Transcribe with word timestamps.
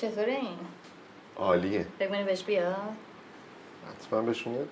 چطوره 0.00 0.32
این؟ 0.32 0.58
عالیه 1.36 1.86
کنی 1.98 2.24
بهش 2.24 2.42
بیاد؟ 2.42 2.76
حتما 3.88 4.20
بهشون 4.20 4.52
دیگه. 4.52 4.66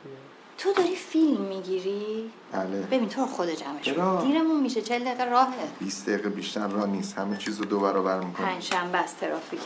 تو 0.58 0.72
داری 0.72 0.96
فیلم 0.96 1.40
می‌گیری؟ 1.40 2.30
بله. 2.52 2.80
ببین 2.80 3.08
تو 3.08 3.26
خود 3.26 3.48
جمعش. 3.48 3.88
دیرمون 4.22 4.60
میشه 4.60 4.82
چل 4.82 5.04
دقیقه 5.04 5.24
راهه. 5.24 5.52
20 5.78 6.08
دقیقه 6.08 6.28
بیشتر 6.28 6.68
راه 6.68 6.86
نیست. 6.86 7.18
همه 7.18 7.36
چیز 7.36 7.58
رو 7.58 7.64
دو 7.64 7.80
برابر 7.80 8.20
می‌کنه 8.20 8.46
پنج 8.46 8.62
شنبه 8.62 8.98
از 8.98 9.16
ترافیک. 9.16 9.60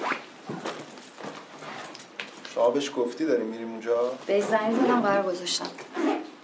صاحبش 2.55 2.93
گفتی 2.97 3.27
داریم 3.27 3.47
میریم 3.47 3.71
اونجا؟ 3.71 4.13
به 4.27 4.41
زنگ 4.41 4.77
زدم 4.77 5.01
قرار 5.01 5.23
گذاشتم. 5.23 5.67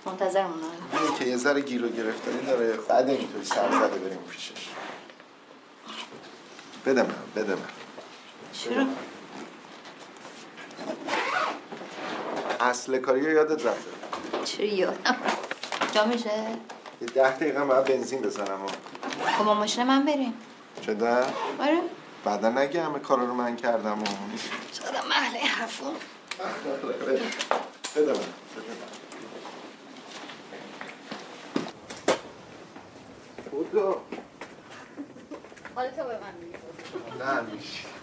منتظرمون 0.07 0.55
اینه 0.93 1.19
که 1.19 1.25
یه 1.25 1.37
ذره 1.37 1.61
گیر 1.61 1.85
و 1.85 1.89
گرفتاری 1.89 2.47
داره. 2.47 2.73
بعد 2.89 3.09
اینطوری 3.09 3.45
سر 3.45 3.71
زده 3.71 3.99
بریم 3.99 4.19
پیشش. 4.31 4.69
بده 6.87 7.03
من 7.03 7.15
بده 7.37 7.55
من. 7.55 7.61
چرا؟ 8.53 8.87
اصل 12.69 12.99
کاری 12.99 13.27
رو 13.27 13.33
یادت 13.33 13.67
رفته. 13.67 13.91
چرا 14.45 14.67
یادم 14.67 15.17
جا 15.95 16.05
میشه؟ 16.05 16.31
یه 17.01 17.07
ده 17.15 17.37
دقیقه 17.37 17.65
باید 17.65 17.85
بنزین 17.85 18.23
بزنم. 18.23 18.67
خب 19.39 19.45
با 19.45 19.55
ماشین 19.55 19.87
من 19.87 20.05
بریم. 20.05 20.35
چه 20.81 20.95
ده؟ 20.95 21.17
آره. 21.61 21.81
بعدا 22.25 22.49
نگه 22.49 22.83
همه 22.83 22.99
کارا 22.99 23.25
رو 23.25 23.35
من 23.35 23.57
کردم. 23.57 24.03
و 24.03 24.07
شدم 24.75 25.09
محله 25.09 25.39
حرفون 25.39 25.95
بده 27.97 28.13
من. 28.13 28.19
من 33.73 33.95
حالا 35.75 35.91
تو 35.91 35.97
به 35.97 36.19
من 36.19 36.35
میگی. 36.41 36.59
نه 37.25 37.41
میشه 37.41 37.98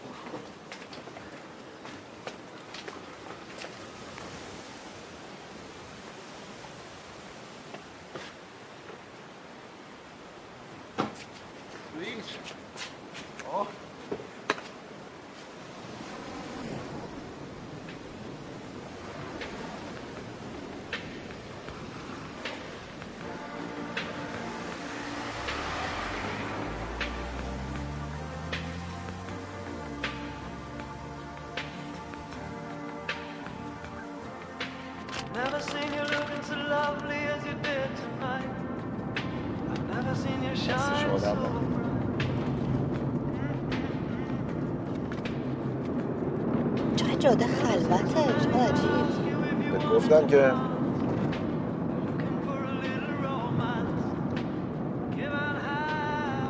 که 50.36 50.52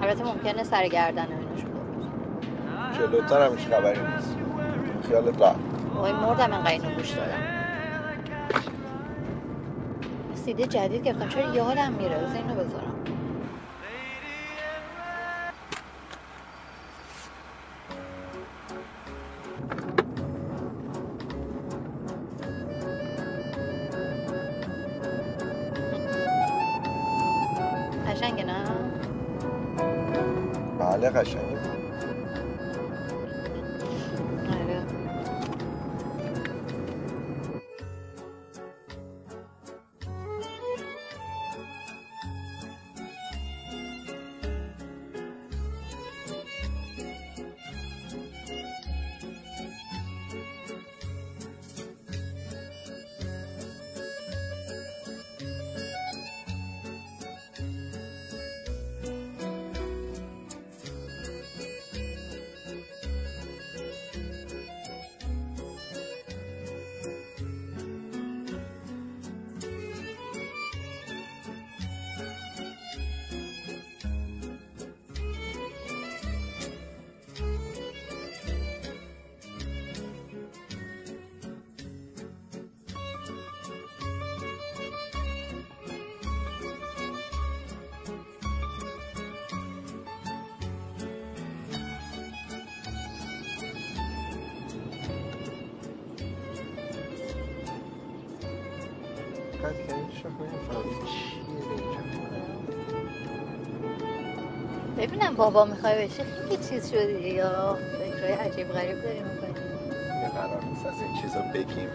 البته 0.01 0.23
ممکنه 0.23 0.63
سرگردن 0.63 1.27
اینو 1.27 1.57
شده 1.57 1.69
باشه 1.69 3.07
جلوتر 3.07 3.45
هم 3.45 3.51
هیچ 3.57 3.67
خبری 3.67 3.99
نیست. 4.15 4.37
خیالت 5.07 5.41
راحت 5.41 5.55
وای 5.95 6.13
مردم 6.13 6.53
انقدر 6.53 6.71
اینو 6.71 6.95
گوش 6.95 7.11
دادم 7.11 7.55
سیده 10.35 10.67
جدید 10.67 11.03
گرفتم. 11.03 11.29
چرا 11.29 11.55
یادم 11.55 11.93
میره؟ 11.93 12.17
بذار 12.17 12.35
اینو 12.37 12.53
بذارم. 12.55 12.84
arkadaşlar. 31.15 31.44
قد 99.65 99.87
که 99.87 99.95
این 99.95 100.11
شاخه 100.11 100.35
نمی‌فهمی 100.43 100.95
چیه 101.05 101.45
اینجا 101.69 102.01
ببینم 104.97 105.35
بابا 105.35 105.65
می‌خوای 105.65 106.05
بشی 106.05 106.23
خیلی 106.23 106.57
چیز 106.69 106.91
شدی 106.91 107.29
یا 107.29 107.77
فکرهای 107.99 108.33
عجیب 108.33 108.69
غریب 108.69 109.01
داری 109.03 109.19
می‌کنی 109.23 109.49
یه 110.23 110.29
قرار 110.29 110.65
نیست 110.65 110.85
از 110.85 111.01
این 111.01 111.13
چیزا 111.21 111.41
بگیم. 111.53 111.89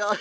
I, 0.00 0.16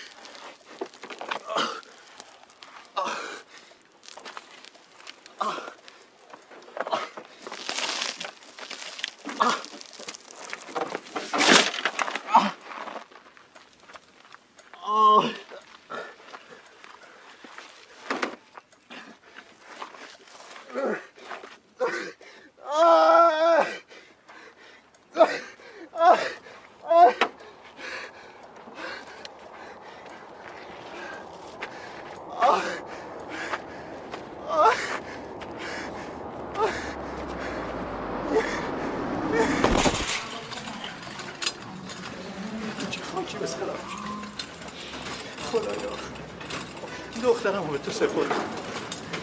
سپردم 47.94 48.36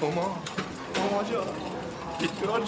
ماما 0.01 0.37
ماما 0.97 1.23
جان 1.31 1.47
بیدار 2.19 2.61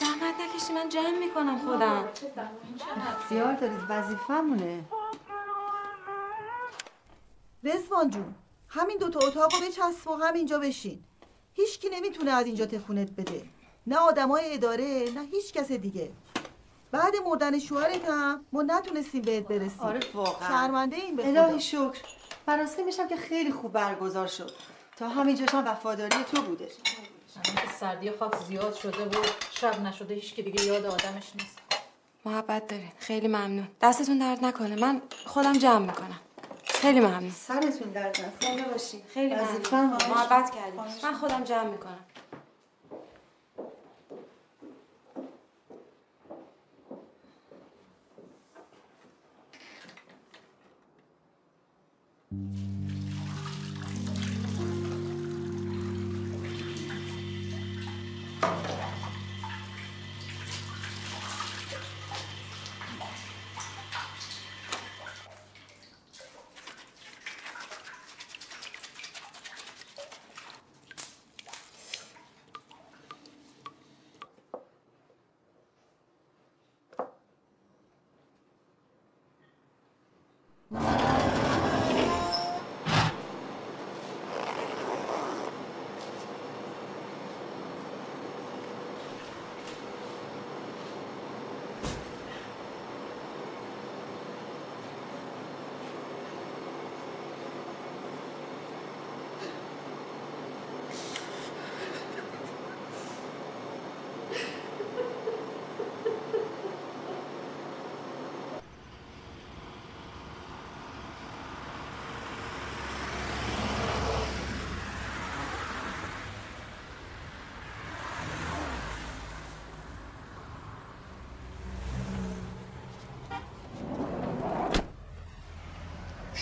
زحمت 0.00 0.34
نکشی 0.40 0.72
من 0.72 0.88
جمع 0.88 1.18
می‌کنم 1.18 1.58
خودم. 1.58 2.08
اختیار 3.08 3.52
دارید 3.52 3.78
وظیفمونه 3.88 4.84
رزوان 7.64 8.10
جون 8.10 8.34
همین 8.68 8.98
دوتا 8.98 9.26
اتاق 9.26 9.54
رو 9.54 9.60
بچسب 9.60 10.10
و 10.10 10.14
همینجا 10.14 10.58
بشین. 10.58 11.04
هیچکی 11.52 11.88
نمی‌تونه 11.88 12.30
از 12.30 12.46
اینجا 12.46 12.66
تکونت 12.66 13.10
بده. 13.10 13.42
نه 13.86 13.96
آدمای 13.96 14.54
اداره 14.54 15.08
نه 15.14 15.22
هیچ 15.22 15.52
کس 15.52 15.72
دیگه. 15.72 16.10
بعد 16.90 17.16
مردن 17.16 17.58
شوهرت 17.58 18.08
هم 18.08 18.44
ما 18.52 18.62
نتونستیم 18.62 19.22
بهت 19.22 19.48
برسیم. 19.48 19.80
آره 19.80 20.00
واقعا. 20.14 20.48
شرمنده 20.48 20.96
این 20.96 21.16
به 21.16 21.28
الهی 21.28 21.60
شکر. 21.60 21.98
مراسم 22.48 22.84
میشم 22.84 23.08
که 23.08 23.16
خیلی 23.16 23.52
خوب 23.52 23.72
برگزار 23.72 24.26
شد. 24.26 24.50
تا 24.96 25.08
همینجاش 25.08 25.48
هم 25.48 25.66
وفاداری 25.66 26.24
تو 26.24 26.56
که 26.56 26.66
سردی 27.80 28.10
خاک 28.10 28.32
زیاد 28.48 28.74
شده 28.74 29.04
بود 29.04 29.26
شب 29.50 29.80
نشده 29.80 30.14
هیچ 30.14 30.34
که 30.34 30.42
دیگه 30.42 30.64
یاد 30.64 30.86
آدمش 30.86 31.32
نیست. 31.38 31.58
محبت 32.24 32.66
دارین. 32.66 32.92
خیلی 32.98 33.28
ممنون. 33.28 33.68
دستتون 33.82 34.18
درد 34.18 34.44
نکنه. 34.44 34.76
من 34.76 35.02
خودم 35.26 35.52
جمع 35.52 35.86
می‌کنم. 35.86 36.20
خیلی 36.64 37.00
ممنون. 37.00 37.30
سرتون 37.30 37.92
درد 37.92 38.20
نکنه. 38.20 38.68
باشین 38.68 39.00
خیلی 39.14 39.34
ممنون. 39.34 39.90
محبت 39.90 40.50
کردین. 40.54 40.80
من 41.02 41.12
خودم 41.12 41.44
جمع 41.44 41.70
می‌کنم. 41.70 42.04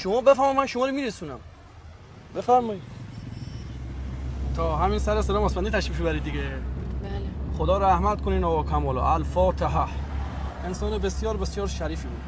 شما 0.06 0.20
بفهمم 0.20 0.56
من 0.56 0.66
شما 0.66 0.86
رو 0.86 0.92
میرسونم. 0.92 1.38
بفرمایید. 2.36 2.82
تا 4.56 4.76
همین 4.76 4.98
سر 4.98 5.22
سلام 5.22 5.44
آسمانی 5.44 5.70
تشریف 5.70 6.00
برید 6.00 6.24
دیگه. 6.24 6.40
بله. 6.40 7.58
خدا 7.58 7.78
رحمت 7.78 8.20
کنین 8.20 8.44
و 8.44 8.62
کمال. 8.62 8.98
الفاتحه. 8.98 9.88
انسان 10.64 10.98
بسیار 10.98 11.36
بسیار 11.36 11.66
شریفی 11.66 12.08
بود. 12.08 12.20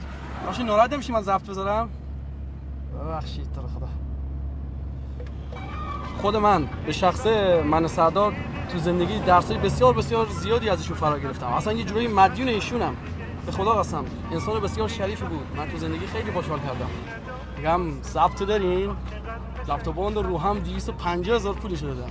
بخشی 0.49 0.63
ناراحت 0.63 0.93
نمیشی 0.93 1.13
من 1.13 1.23
ضبط 1.23 1.43
بذارم؟ 1.43 1.89
ببخشید 3.01 3.53
تو 3.55 3.63
رو 3.63 3.69
خدا. 3.69 3.89
خود 6.23 6.37
من 6.37 6.69
به 6.87 6.93
شخص 6.93 7.27
من 7.65 7.87
سردار 7.87 8.35
تو 8.73 8.79
زندگی 8.79 9.19
درسای 9.19 9.59
بسیار 9.59 9.95
بسیار 9.95 10.27
زیادی 10.27 10.69
ازشون 10.69 10.97
فرا 10.97 11.19
گرفتم. 11.19 11.47
اصلا 11.47 11.73
یه 11.73 11.85
جورایی 11.85 12.09
مدیون 12.09 12.49
ایشونم. 12.49 12.97
به 13.47 13.53
خدا 13.53 13.75
قسم 13.75 14.05
انسان 14.33 14.61
بسیار 14.61 14.89
شریفی 14.89 15.25
بود. 15.25 15.47
من 15.57 15.69
تو 15.69 15.79
زندگی 15.79 16.07
خیلی 16.07 16.33
خوشحال 16.33 16.59
کردم. 16.59 17.18
میگم 17.59 18.03
ضبط 18.03 18.43
دارین؟ 18.43 18.97
ضبط 19.67 19.89
باند 19.89 20.19
رو 20.19 20.39
هم 20.39 20.59
250 20.59 21.37
هزار 21.37 21.55
پولش 21.55 21.81
دادم 21.81 22.11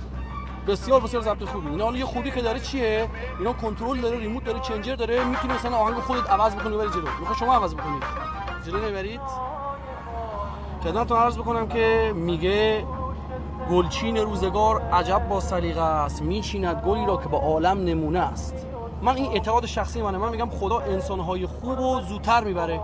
بسیار 0.66 1.00
بسیار 1.00 1.22
ضبط 1.22 1.44
خوبی. 1.44 1.68
اینا 1.68 1.84
حالا 1.84 1.96
یه 1.98 2.04
خوبی 2.04 2.30
که 2.30 2.42
داره 2.42 2.60
چیه؟ 2.60 3.08
اینا 3.38 3.52
کنترل 3.52 4.00
داره 4.00 4.18
ریموت 4.18 4.44
داره 4.44 4.60
چنجر 4.60 4.94
داره 4.96 5.24
می‌تونی 5.24 5.54
مثلا 5.54 5.76
آهنگ 5.76 5.96
خودت 5.96 6.30
عوض 6.30 6.54
بکنی 6.54 6.76
بری 6.76 6.88
جلو. 6.88 7.08
می‌خوای 7.20 7.38
شما 7.38 7.54
عوض 7.54 7.74
بکنید 7.74 8.02
جلو 8.66 8.78
نمی‌برید؟ 8.78 9.20
خدمتتون 10.84 11.18
عرض 11.18 11.38
بکنم 11.38 11.68
که 11.68 12.12
میگه 12.16 12.86
گلچین 13.70 14.16
روزگار 14.16 14.80
عجب 14.80 15.28
با 15.28 15.40
سلیقه 15.40 15.80
است. 15.82 16.22
میچیند 16.22 16.82
گلی 16.86 17.06
را 17.06 17.16
که 17.16 17.28
با 17.28 17.38
عالم 17.38 17.84
نمونه 17.84 18.18
است. 18.18 18.66
من 19.02 19.16
این 19.16 19.32
اعتقاد 19.32 19.66
شخصی 19.66 20.02
منه. 20.02 20.18
من 20.18 20.30
میگم 20.30 20.50
خدا 20.50 20.78
انسانهای 20.78 21.46
خوب 21.46 21.80
و 21.80 22.00
زودتر 22.00 22.44
می‌بره. 22.44 22.80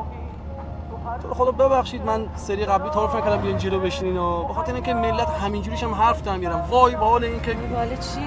تو 1.23 1.29
رو 1.29 1.35
خدا 1.35 1.53
ببخشید 1.53 2.05
من 2.05 2.27
سری 2.37 2.65
قبلی 2.65 2.91
تعارف 2.91 3.15
نکردم 3.15 3.43
بیان 3.43 3.59
جلو 3.59 3.81
بشینین 3.81 4.17
و 4.17 4.45
به 4.45 4.55
خاطر 4.55 4.75
اینکه 4.75 4.95
ملت 4.95 5.29
همینجوریش 5.29 5.83
هم 5.83 5.95
حرف 5.95 6.23
دارن 6.23 6.39
میارن 6.39 6.61
وای 6.61 6.97
با 6.97 7.07
حال 7.07 7.25
اینکه 7.25 7.55
بالا 7.55 7.97
چی؟ 7.97 8.21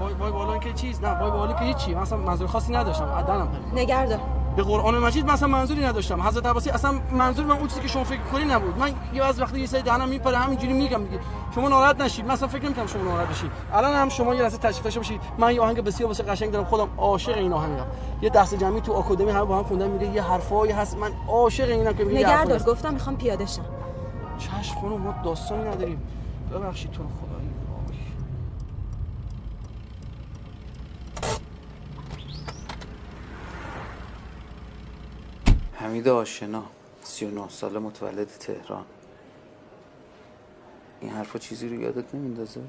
وای 0.00 0.14
وای 0.14 0.32
بالا 0.32 0.52
اینکه 0.52 0.72
چیز؟ 0.72 1.04
نه 1.04 1.18
وای 1.18 1.30
بالا 1.30 1.52
که 1.52 1.64
هیچی. 1.64 1.94
من 1.94 2.02
اصلا 2.02 2.18
منظور 2.18 2.48
خاصی 2.48 2.72
نداشتم. 2.72 3.04
عدنم 3.04 3.48
نگردار 3.74 4.18
به 4.56 4.62
قرآن 4.62 4.98
مجید 4.98 5.26
من 5.26 5.32
اصلا 5.32 5.48
منظوری 5.48 5.84
نداشتم. 5.84 6.22
حضرت 6.22 6.46
عباسی 6.46 6.70
اصلا 6.70 6.92
منظور 7.12 7.46
من 7.46 7.56
اون 7.56 7.68
چیزی 7.68 7.80
که 7.80 7.88
شما 7.88 8.04
فکر 8.04 8.20
کنی 8.32 8.44
نبود. 8.44 8.78
من 8.78 8.92
یه 9.14 9.24
از 9.24 9.40
وقتی 9.40 9.60
یه 9.60 9.66
سری 9.66 9.82
دهنم 9.82 10.08
میپره 10.08 10.36
همینجوری 10.36 10.72
میگم 10.72 11.00
میگه 11.00 11.18
شما 11.54 11.68
ناراحت 11.68 12.00
نشید. 12.00 12.24
من 12.24 12.30
اصلا 12.30 12.48
فکر 12.48 12.64
نمی‌کنم 12.64 12.86
شما 12.86 13.02
ناراحت 13.02 13.28
بشید. 13.28 13.50
الان 13.72 13.94
هم 13.94 14.08
شما 14.08 14.34
یه 14.34 14.42
لحظه 14.42 14.58
تشریف 14.58 14.82
داشته 14.82 15.00
باشید. 15.00 15.20
من 15.38 15.54
یه 15.54 15.60
آهنگ 15.60 15.80
بسیار 15.80 16.08
واسه 16.08 16.22
قشنگ 16.22 16.50
دارم. 16.50 16.64
خودم 16.64 16.88
عاشق 16.98 17.36
این 17.36 17.52
آهنگم. 17.52 17.86
یه 18.22 18.30
دست 18.30 18.54
جمعی 18.54 18.80
تو 18.80 18.92
آکادمی 18.92 19.30
هم 19.30 19.44
با 19.44 19.56
هم 19.56 19.62
خوندن 19.62 19.90
میگه 19.90 20.14
یه 20.14 20.22
حرفایی 20.22 20.72
هست. 20.72 20.98
من 20.98 21.10
عاشق 21.28 21.68
اینم 21.68 21.92
که 21.92 22.04
میگه 22.04 22.20
یه 22.20 22.26
نگه 22.26 22.28
حرفایی 22.28 22.48
دار 22.48 22.56
هست. 22.56 22.66
گفتم 22.66 22.94
می‌خوام 22.94 23.16
پیاده 23.16 23.46
شم 23.46 23.62
چشم 24.38 24.80
خانم 24.80 24.98
ما 24.98 25.14
داستانی 25.24 25.68
نداریم. 25.68 26.02
ببخشید 26.52 26.90
تو 26.90 27.02
رو 27.02 27.08
خدا. 27.08 27.31
حمید 35.92 36.08
آشنا 36.08 36.64
39 37.02 37.48
ساله 37.48 37.78
متولد 37.78 38.26
تهران 38.26 38.84
این 41.00 41.10
حرفا 41.10 41.38
چیزی 41.38 41.68
رو 41.68 41.80
یادت 41.80 42.14
نمیندازه؟ 42.14 42.60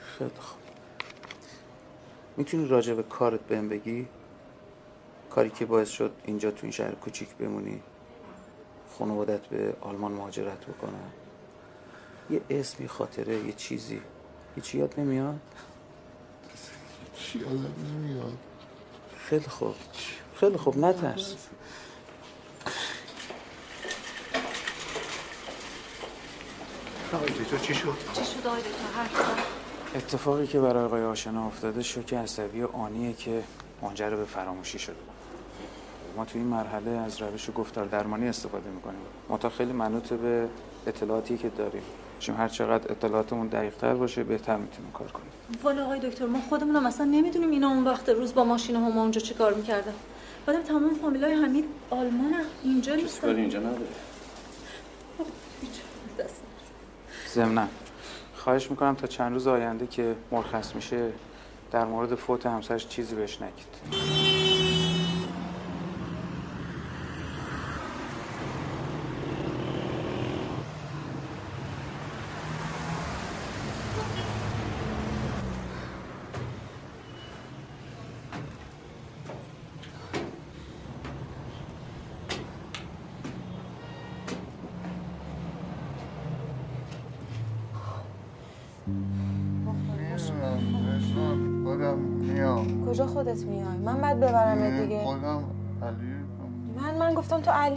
خیلی 0.00 0.30
خوب 0.40 0.60
می‌تونی 2.36 2.68
راجع 2.68 2.94
به 2.94 3.02
کارت 3.02 3.40
بهم 3.40 3.68
بگی؟ 3.68 4.08
کاری 5.30 5.50
که 5.50 5.66
باعث 5.66 5.88
شد 5.88 6.12
اینجا 6.24 6.50
تو 6.50 6.58
این 6.62 6.72
شهر 6.72 6.94
کوچیک 6.94 7.34
بمونی 7.34 7.82
خانوادت 8.98 9.46
به 9.46 9.74
آلمان 9.80 10.12
مهاجرت 10.12 10.66
بکنن 10.66 11.10
یه 12.30 12.40
اسمی 12.50 12.88
خاطره 12.88 13.34
یه 13.34 13.52
چیزی 13.52 14.00
هیچی 14.54 14.78
یاد 14.78 15.00
نمیاد؟ 15.00 15.40
چی 17.32 17.38
یادم 17.38 17.74
نمیاد؟ 17.94 18.32
خیلی 19.28 19.44
خوب. 19.44 19.74
خیلی 20.40 20.56
خوب 20.56 20.78
نترس. 20.78 21.34
آقای 27.12 27.28
دکتر 27.28 27.58
چی 27.58 27.74
شد؟ 27.74 27.94
چی 28.12 28.24
شد 28.24 28.46
آقای 28.46 28.60
دکتر؟ 28.60 29.08
اتفاقی 29.94 30.46
که 30.46 30.60
برای 30.60 30.84
آقای 30.84 31.04
آشنا 31.04 31.46
افتاده 31.46 31.82
شوک 31.82 32.14
عصبی 32.14 32.62
آنیه 32.62 33.12
که 33.12 33.42
منجر 33.82 34.10
به 34.10 34.24
فراموشی 34.24 34.78
شده. 34.78 34.96
ما 36.16 36.24
تو 36.24 36.38
این 36.38 36.46
مرحله 36.46 36.90
از 36.90 37.22
روش 37.22 37.50
گفتار 37.54 37.86
درمانی 37.86 38.28
استفاده 38.28 38.70
می‌کنیم. 38.70 39.00
متا 39.28 39.50
خیلی 39.50 39.72
منوط 39.72 40.12
به 40.12 40.48
اطلاعاتی 40.86 41.38
که 41.38 41.48
داریم. 41.48 41.82
چون 42.20 42.36
هر 42.36 42.48
چقدر 42.48 42.92
اطلاعاتمون 42.92 43.46
دقیق 43.46 43.74
تر 43.74 43.94
باشه 43.94 44.24
بهتر 44.24 44.56
می‌تونیم 44.56 44.92
کار 44.92 45.08
کنیم. 45.08 45.30
والا 45.62 45.84
آقای 45.84 46.00
دکتر 46.00 46.26
ما 46.26 46.40
خودمونم 46.48 46.86
اصلا 46.86 47.06
نمی‌دونیم 47.06 47.50
اینا 47.50 47.68
اون 47.68 47.84
وقت 47.84 48.08
روز 48.08 48.34
با 48.34 48.44
ماشین 48.44 48.76
هم 48.76 48.98
اونجا 48.98 49.20
چی 49.20 49.34
کار 49.34 49.54
می‌کردن. 49.54 49.94
بعدم 50.46 50.62
تمام 50.62 50.94
فامیلای 50.94 51.34
حمید 51.34 51.64
آلمان 51.90 52.34
اینجا 52.62 52.94
نیستن. 52.94 53.36
اینجا 53.36 53.58
نداره؟ 53.58 53.86
ضمنا. 57.28 57.66
خواهش 58.36 58.70
می‌کنم 58.70 58.94
تا 58.94 59.06
چند 59.06 59.32
روز 59.32 59.46
آینده 59.46 59.86
که 59.86 60.14
مرخص 60.32 60.74
میشه 60.74 61.12
در 61.72 61.84
مورد 61.84 62.14
فوت 62.14 62.46
همسرش 62.46 62.88
چیزی 62.88 63.14
بهش 63.14 63.38
نگید. 63.42 64.19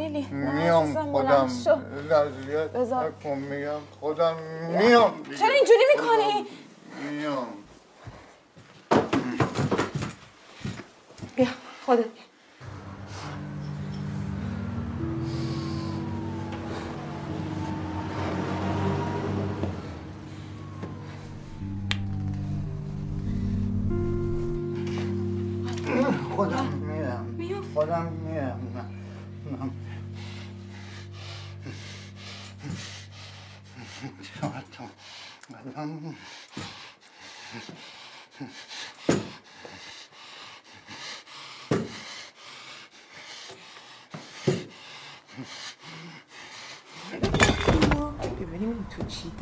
علیلی 0.03 0.27
من 0.31 0.55
میام 0.63 1.11
خودم 1.11 1.47
بذار. 2.73 3.13
میگم 3.35 3.79
خودم 3.99 4.35
میام. 4.69 5.23
چرا 5.39 5.53
اینجوری 5.53 5.83
می‌کنی؟ 5.95 6.45
میام. 7.11 7.47
بیا 11.35 11.47
خودت. 11.85 12.05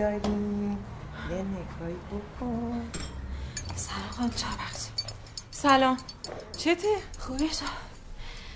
داریم 0.01 0.77
یه 1.29 1.35
نگاهی 1.35 1.95
بکن. 2.11 2.91
سلام 3.75 4.09
خانم 4.09 4.29
چربخشی 4.29 4.89
سلام. 5.51 5.97
چته؟ 6.57 6.95
خوبی 7.19 7.49
شد 7.49 7.65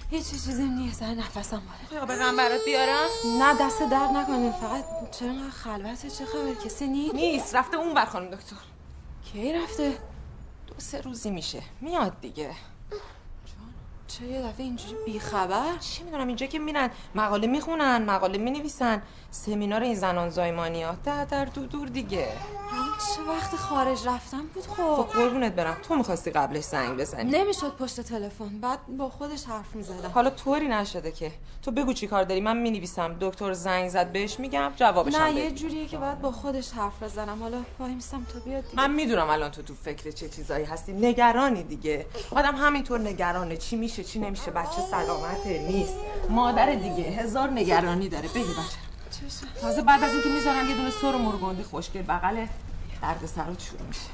هیچ 0.09 0.29
چیزی 0.29 0.63
نیست 0.63 0.99
سر 0.99 1.13
نفسم 1.13 1.61
باره 1.91 2.05
بگم 2.05 2.37
برات 2.37 2.65
بیارم؟ 2.65 3.07
نه 3.39 3.53
دست 3.61 3.79
درد 3.79 4.09
نکنه. 4.09 4.51
فقط 4.51 5.11
چرا 5.11 5.49
خلوته 5.49 6.09
چه 6.09 6.25
خبر؟ 6.25 6.53
کسی 6.65 6.87
نیست؟ 6.87 7.15
نیست 7.15 7.55
رفته 7.55 7.77
اون 7.77 7.93
بر 7.93 8.05
خانم 8.05 8.29
دکتر. 8.31 8.55
کی 9.23 9.53
رفته؟ 9.53 9.97
دو 10.67 10.73
سه 10.77 11.01
روزی 11.01 11.29
میشه. 11.29 11.61
میاد 11.81 12.21
دیگه. 12.21 12.51
چه 14.19 14.25
یه 14.25 14.41
دفعه 14.41 14.65
اینجوری 14.65 14.95
بیخبر؟ 15.05 15.77
چی 15.79 16.03
می‌دونم؟ 16.03 16.27
اینجا 16.27 16.45
که 16.45 16.59
میرن 16.59 16.89
مقاله 17.15 17.47
می‌خونن 17.47 18.05
مقاله 18.05 18.37
می‌نویسن. 18.37 19.01
سمینار 19.31 19.81
این 19.81 19.95
زنان 19.95 20.29
زایمانی 20.29 20.83
ها 20.83 20.95
در 21.03 21.45
دور 21.45 21.65
دور 21.65 21.87
دیگه. 21.87 22.27
چه 22.97 23.21
وقت 23.31 23.55
خارج 23.55 24.07
رفتن 24.07 24.41
بود 24.53 24.63
خب؟ 24.63 24.95
خب 24.95 25.19
قربونت 25.19 25.51
برم. 25.55 25.77
تو 25.87 25.95
می‌خواستی 25.95 26.31
قبلش 26.31 26.63
زنگ 26.63 26.97
بزنی. 26.97 27.31
نمی‌شد 27.31 27.75
پشت 27.75 28.01
تلفن. 28.01 28.59
بعد 28.59 28.79
با 28.97 29.09
خودش 29.09 29.45
حرف 29.45 29.75
می‌زدم. 29.75 30.11
حالا 30.13 30.29
طوری 30.29 30.67
نشده 30.67 31.11
که. 31.11 31.31
تو 31.61 31.71
بگو 31.71 31.93
چی 31.93 32.07
کار 32.07 32.23
داری. 32.23 32.41
من 32.41 32.57
می‌نویسم. 32.57 33.15
دکتر 33.19 33.53
زنگ 33.53 33.89
زد 33.89 34.11
بهش 34.11 34.39
میگم 34.39 34.71
جوابش 34.75 35.15
نه 35.15 35.33
یه. 35.33 35.51
جوریه 35.51 35.87
که 35.87 35.97
باید 35.97 36.21
با 36.21 36.31
خودش 36.31 36.71
حرف 36.71 37.03
بزنم. 37.03 37.41
حالا 37.41 37.57
وای 37.79 37.93
میسم 37.93 38.23
تو 38.33 38.39
بیاد 38.39 38.63
دیگه. 38.63 38.75
من 38.75 38.91
می‌دونم 38.91 39.29
الان 39.29 39.51
تو 39.51 39.61
تو 39.61 39.73
فکر 39.73 40.11
چه 40.11 40.29
چیزایی 40.29 40.65
هستی. 40.65 40.93
نگرانی 40.93 41.63
دیگه. 41.63 42.05
آدم 42.31 42.55
همینطور 42.55 42.99
نگرانه. 42.99 43.57
چی 43.57 43.75
میشه 43.75 44.03
چی 44.03 44.19
نمیشه. 44.19 44.51
بچه 44.51 44.81
سلامته 44.91 45.67
نیست. 45.67 45.95
مادر 46.29 46.75
دیگه. 46.75 47.03
هزار 47.03 47.49
نگرانی 47.49 48.09
داره. 48.09 48.27
بگی 48.27 48.43
بچه. 48.43 48.85
تازه 49.61 49.81
بعد 49.81 50.03
از 50.03 50.13
اینکه 50.13 50.29
می‌ذارن 50.29 50.69
یه 50.69 50.75
دونه 50.75 50.89
سر 50.89 51.15
و 51.15 51.17
مرگوندی 51.17 51.63
خوشگل 51.63 52.01
بغل 52.01 52.45
درد 53.05 53.25
سرات 53.25 53.61
شروع 53.61 53.81
میشه. 53.81 54.09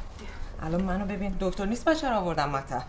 الان 0.61 0.83
منو 0.83 1.05
ببین 1.05 1.35
دکتر 1.39 1.65
نیست 1.65 1.85
بچه 1.85 2.09
رو 2.09 2.15
آوردم 2.15 2.49
مطب. 2.49 2.83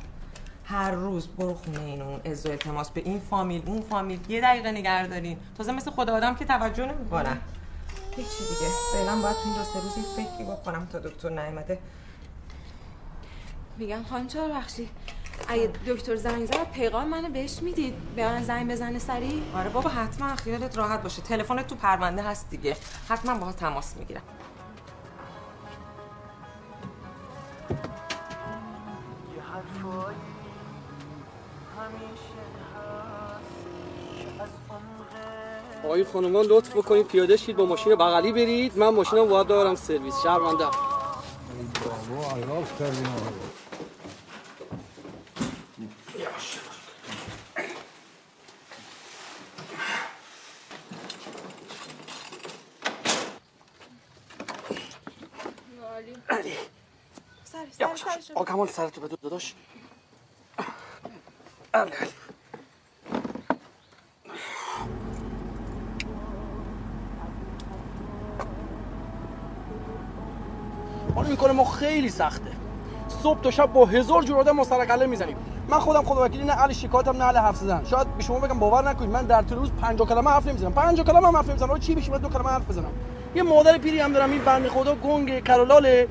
هر 0.65 0.91
روز 0.91 1.29
برو 1.29 1.55
خونه 1.55 1.81
این 1.81 2.03
اون 2.03 2.21
از 2.25 2.47
التماس 2.47 2.91
به 2.91 3.01
این 3.01 3.21
فامیل 3.21 3.63
اون 3.67 3.83
فامیل. 3.83 4.31
یه 4.31 4.41
دقیقه 4.41 4.73
نگه 4.73 5.07
دارین. 5.07 5.39
تازه 5.59 5.73
مثل 5.73 5.91
خدا 5.91 6.17
آدم 6.17 6.35
که 6.35 6.45
توجه 6.45 6.87
نمی‌کنن 6.87 7.39
هیچی 8.17 8.39
دیگه. 8.39 8.71
فعلا 8.93 9.23
باید 9.23 9.37
تو 9.37 9.43
این 9.45 9.55
دو 9.55 9.65
سه 9.65 9.81
روز 9.81 9.97
یه 9.97 10.03
فکری 10.03 10.45
بکنم 10.45 10.89
تا 10.93 10.99
دکتر 10.99 11.29
نیومده. 11.29 11.79
میگم 13.79 14.03
خانم 14.11 14.27
چرا 14.27 14.49
بخشی 14.49 14.89
اگه 15.49 15.71
دکتر 15.87 16.17
زنگ 16.17 16.47
زد 16.47 16.71
پیغام 16.73 17.09
منو 17.09 17.29
بهش 17.29 17.63
می‌دید. 17.63 17.95
به 18.17 18.29
من 18.29 18.43
زنگ 18.43 18.71
بزنه 18.71 18.99
سریع 18.99 19.43
آره 19.55 19.71
بابا 19.71 19.91
حتما 19.91 20.37
خیالت 20.37 20.79
راحت 20.79 21.03
باشه. 21.03 21.23
تلفنت 21.23 21.67
تو 21.67 21.75
پرونده 21.75 22.23
هست 22.23 22.51
دیگه. 22.51 22.77
حتما 23.09 23.35
باها 23.39 23.53
تماس 23.53 23.97
می‌گیرم. 23.97 24.23
آقای 35.85 36.05
خانمان 36.05 36.45
لطف 36.47 36.77
بکنید 36.77 37.07
پیاده 37.07 37.37
شید 37.37 37.57
با 37.57 37.65
ماشین 37.67 37.95
بغلی 37.95 38.33
برید. 38.33 38.79
من 38.79 38.89
ماشینم 38.89 39.29
باید 39.29 39.47
ببرم 39.47 39.75
سرویس. 39.75 40.27
آقا 40.27 40.51
علی. 56.31 56.57
سر 57.45 57.67
سر 57.79 57.97
سرشو 57.97 58.35
آقا 58.35 58.45
کمال 58.45 58.69
سرتو 58.69 59.01
بده. 59.01 59.17
داداش. 59.23 59.55
علی 61.75 61.91
علی 61.91 62.11
حالا 71.15 71.29
این 71.29 71.37
کار 71.37 71.53
ما 71.53 71.65
خیلی 71.65 72.09
سخته. 72.09 72.51
صبح 73.23 73.41
تا 73.41 73.51
شب 73.51 73.73
با 73.73 73.87
هزار 73.87 74.23
جور 74.23 74.39
آدم 74.39 74.57
مسترقله 74.57 75.07
می‌زنیم. 75.07 75.37
من 75.69 75.79
خودم 75.79 76.03
خدا 76.03 76.25
وکیلی 76.25 76.45
نه 76.45 76.53
اهل 76.53 76.73
شکایتم 76.73 77.17
نه 77.17 77.25
اهل 77.25 77.37
حرف 77.37 77.57
زدن. 77.57 77.85
شاید 77.85 78.17
به 78.17 78.23
شما 78.23 78.39
بگم 78.39 78.59
باور 78.59 78.89
نکنید 78.89 79.11
من 79.11 79.27
در 79.27 79.43
طول 79.43 79.59
روز 79.59 79.71
50 79.81 80.09
کلمه 80.09 80.31
حرف 80.31 80.47
نمی‌زنم. 80.47 80.73
50 80.73 81.07
کلمه 81.07 81.29
هم 81.29 81.37
حرف 81.37 81.49
نمی‌زنم. 81.49 81.79
چی 81.79 81.95
بشه 81.95 82.13
من 82.13 82.19
دو 82.19 82.29
کلمه 82.29 82.49
حرف 82.49 82.69
بزنم. 82.69 82.93
یه 83.35 83.43
مادر 83.43 83.79
پیری 83.79 84.01
هم 84.01 84.13
دارم 84.13 84.31
این 84.31 84.45
بنده 84.45 84.69
خدا 84.69 84.95
گنگ 84.95 85.41
کلالاله 85.41 86.09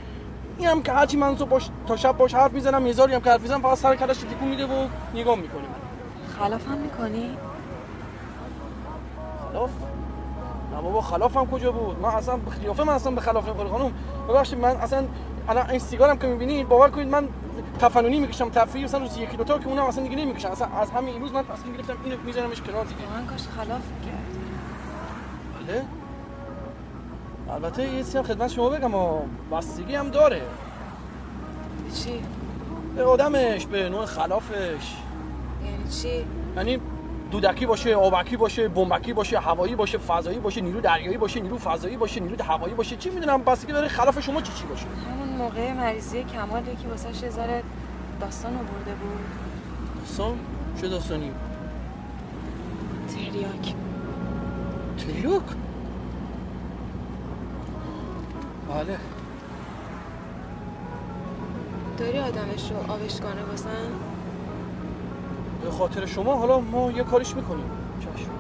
این 0.57 0.67
هم 0.67 0.83
که 0.83 0.91
هرچی 0.91 1.17
من 1.17 1.35
صبح 1.37 1.49
باش 1.49 1.69
تا 1.87 1.95
شب 1.95 2.17
باش 2.17 2.33
حرف 2.35 2.51
می‌زنم 2.51 2.87
هزاری 2.87 3.13
هم 3.13 3.21
که 3.21 3.29
حرف 3.29 3.41
می‌زنم 3.41 3.61
فقط 3.61 3.77
سر 3.77 3.95
کلش 3.95 4.17
تکون 4.17 4.47
میده 4.47 4.65
و 4.65 4.87
نگاه 5.13 5.35
می‌کنه 5.35 5.61
خلافم 6.39 6.77
می‌کنی؟ 6.77 7.37
خلاف؟ 9.51 9.69
نه 10.75 10.81
بابا 10.81 11.01
خلافم 11.01 11.45
کجا 11.45 11.71
بود؟ 11.71 11.99
من 11.99 12.09
اصلا 12.09 12.39
قیافه 12.61 12.83
من 12.83 12.93
اصلا 12.93 13.11
به 13.11 13.21
خلاف 13.21 13.47
نمی‌خوره 13.47 13.69
خانم 13.69 13.91
ببخشید 14.29 14.59
من 14.59 14.69
اصلا 14.75 15.03
الان 15.47 15.69
این 15.69 15.79
سیگارم 15.79 16.17
که 16.17 16.27
می‌بینید 16.27 16.67
باور 16.67 16.89
کنید 16.89 17.07
من 17.07 17.27
تفننی 17.79 18.19
می‌کشم 18.19 18.49
تفریحی 18.49 18.85
مثلا 18.85 18.99
روز 18.99 19.17
یکی 19.17 19.37
دو 19.37 19.43
تا 19.43 19.59
که 19.59 19.67
اونم 19.67 19.85
اصلا 19.85 20.03
دیگه 20.03 20.15
نمی‌کشم 20.15 20.51
اصلا 20.51 20.67
از 20.67 20.91
همین 20.91 21.15
امروز 21.15 21.33
من 21.33 21.43
تصمیم 21.45 21.73
گرفتم 21.73 21.93
اینو 22.03 22.17
میذارمش 22.25 22.61
کنار 22.61 22.85
دیگه. 22.85 23.01
من 23.15 23.25
کاش 23.25 23.47
خلاف 23.47 23.81
کرد 24.05 24.37
بله. 25.67 25.85
البته 27.51 27.83
یه 27.83 27.97
چیزی 27.97 28.17
هم 28.17 28.23
خدمت 28.23 28.51
شما 28.51 28.69
بگم 28.69 28.95
و 28.95 29.19
بستگی 29.51 29.95
هم 29.95 30.09
داره. 30.09 30.41
چی؟ 31.93 32.21
به 32.95 33.03
آدمش 33.03 33.65
به 33.65 33.89
نوع 33.89 34.05
خلافش. 34.05 34.95
یعنی 35.65 35.89
چی؟ 36.01 36.25
یعنی 36.55 36.79
دودکی 37.31 37.65
باشه 37.65 37.95
آبکی 37.95 38.37
باشه 38.37 38.67
بمبکی 38.67 39.13
باشه 39.13 39.39
هوایی 39.39 39.75
باشه 39.75 39.97
فضایی 39.97 40.39
باشه 40.39 40.61
نیرو 40.61 40.81
دریایی 40.81 41.17
باشه 41.17 41.39
نیرو 41.39 41.57
فضایی 41.57 41.97
باشه 41.97 42.19
نیرو 42.19 42.43
هوایی 42.43 42.73
باشه 42.73 42.95
چی 42.95 43.09
می‌دونم؟ 43.09 43.43
بستگی 43.43 43.73
داره 43.73 43.87
خلاف 43.87 44.19
شما 44.19 44.41
چی 44.41 44.51
چی 44.53 44.63
باشه؟ 44.65 44.85
همون 45.11 45.29
موقع 45.37 45.73
مریضی 45.73 46.23
کمال 46.23 46.63
که 46.63 46.87
واسه 46.89 47.25
یه 47.25 47.29
ذره 47.29 47.63
داستان 48.21 48.53
آورده 48.53 48.91
بود. 48.91 49.19
داستان؟ 49.99 50.39
چه 50.81 50.87
داستانی؟ 50.87 51.31
تریاک. 53.07 53.75
تریاک؟ 54.97 55.43
بله. 58.71 58.97
داری 61.97 62.19
آدمش 62.19 62.71
رو 62.71 62.91
آبشگانه 62.91 63.43
واسن؟ 63.43 63.91
به 65.63 65.71
خاطر 65.71 66.05
شما 66.05 66.35
حالا 66.37 66.59
ما 66.59 66.91
یه 66.91 67.03
کاریش 67.03 67.35
می‌کنیم. 67.35 67.71
چشم. 67.99 68.31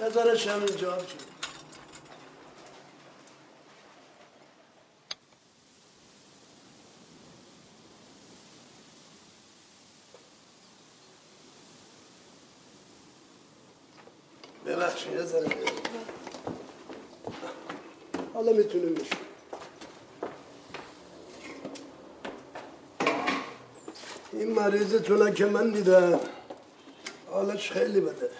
بذارش 0.00 0.48
همینجا 0.48 0.94
آبجی 0.94 1.16
ببخشید 14.66 15.12
یه 15.12 15.22
ذره 15.22 15.56
حالا 18.34 18.52
می‌تونیم 18.52 18.94
بشیم 18.94 19.18
مریضتونه 24.72 25.32
که 25.32 25.46
من 25.46 25.70
دیدم 25.70 26.20
حالش 27.30 27.70
خیلی 27.72 28.00
بده. 28.00 28.30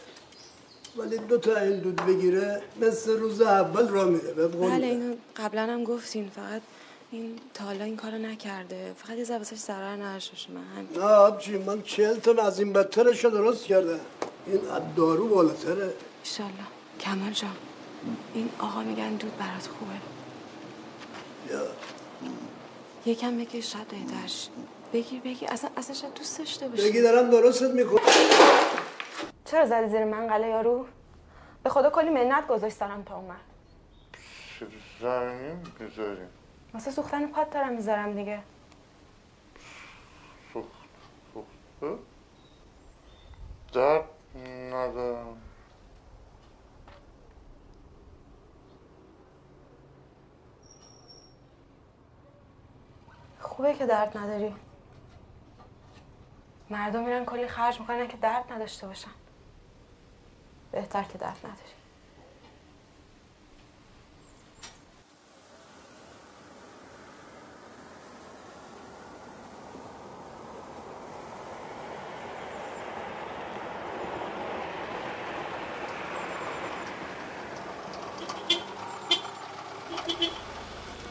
ولی 0.96 1.18
دو 1.18 1.38
تا 1.38 1.56
این 1.56 1.78
دود 1.78 1.96
بگیره 1.96 2.62
مثل 2.80 3.18
روز 3.18 3.40
اول 3.42 3.88
را 3.88 4.04
میره 4.04 4.32
بله 4.32 4.86
اینو 4.86 5.14
قبلا 5.36 5.62
هم 5.62 5.84
گفتین. 5.84 6.30
فقط 6.30 6.62
این 7.10 7.38
تا 7.54 7.64
حالا 7.64 7.84
این 7.84 7.96
کارو 7.96 8.18
نکرده. 8.18 8.92
فقط 8.96 9.16
یه 9.18 9.24
ذره 9.24 9.42
ضرر 9.42 9.96
نداشته 10.02 10.52
من 10.52 11.00
نه 11.02 11.04
آبجی 11.04 11.58
من 11.58 11.82
چهل 11.82 12.14
تا 12.18 12.42
از 12.42 12.58
این 12.58 12.72
بدترش 12.72 13.24
درست 13.24 13.64
کردم 13.64 14.00
این 14.46 14.60
دارو 14.96 15.28
بالاتره. 15.28 15.94
ایشالله 16.24 16.52
کمال 17.00 17.32
جان 17.32 17.56
این 18.34 18.48
آقا 18.58 18.82
میگن 18.82 19.14
دود 19.14 19.36
برات 19.38 19.68
خوبه. 19.78 19.92
یا. 21.50 21.62
یکم 23.06 23.38
بگیر 23.38 23.62
شاید 23.62 23.88
بهترش 23.88 24.48
بگیر 24.92 25.20
بگیر. 25.20 25.48
اصلا 25.52 25.70
اصلا 25.76 25.94
شاید 25.94 26.14
دوست 26.14 26.38
داشته 26.38 26.68
باشی. 26.68 26.88
بگی 26.88 27.02
دارم 27.02 27.30
درستت 27.30 27.70
می‌کنم. 27.70 28.00
چرا 29.44 29.66
زدی 29.66 29.88
زیر 29.88 30.04
منقله 30.04 30.46
یارو؟ 30.46 30.86
به 31.62 31.70
خدا 31.70 31.90
کلی 31.90 32.10
منت 32.10 32.46
گذاشت 32.46 32.76
سرم 32.76 33.02
تا 33.02 33.16
اومد. 33.16 33.36
زمینی 35.00 35.62
می‌ذاریم 35.80 36.28
واسه 36.74 36.90
سوختن 36.90 37.26
پات 37.26 37.50
دارم 37.50 37.72
می‌ذارم 37.72 38.14
دیگه. 38.14 38.42
سوخت 40.52 40.68
سوخته؟ 41.34 42.02
درد 43.72 44.04
ندارم. 44.72 45.42
خوبه 53.40 53.74
که 53.74 53.86
درد 53.86 54.18
نداری. 54.18 54.54
مردم 56.72 57.02
میرن 57.02 57.24
کلی 57.24 57.48
خرج 57.48 57.80
می‌کنن 57.80 58.08
که 58.08 58.16
درد 58.16 58.52
نداشته 58.52 58.86
باشن. 58.86 59.10
بهتر 60.72 61.02
که 61.02 61.18
درد 61.18 61.38
نداری 61.38 61.72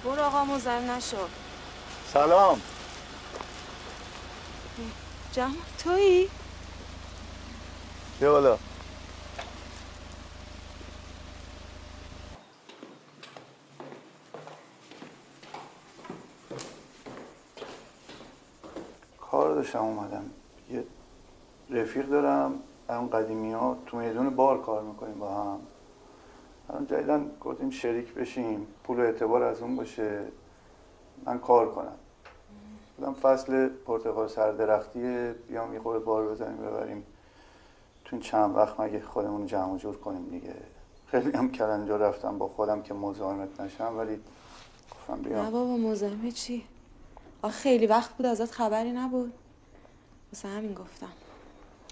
برو 0.04 0.24
آقا 0.24 0.44
مزر 0.44 0.80
نشو. 0.80 1.18
سلام. 2.14 2.62
جمع 5.32 5.56
تویی؟ 5.78 6.30
بیا 8.20 8.32
بالا. 8.32 8.58
کار 19.22 19.56
داشتم 19.56 19.80
اومدم. 19.80 20.30
یه 20.72 20.84
رفیق 21.70 22.06
دارم 22.06 22.54
اون 22.90 23.10
قدیمی 23.10 23.54
ها 23.54 23.78
تو 23.86 23.98
میدون 23.98 24.30
بار 24.30 24.62
کار 24.62 24.82
می‌کنیم 24.84 25.20
با 25.20 25.44
هم. 25.44 25.60
الان 26.70 26.86
جدیدن 26.86 27.32
گفتیم 27.42 27.70
شریک 27.70 28.14
بشیم 28.14 28.68
پول 28.84 29.00
و 29.00 29.02
اعتبار 29.02 29.44
از 29.44 29.62
اون 29.62 29.76
باشه. 29.76 30.20
من 31.26 31.40
کار 31.40 31.72
کنم. 31.72 31.96
بودم 33.02 33.14
فصل 33.14 33.70
پرتقال 33.70 34.28
سردرختیه 34.28 35.36
بیام 35.48 35.74
یه 35.74 35.80
خورده 35.80 36.06
بار 36.06 36.28
بزنیم 36.28 36.58
ببریم 36.58 37.04
تو 38.06 38.20
چند 38.20 38.56
وقت 38.56 38.80
مگه 38.80 39.02
خودمون 39.02 39.46
جمع 39.46 39.74
و 39.74 39.78
جور 39.78 39.98
کنیم 39.98 40.30
دیگه. 40.30 40.54
خیلی 41.08 41.32
هم 41.32 41.52
کلنجا 41.52 41.98
رفتم 41.98 42.38
با 42.38 42.48
خودم 42.48 42.82
که 42.82 42.94
مزاحمت 42.94 43.62
نشم 43.62 43.98
ولی 43.98 44.20
گفتم 44.92 45.14
نه 45.14 45.30
بیام 45.30 45.50
بابا 45.50 45.78
مزاحمه 45.78 46.32
چی؟ 46.32 46.64
آخه 47.42 47.54
خیلی 47.54 47.88
وقت 47.88 48.12
بود 48.12 48.26
ازت 48.26 48.52
خبری 48.52 48.92
نبود. 48.92 49.34
واسه 50.34 50.48
همین 50.48 50.74
گفتم. 50.74 51.12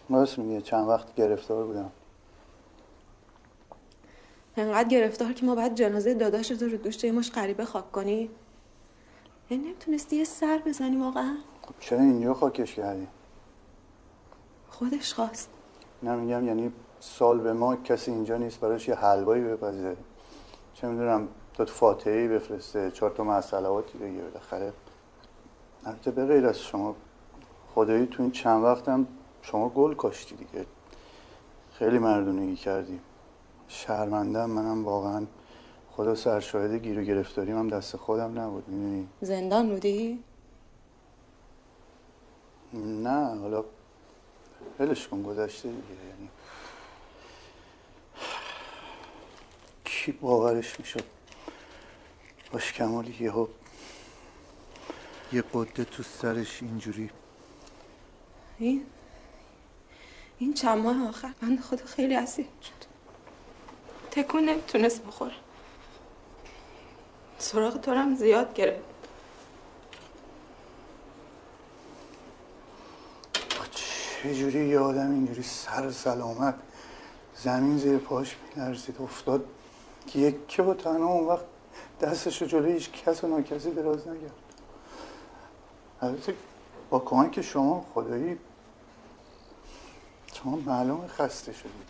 راست 0.09 0.39
میگه 0.39 0.61
چند 0.61 0.87
وقت 0.87 1.15
گرفتار 1.15 1.65
بودم. 1.65 1.91
انقدر 4.57 4.89
گرفتار 4.89 5.33
که 5.33 5.45
ما 5.45 5.55
باید 5.55 5.75
جنازه 5.75 6.13
داداشت 6.13 6.61
رو 6.61 6.77
دوش 6.77 7.03
یه 7.03 7.11
مش 7.11 7.31
غریبه 7.31 7.65
خاک 7.65 7.91
کنی. 7.91 8.29
یعنی 9.49 9.63
نمی‌تونستی 9.63 10.15
یه 10.15 10.23
سر 10.23 10.61
بزنی 10.65 10.97
واقعا؟ 10.97 11.35
خب 11.61 11.73
چرا 11.79 11.99
اینجا 11.99 12.33
خاکش 12.33 12.75
کردی؟ 12.75 13.07
خودش 14.69 15.13
خواست. 15.13 15.49
نمیگم 16.03 16.47
یعنی 16.47 16.71
سال 16.99 17.39
به 17.39 17.53
ما 17.53 17.75
کسی 17.75 18.11
اینجا 18.11 18.37
نیست 18.37 18.59
براش 18.59 18.87
یه 18.87 18.95
حلوایی 18.95 19.43
بپزه 19.43 19.97
چه 20.73 20.87
می‌دونم 20.87 21.27
داد 21.57 21.67
فاتحه 21.67 22.27
بفرسته 22.27 22.91
چهار 22.91 23.11
تا 23.11 23.23
مسئلاتی 23.23 23.97
بگه 23.97 24.21
بالاخره. 24.21 24.73
البته 25.85 26.11
به 26.11 26.25
غیر 26.25 26.47
از 26.47 26.59
شما 26.59 26.95
خدایی 27.75 28.05
تو 28.07 28.23
این 28.23 28.31
چند 28.31 28.63
وقتم 28.63 29.07
شما 29.41 29.69
گل 29.69 29.93
کاشتی 29.93 30.35
دیگه. 30.35 30.65
خیلی 31.73 31.99
مردونگی 31.99 32.55
کردی. 32.55 32.99
شرمندم 33.67 34.49
منم 34.49 34.85
واقعا. 34.85 35.25
خدا 35.99 36.15
سرشاهد 36.15 36.73
گیر 36.73 36.99
و 36.99 37.03
گرفتاریم 37.03 37.57
هم 37.57 37.67
دست 37.67 37.97
خودم 37.97 38.39
نبود 38.39 38.67
می‌دونی؟ 38.67 39.07
زندان 39.21 39.69
بودی؟ 39.69 40.23
نه 42.73 43.39
حالا 43.39 43.65
ولش 44.79 45.07
کن 45.07 45.23
گذشته 45.23 45.69
دیگه 45.69 46.05
یعنی 46.09 46.29
کی 49.85 50.11
باورش 50.11 50.79
می‌شد؟ 50.79 51.03
باش 52.51 52.73
کمالی 52.73 53.15
یهو 53.19 53.47
یه 55.33 55.43
قده 55.53 55.83
تو 55.83 56.03
سرش 56.03 56.63
اینجوری. 56.63 57.09
این 58.57 58.85
این 60.37 60.53
چند 60.53 60.77
ماه 60.77 61.07
آخر 61.07 61.33
بند 61.41 61.61
خدا 61.61 61.85
خیلی 61.85 62.15
اسیر 62.15 62.45
شد. 62.61 62.89
تکون 64.11 64.43
نمی‌تونست 64.43 65.05
بخوره. 65.05 65.33
سراغ 67.39 67.81
تو 67.81 67.91
هم 67.91 68.15
زیاد 68.15 68.53
گرفت. 68.53 68.83
چه 74.23 74.35
جوری 74.35 74.67
یه 74.67 74.79
آدم 74.79 75.11
اینجوری 75.11 75.43
سر 75.43 75.91
سلامت 75.91 76.55
زمین 77.35 77.77
زیر 77.77 77.97
پاش 77.97 78.35
میلرزید؟ 78.55 79.01
افتاد 79.01 79.45
که 80.07 80.19
یکی 80.19 80.61
با 80.61 80.73
تنها 80.73 81.07
اون 81.07 81.27
وقت 81.27 81.45
دستشو 82.01 82.45
جلوی 82.45 82.73
هیچ 82.73 82.91
کس 82.91 83.23
و 83.23 83.27
ناکسی 83.27 83.71
دراز 83.71 84.07
نکرد 84.07 84.31
البته 86.01 86.35
با 86.89 86.99
کمک 86.99 87.41
شما 87.41 87.85
خدایی 87.93 88.37
شما 90.33 90.55
معلوم 90.55 91.07
خسته 91.07 91.53
شدید. 91.53 91.89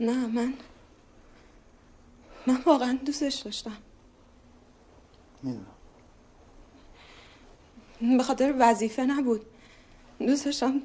نه 0.00 0.26
من 0.26 0.54
من 2.46 2.62
واقعا 2.66 2.98
دوستش 3.06 3.34
داشتم. 3.34 3.76
می‌دونم. 5.42 5.66
به 8.16 8.22
خاطر 8.22 8.54
وظیفه 8.58 9.02
نبود. 9.02 9.46
دوست 10.18 10.44
داشتم 10.44 10.82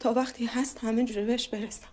تا 0.00 0.12
وقتی 0.12 0.46
هست 0.46 0.78
همه 0.78 1.04
جوره 1.04 1.24
بهش 1.24 1.48
برسم. 1.48 1.88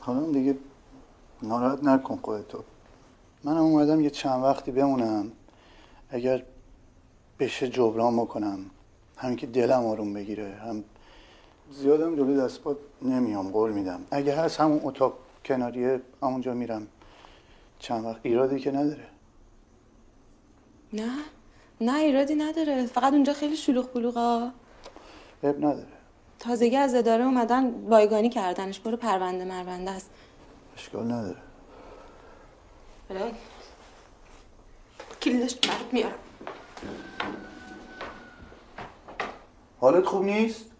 حالا 0.00 0.32
دیگه 0.32 0.58
ناراحت 1.42 1.84
نکن 1.84 2.16
خودتو. 2.16 2.64
منم 3.44 3.56
اومدم 3.56 4.00
یه 4.00 4.10
چند 4.10 4.42
وقتی 4.42 4.70
بمونم. 4.70 5.32
اگر 6.10 6.44
بشه 7.38 7.68
جبران 7.68 8.16
بکنم. 8.16 8.70
همین 9.16 9.36
که 9.36 9.46
دلم 9.46 9.86
آروم 9.86 10.14
بگیره 10.14 10.54
هم 10.54 10.84
زیادم 11.70 12.16
جلوی 12.16 12.36
دست 12.36 12.60
پات 12.60 12.76
نمیام 13.02 13.50
قول 13.50 13.72
میدم. 13.72 14.00
اگه 14.10 14.36
هست 14.36 14.60
همون 14.60 14.80
اتاق 14.82 15.18
کناریه 15.44 16.00
همونجا 16.22 16.54
میرم. 16.54 16.86
چند 17.78 18.04
وقت 18.04 18.20
ایرادی 18.22 18.60
که 18.60 18.70
نداره. 18.70 19.06
نه 20.92 21.10
نه 21.80 21.98
ایرادی 21.98 22.34
نداره. 22.34 22.86
فقط 22.86 23.12
اونجا 23.12 23.32
خیلی 23.32 23.56
شلوغ 23.56 23.92
بلوغا 23.92 24.50
اب 25.42 25.56
نداره. 25.56 25.86
تازگی 26.38 26.76
از 26.76 26.94
اداره 26.94 27.24
اومدن 27.24 27.70
بایگانی 27.70 28.28
کردنش. 28.28 28.80
برو 28.80 28.96
پرونده 28.96 29.44
مرونده 29.44 29.90
است. 29.90 30.10
اشکال 30.76 31.12
نداره. 31.12 31.36
حالا 33.08 33.30
کلیدش 35.22 35.54
برات 35.54 35.92
میارم. 35.92 36.14
حالت 39.80 40.04
خوب 40.04 40.24
نیست؟ 40.24 40.73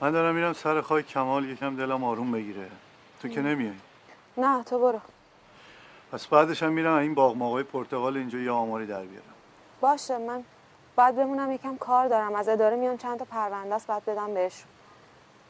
من 0.00 0.10
دارم 0.10 0.34
میرم 0.34 0.52
سر 0.52 0.80
خواهی 0.80 1.02
کمال 1.02 1.44
یکم 1.44 1.76
دلم 1.76 2.04
آروم 2.04 2.32
بگیره. 2.32 2.70
تو 3.22 3.28
که 3.28 3.42
نمیای؟ 3.42 3.74
نه 4.36 4.64
تو 4.64 4.78
برو. 4.78 5.00
پس 6.12 6.26
بعدش 6.26 6.62
هم 6.62 6.72
میرم 6.72 6.92
این 6.92 7.14
باغ 7.14 7.36
ماغای 7.36 7.62
پرتغال 7.62 8.16
اینجا 8.16 8.38
یه 8.38 8.50
آماری 8.50 8.86
در 8.86 9.02
بیارم. 9.02 9.34
باشه 9.80 10.18
من 10.18 10.44
باید 10.96 11.16
بمونم 11.16 11.52
یکم 11.52 11.76
کار 11.76 12.08
دارم. 12.08 12.34
از 12.34 12.48
اداره 12.48 12.76
میان 12.76 12.96
چند 12.96 13.18
تا 13.18 13.24
پرونده 13.24 13.74
است 13.74 13.86
باید 13.86 14.04
بدم 14.04 14.34
بهشون. 14.34 14.68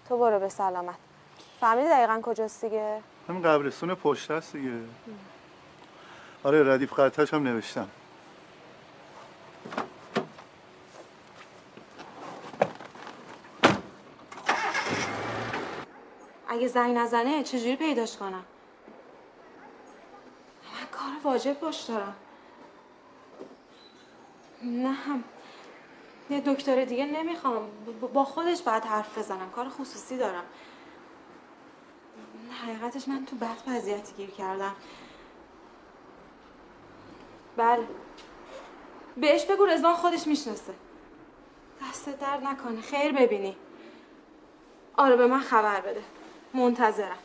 تو 0.09 0.19
برو 0.19 0.41
به 0.41 0.49
سلامت. 0.49 0.97
فهمیدی 1.61 1.89
دقیقا 1.89 2.21
کجاست 2.23 2.65
دیگه؟ 2.65 3.01
همین 3.29 3.43
قبرستون 3.43 3.95
پشت 3.95 4.31
است 4.31 4.53
دیگه. 4.53 4.73
آره 6.45 6.75
ردیف 6.75 6.93
خطش 6.93 7.35
هم 7.35 7.43
نوشتم. 7.43 7.89
اگه 16.49 16.69
زنگ 16.69 16.97
نزنه 16.97 17.43
چجوری 17.43 17.77
پیداش 17.77 18.17
کنم؟ 18.17 18.33
من 18.33 18.45
کار 20.93 21.33
واجب 21.33 21.61
باش 21.61 21.81
دارم. 21.81 22.15
نه 24.63 24.93
هم. 24.93 25.25
یه 26.31 26.41
دکتر 26.41 26.85
دیگه 26.85 27.07
نمی‌خوام. 27.07 27.69
با 28.15 28.25
خودش 28.25 28.63
باید 28.63 28.85
حرف 28.85 29.19
بزنم. 29.19 29.51
کار 29.51 29.69
خصوصی 29.69 30.19
دارم. 30.19 30.45
حقیقتش 32.63 33.09
من 33.09 33.27
تو 33.27 33.37
بد 33.37 33.57
وضعیتی 33.67 34.13
گیر 34.13 34.31
کردم. 34.31 34.75
بله. 37.57 37.87
بهش 39.17 39.45
بگو 39.45 39.65
رزوان 39.67 39.95
خودش 39.95 40.27
می‌شناسه. 40.27 40.75
دست 41.83 42.09
درد 42.21 42.45
نکنه. 42.45 42.81
خیر 42.81 43.13
ببینی. 43.13 43.57
آره 44.97 45.17
به 45.17 45.27
من 45.27 45.41
خبر 45.41 45.81
بده. 45.81 46.03
منتظرم. 46.55 47.19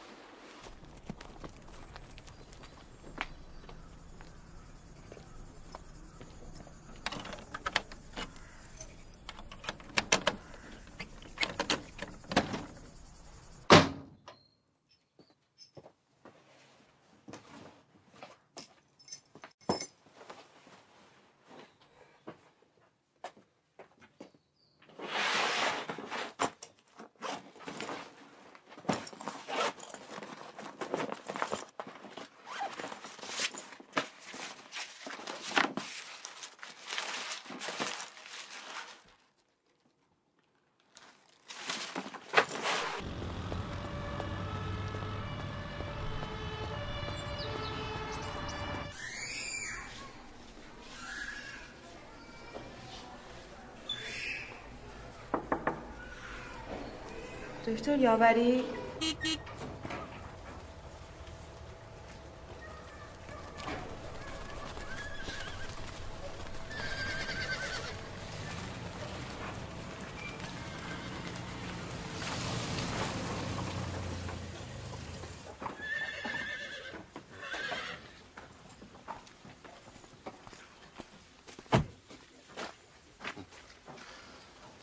دکتر 57.69 57.99
یاوری؟ 57.99 58.63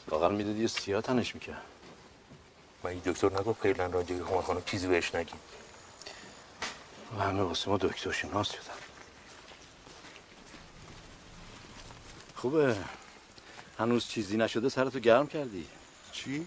واقعا 0.09 0.29
می‌دادی 0.29 0.69
سیاه 0.69 1.03
تنش 1.03 1.35
می‌کرد؟ 1.35 1.76
من 2.87 2.93
این 2.93 3.03
دکتر 3.05 3.41
نگفت 3.41 3.63
فعلا 3.63 3.87
راجع 3.87 4.17
به 4.17 4.25
خمار 4.25 4.43
خانم 4.43 4.63
چیزی 4.67 4.87
بهش 4.87 5.15
نگیم. 5.15 5.39
و 7.19 7.23
همه 7.23 7.43
واسه 7.43 7.71
ما 7.71 7.77
دکتر 7.77 8.13
شناس 8.13 8.53
شدن. 8.53 8.79
خوبه. 12.35 12.77
هنوز 13.79 14.09
چیزی 14.09 14.37
نشده 14.37 14.69
سرتو 14.69 14.99
گرم 14.99 15.27
کردی. 15.27 15.67
چی؟ 16.13 16.47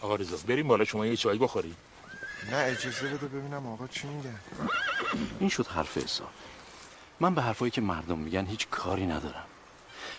آقا 0.00 0.16
رضا 0.16 0.36
بریم 0.36 0.68
بالا 0.68 0.84
شما 0.84 1.06
یه 1.06 1.16
چای 1.16 1.38
بخوری. 1.38 1.74
نه 2.50 2.56
اجازه 2.56 3.08
بده 3.08 3.26
ببینم 3.26 3.66
آقا 3.66 3.86
چی 3.86 4.08
میگه. 4.08 4.34
این 5.40 5.48
شد 5.48 5.66
حرف 5.66 5.98
حساب. 5.98 6.30
من 7.20 7.34
به 7.34 7.42
حرفایی 7.42 7.70
که 7.70 7.80
مردم 7.80 8.18
میگن 8.18 8.46
هیچ 8.46 8.68
کاری 8.70 9.06
ندارم. 9.06 9.46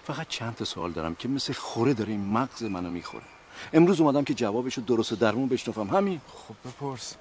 فقط 0.08 0.28
چند 0.28 0.56
تا 0.56 0.66
سوال 0.66 0.92
دارم 0.92 1.16
که 1.16 1.28
مثل 1.28 1.54
خوره 1.54 1.94
داره 1.94 2.10
این 2.10 2.26
مغز 2.26 2.64
منو 2.64 2.90
می‌خوره. 2.90 3.26
امروز 3.74 4.02
اومدم 4.02 4.24
که 4.24 4.34
جوابشو 4.34 4.82
درست 4.82 5.12
و 5.12 5.16
درمون 5.16 5.50
بشنفم 5.50 5.88
همین. 5.88 6.22
خب 6.28 6.70
بپرس. 6.70 7.16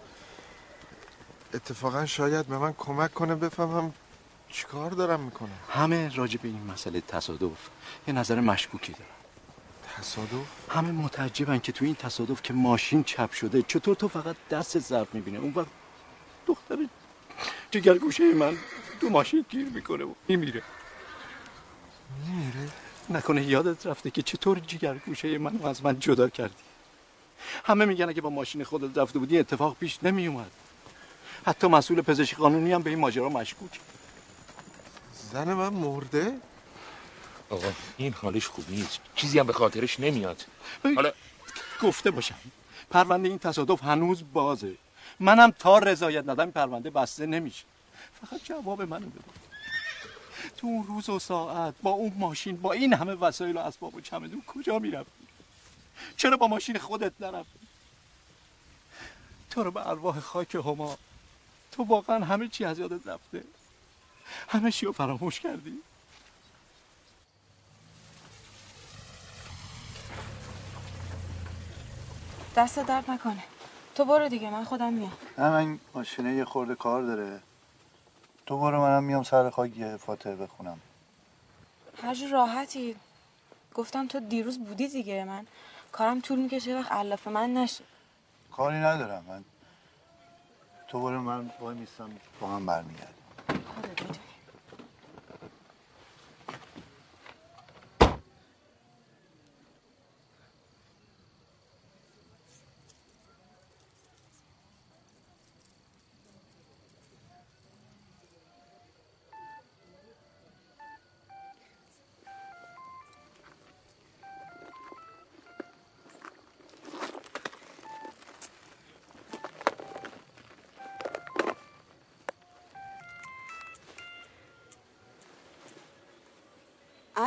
اتفاقا 1.54 2.06
شاید 2.06 2.46
به 2.46 2.58
من 2.58 2.74
کمک 2.78 3.14
کنه 3.14 3.34
بفهمم 3.34 3.92
چیکار 4.48 4.90
دارم 4.90 5.20
می‌کنم. 5.20 5.58
همه 5.70 6.14
راجع 6.14 6.38
به 6.42 6.48
این 6.48 6.70
مسئله 6.72 7.00
تصادف. 7.00 7.68
یه 8.08 8.14
نظر 8.14 8.40
مشکوکی 8.40 8.92
دارن 8.92 9.04
تصادف؟ 9.98 10.46
همه 10.68 10.92
متعجبن 10.92 11.58
که 11.58 11.72
تو 11.72 11.84
این 11.84 11.94
تصادف 11.94 12.42
که 12.42 12.52
ماشین 12.52 13.04
چپ 13.04 13.32
شده 13.32 13.62
چطور 13.62 13.94
تو 13.94 14.08
فقط 14.08 14.36
دست 14.50 14.78
ضرب 14.78 15.08
می‌بینه 15.12 15.38
اون 15.38 15.52
وقت 15.56 15.68
دختر 16.46 16.76
جگر 17.70 17.98
گوشه 17.98 18.34
من 18.34 18.56
تو 19.00 19.08
ماشین 19.08 19.44
گیر 19.48 19.66
می‌کنه 19.66 20.04
و 20.04 20.14
میمیره. 20.28 20.62
نکنه 23.10 23.44
یادت 23.44 23.86
رفته 23.86 24.10
که 24.10 24.22
چطور 24.22 24.58
جگر 24.58 24.94
گوشه 24.94 25.38
من 25.38 25.60
از 25.64 25.84
من 25.84 25.98
جدا 25.98 26.28
کردی. 26.28 26.54
همه 27.64 27.84
میگن 27.84 28.08
اگه 28.08 28.20
با 28.20 28.30
ماشین 28.30 28.64
خودت 28.64 28.98
رفته 28.98 29.18
بودی 29.18 29.38
اتفاق 29.38 29.76
پیش 29.76 29.98
نمیومد 30.02 30.50
حتی 31.46 31.66
مسئول 31.66 32.00
پزشکی 32.00 32.36
قانونی 32.36 32.72
هم 32.72 32.82
به 32.82 32.90
این 32.90 32.98
ماجرا 32.98 33.28
مشکوک. 33.28 33.80
زن 35.32 35.54
من 35.54 35.68
مرده؟ 35.68 36.34
آقا 37.50 37.72
این 37.96 38.12
حالش 38.12 38.46
خوب 38.46 38.64
نیست. 38.70 39.00
چیزی 39.16 39.38
هم 39.38 39.46
به 39.46 39.52
خاطرش 39.52 40.00
نمیاد. 40.00 40.44
حالا 40.82 41.12
گفته 41.82 42.10
باشم. 42.10 42.34
پرونده 42.90 43.28
این 43.28 43.38
تصادف 43.38 43.82
هنوز 43.82 44.22
بازه. 44.32 44.74
منم 45.20 45.50
تا 45.50 45.78
رضایت 45.78 46.28
ندم 46.28 46.44
این 46.44 46.52
پرونده 46.52 46.90
بسته 46.90 47.26
نمیشه. 47.26 47.64
فقط 48.20 48.44
جواب 48.44 48.82
منو 48.82 49.06
بده. 49.06 49.51
تو 50.62 50.68
اون 50.68 50.86
روز 50.86 51.08
و 51.08 51.18
ساعت 51.18 51.74
با 51.82 51.90
اون 51.90 52.12
ماشین 52.18 52.56
با 52.56 52.72
این 52.72 52.94
همه 52.94 53.14
وسایل 53.14 53.56
و 53.56 53.60
اسباب 53.60 53.94
و 53.94 54.00
چمدون 54.00 54.42
کجا 54.46 54.78
می‌رفتی؟ 54.78 55.26
چرا 56.16 56.36
با 56.36 56.48
ماشین 56.48 56.78
خودت 56.78 57.12
نرفتی؟ 57.20 57.58
تو 59.50 59.62
رو 59.62 59.70
به 59.70 59.88
ارواح 59.88 60.20
خاک 60.20 60.54
هما. 60.54 60.98
تو 61.72 61.82
واقعا 61.82 62.24
همه 62.24 62.48
چی 62.48 62.64
از 62.64 62.78
یادت 62.78 63.06
رفته. 63.06 63.44
همه 64.48 64.70
چی 64.72 64.86
رو 64.86 64.92
فراموش 64.92 65.40
کردی. 65.40 65.82
دست 72.56 72.78
درد 72.78 73.10
نکنه. 73.10 73.44
تو 73.94 74.04
برو 74.04 74.28
دیگه 74.28 74.50
من 74.50 74.64
خودم 74.64 74.92
میام. 74.92 75.12
نه 75.38 75.50
من 75.50 75.78
ماشینه 75.94 76.34
یه 76.34 76.44
خورده 76.44 76.74
کار 76.74 77.02
داره. 77.02 77.40
تو 78.46 78.58
برو 78.58 78.80
منم 78.80 79.04
میام 79.04 79.22
سر 79.22 79.50
خاک 79.50 79.76
یه 79.76 79.96
فاتحه 79.96 80.34
بخونم. 80.34 80.80
هر 82.02 82.14
جور 82.14 82.30
راحتی. 82.30 82.96
گفتم 83.74 84.08
تو 84.08 84.20
دیروز 84.20 84.58
بودی 84.58 84.88
دیگه. 84.88 85.24
من 85.24 85.46
کارم 85.92 86.20
طول 86.20 86.38
می‌کشه 86.38 86.78
وقت 86.78 86.92
علاف 86.92 87.28
من 87.28 87.54
نشه. 87.54 87.84
کاری 88.52 88.76
ندارم. 88.76 89.24
من 89.28 89.44
تو 90.88 91.02
برو 91.02 91.20
من 91.22 91.50
وای 91.60 91.74
میستم 91.74 92.10
با 92.40 92.48
هم 92.48 92.66
برمیگردیم. 92.66 93.22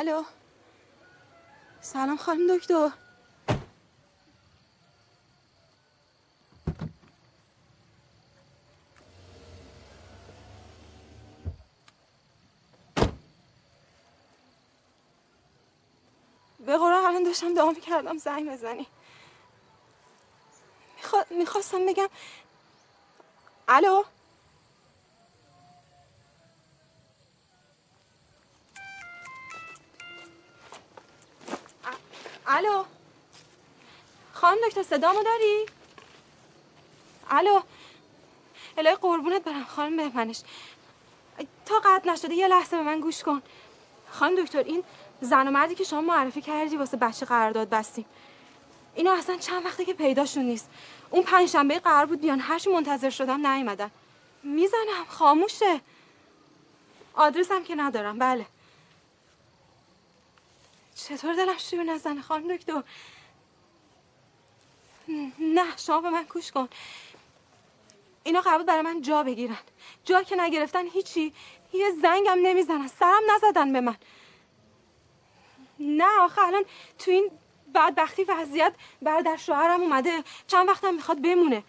الو. 0.05 0.23
سلام 1.81 2.17
خانم 2.17 2.57
دکتر. 2.57 2.89
به 16.59 16.77
قرآن 16.77 17.05
الان 17.05 17.23
داشتم 17.23 17.53
دعا 17.53 17.71
می‌کردم 17.71 18.17
زنگ 18.17 18.49
بزنی. 18.51 18.87
میخوا... 20.97 21.25
می‌خواستم 21.29 21.85
بگم 21.85 22.09
الو؟ 23.67 24.03
دکتر 34.67 34.83
صدامو 34.83 35.23
داری؟ 35.23 35.65
الو 37.29 37.61
الهی 38.77 38.95
قربونت 38.95 39.43
برم 39.43 39.63
خانم 39.63 39.97
بهمنش 39.97 40.41
تا 41.65 41.79
قطع 41.85 42.11
نشده 42.11 42.33
یه 42.33 42.47
لحظه 42.47 42.77
به 42.77 42.83
من 42.83 42.99
گوش 42.99 43.23
کن. 43.23 43.41
خانم 44.09 44.43
دکتر 44.43 44.59
این 44.59 44.83
زن 45.21 45.47
و 45.47 45.51
مردی 45.51 45.75
که 45.75 45.83
شما 45.83 46.01
معرفی 46.01 46.41
کردی 46.41 46.77
واسه 46.77 46.97
بچه 46.97 47.25
قرارداد 47.25 47.69
بستیم. 47.69 48.05
اینا 48.95 49.13
اصلا 49.13 49.37
چند 49.37 49.65
وقته 49.65 49.85
که 49.85 49.93
پیداشون 49.93 50.43
نیست. 50.43 50.69
اون 51.09 51.23
پنج 51.23 51.49
شنبه 51.49 51.79
قرار 51.79 52.05
بود 52.05 52.21
بیان 52.21 52.39
هرچی 52.39 52.69
منتظر 52.69 53.09
شدم 53.09 53.47
نیومدن. 53.47 53.91
می‌زنم 54.43 55.05
خاموشه. 55.09 55.81
آدرسم 57.13 57.63
که 57.63 57.75
ندارم 57.75 58.19
بله. 58.19 58.45
چطور 60.95 61.33
دلم 61.33 61.57
شور 61.57 61.83
نزنه 61.83 62.21
خانم 62.21 62.55
دکتر؟ 62.55 62.83
نه 65.39 65.77
شما 65.77 66.01
به 66.01 66.09
من 66.09 66.23
گوش 66.23 66.51
کن. 66.51 66.69
اینا 68.23 68.41
قرار 68.41 68.63
برای 68.63 68.81
من 68.81 69.01
جا 69.01 69.23
بگیرن. 69.23 69.57
جا 70.05 70.23
که 70.23 70.35
نگرفتن 70.35 70.85
هیچی. 70.87 71.33
یه 71.73 71.91
زنگم 72.01 72.39
نمی‌زنن. 72.43 72.87
سرم 72.87 73.21
نزدن 73.35 73.73
به 73.73 73.81
من. 73.81 73.95
نه 75.79 76.19
آخه 76.21 76.41
الان 76.41 76.65
تو 76.99 77.11
این 77.11 77.31
بدبختی 77.75 78.23
وضعیت 78.23 78.73
برادر 79.01 79.37
شوهرم 79.37 79.81
اومده. 79.81 80.23
چند 80.47 80.69
وقتم 80.69 80.93
می‌خواد 80.93 81.21
بمونه. 81.21 81.63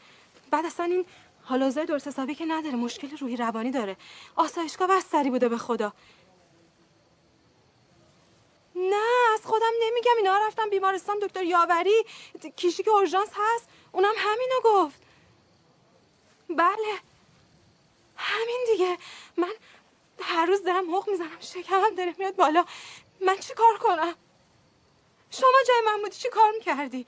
بعد 0.50 0.66
اصلا 0.66 0.86
این 0.86 1.04
حال 1.42 1.70
درست 1.70 2.08
حسابی 2.08 2.34
که 2.34 2.46
نداره. 2.46 2.76
مشکل 2.76 3.16
روحی 3.16 3.36
روانی 3.36 3.70
داره. 3.70 3.96
آسایشگاه 4.36 4.88
بستری 4.88 5.30
بوده 5.30 5.48
به 5.48 5.58
خدا. 5.58 5.92
نه 8.76 9.32
از 9.34 9.46
خودم 9.46 9.72
نمیگم. 9.80 10.12
اینا 10.16 10.38
رفتم 10.38 10.70
بیمارستان 10.70 11.18
دکتر 11.18 11.42
یاوری 11.44 12.04
کیشی 12.56 12.82
که 12.82 12.90
اورژانس 12.90 13.28
هست 13.34 13.68
اونم 13.92 14.14
همینو 14.16 14.60
گفت. 14.64 15.00
بله 16.50 17.00
همین 18.16 18.64
دیگه. 18.72 18.98
من 19.36 19.52
هر 20.22 20.46
روز 20.46 20.64
دارم 20.64 20.96
حق 20.96 21.08
می‌زنم 21.08 21.40
شکمم 21.40 21.94
داره 21.94 22.14
میاد 22.18 22.36
بالا. 22.36 22.64
من 23.20 23.38
چی 23.38 23.54
کار 23.54 23.78
کنم؟ 23.78 24.14
شما 25.30 25.62
جای 25.68 25.80
من 25.86 26.02
بودی 26.02 26.16
چی 26.16 26.28
کار 26.28 26.50
می‌کردی؟ 26.50 27.06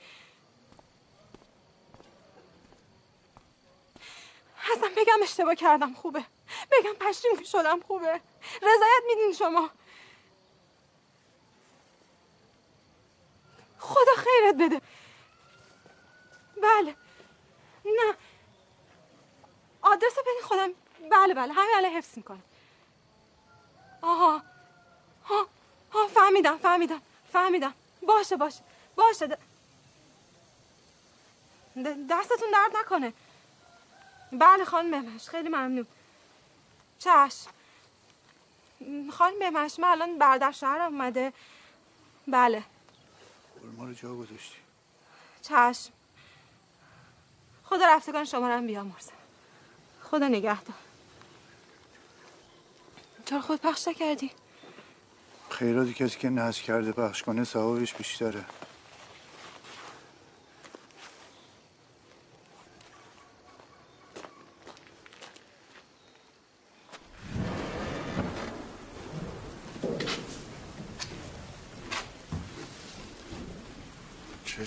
اصلا 4.71 4.89
بگم 4.97 5.23
اشتباه 5.23 5.55
کردم 5.55 5.93
خوبه. 5.93 6.25
بگم 6.71 6.93
پشیمون 6.93 7.43
شدم 7.43 7.79
خوبه. 7.87 8.21
رضایت 8.61 9.03
میدین 9.07 9.33
شما. 9.33 9.69
خدا 13.79 14.13
خیرت 14.17 14.55
بده. 14.55 14.81
بله. 16.63 16.95
نه. 17.85 18.15
آدرس 19.81 20.13
بدین 20.13 20.41
خودم. 20.43 20.69
بله 21.11 21.33
بله. 21.33 21.53
همین 21.53 21.71
الان 21.75 21.91
حفظ 21.91 22.17
می‌کنم. 22.17 22.43
آها. 24.01 24.41
ها 25.25 25.47
ها 25.93 26.07
فهمیدم 26.07 26.57
فهمیدم 26.57 27.01
فهمیدم. 27.33 27.73
باشه 28.01 28.35
باشه. 28.35 28.61
باشه. 28.95 29.27
د- 29.27 29.37
دستتون 32.09 32.51
درد 32.53 32.77
نکنه. 32.77 33.13
بله 34.31 34.65
خانم 34.65 34.89
مهمش. 34.89 35.29
خیلی 35.29 35.49
ممنون. 35.49 35.87
چشم. 36.99 37.51
م، 38.81 39.09
خانم 39.11 39.39
مهمش 39.39 39.79
من 39.79 39.87
الان 39.87 40.17
برادر 40.17 40.51
شهرم 40.51 40.93
اومده. 40.93 41.33
بله. 42.27 42.63
ما 43.77 43.85
رو 43.85 43.93
جا 43.93 44.15
گذاشتی. 44.15 44.57
چشم. 45.41 45.91
خدا 47.63 47.85
رفتگان 47.85 48.25
شما 48.25 48.47
رو 48.47 48.53
هم 48.53 48.67
بیامرزه. 48.67 49.11
خدا 50.03 50.27
نگهدار. 50.27 50.75
چرا 53.25 53.41
خود 53.41 53.61
پخش 53.61 53.87
نکردی؟ 53.87 54.31
خیراتی 55.49 55.93
کسی 55.93 56.19
که 56.19 56.29
نهز 56.29 56.57
کرده 56.57 56.91
پخش 56.91 57.23
کنه 57.23 57.43
ثوابش 57.43 57.93
بیشتره. 57.93 58.45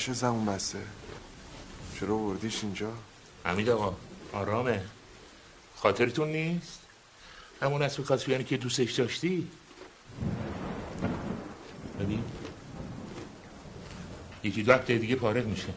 چش 0.02 0.12
زمون 0.12 0.46
بسته. 0.46 0.78
چرا 2.00 2.16
وردیش 2.16 2.64
اینجا؟ 2.64 2.92
حمید 3.44 3.68
آقا. 3.68 3.96
آرامه. 4.32 4.84
خاطرتون 5.76 6.28
نیست؟ 6.28 6.80
همون 7.62 7.82
اسب 7.82 8.04
کاسبیانی 8.04 8.44
که 8.44 8.56
دوستش 8.56 8.92
داشتی؟ 8.92 9.48
ببین. 12.00 12.24
یکی 14.44 14.62
دو 14.62 14.72
هفته 14.72 14.98
دیگه 14.98 15.16
پارق 15.16 15.46
میشه. 15.46 15.68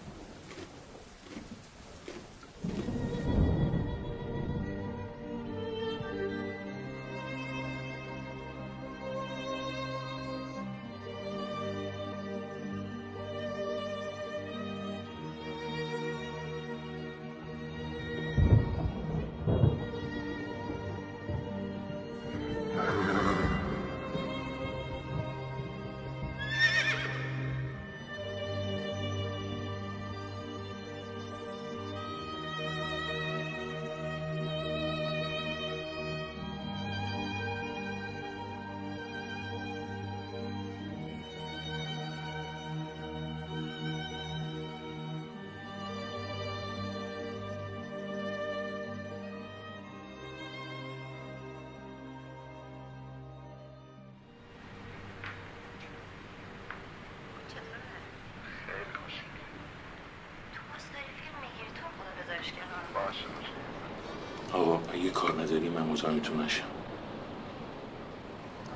نداری 65.46 65.70
من 65.70 65.82
مزاحمتون 65.82 66.42
نشم. 66.42 66.64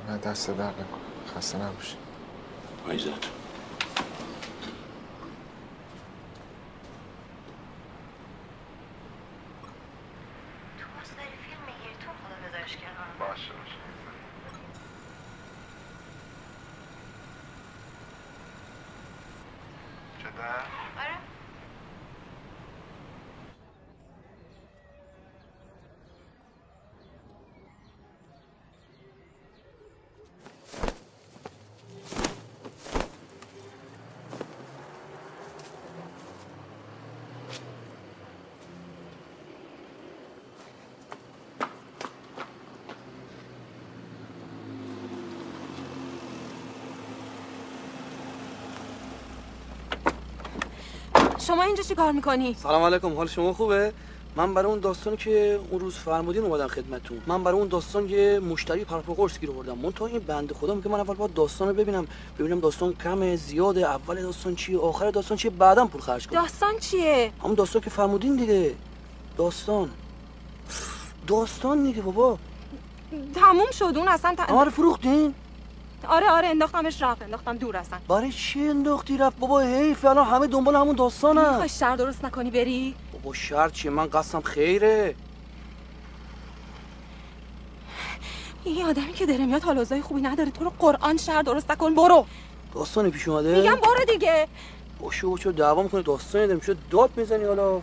نه 0.08 0.18
دست 0.18 0.50
در 0.50 0.64
نکن 0.64 1.00
خسته 1.36 1.58
نباشی. 1.58 1.96
عزت 2.88 3.30
باشه 13.18 13.52
شده؟ 20.22 20.80
شما 51.50 51.59
اینجا 51.70 51.82
چی 51.82 51.94
کار 51.94 52.12
می‌کنی؟ 52.12 52.56
سلام 52.62 52.82
علیکم 52.82 53.14
حال 53.16 53.26
شما 53.26 53.52
خوبه؟ 53.52 53.92
من 54.36 54.54
برای 54.54 54.70
اون 54.70 54.80
داستانی 54.80 55.16
که 55.16 55.60
اون 55.70 55.80
روز 55.80 55.94
فرمودین 55.94 56.44
اومدم 56.44 56.68
خدمتتون. 56.68 57.22
من 57.26 57.44
برای 57.44 57.58
اون 57.58 57.68
داستان 57.68 58.08
یه 58.08 58.38
مشتری 58.38 58.84
قرص 58.84 59.38
گیر 59.38 59.50
آوردم. 59.50 59.78
من 59.78 59.92
تا 59.92 60.06
این 60.06 60.18
بنده 60.18 60.54
خدا 60.54 60.74
میگه 60.74 60.88
من 60.88 61.00
اول 61.00 61.14
باید 61.14 61.34
داستان 61.34 61.68
رو 61.68 61.74
ببینم. 61.74 62.06
ببینم 62.38 62.60
داستان 62.60 62.94
کمه 63.04 63.36
زیاده 63.36 63.88
اول 63.90 64.22
داستان 64.22 64.54
چیه 64.54 64.78
آخر 64.78 65.10
داستان 65.10 65.36
چیه 65.36 65.50
بعدم 65.50 65.88
پول 65.88 66.00
خرج 66.00 66.26
کنم. 66.26 66.42
داستان 66.42 66.78
چیه؟ 66.78 67.32
همون 67.42 67.54
داستان 67.54 67.82
که 67.82 67.90
فرمودین 67.90 68.36
دیگه. 68.36 68.74
داستان. 69.36 69.90
داستان 71.26 71.82
دیگه 71.82 72.02
بابا. 72.02 72.38
تموم 73.34 73.70
شد 73.72 73.92
اون 73.96 74.08
اصلا 74.08 74.34
ت... 74.38 74.50
آره 74.50 74.70
فروختین. 74.70 75.34
آره 76.08 76.30
آره 76.30 76.48
انداختمش 76.48 77.02
رفت 77.02 77.22
انداختم 77.22 77.56
دور 77.56 77.76
اصلا. 77.76 77.98
برای 78.08 78.32
چی 78.32 78.68
انداختی؟ 78.68 79.16
رفت. 79.16 79.38
بابا 79.38 79.60
حیف 79.60 80.04
الان 80.04 80.26
همه 80.26 80.46
دنبال 80.46 80.76
همون 80.76 80.96
داستانن. 80.96 81.48
می‌خوای 81.48 81.68
شهر 81.68 81.96
درست 81.96 82.24
نکنی 82.24 82.50
بری؟ 82.50 82.94
بابا 83.12 83.34
شرط 83.34 83.72
چیه؟ 83.72 83.90
من 83.90 84.06
قصدم 84.06 84.40
خیره. 84.40 85.14
این 88.64 88.86
آدمی 88.86 89.12
که 89.12 89.26
داره 89.26 89.46
میاد 89.46 89.62
حال 89.62 90.00
خوبی 90.00 90.20
نداره. 90.20 90.50
تو 90.50 90.64
رو 90.64 90.72
قرآن 90.78 91.16
شهر 91.16 91.42
درست 91.42 91.70
نکن 91.70 91.94
برو. 91.94 92.26
داستانی 92.74 93.10
پیش 93.10 93.28
اومده؟ 93.28 93.56
میگم 93.56 93.76
برو 93.76 94.04
دیگه. 94.12 94.48
باشه 95.00 95.26
چرا 95.40 95.52
دعوا 95.52 95.82
می‌کنه 95.82 96.02
داستانی 96.02 96.46
داریم. 96.46 96.60
چرا 96.60 96.74
داد 96.90 97.10
می‌زنی 97.16 97.44
حالا؟ 97.44 97.80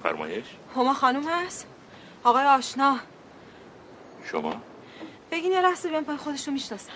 بفرمایش 0.00 0.44
هما 0.76 0.94
خانم 0.94 1.28
هست؟ 1.28 1.66
آقای 2.24 2.44
آشنا. 2.44 2.98
شما؟ 4.24 4.54
بگین 5.30 5.52
یه 5.52 5.60
لحظه 5.60 5.88
بیان 5.88 6.04
پای 6.04 6.16
خودشو 6.16 6.50
می‌شناسن. 6.50 6.92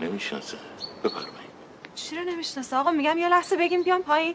نمی‌شناسه 0.00 0.56
بفرمایید. 1.04 1.54
چی 1.94 2.16
رو 2.16 2.24
نمی‌شناسه؟ 2.24 2.76
آقا 2.76 2.90
میگم 2.90 3.18
یه 3.18 3.28
لحظه 3.28 3.56
بگیم 3.56 3.82
بیان 3.82 4.02
پایین. 4.02 4.34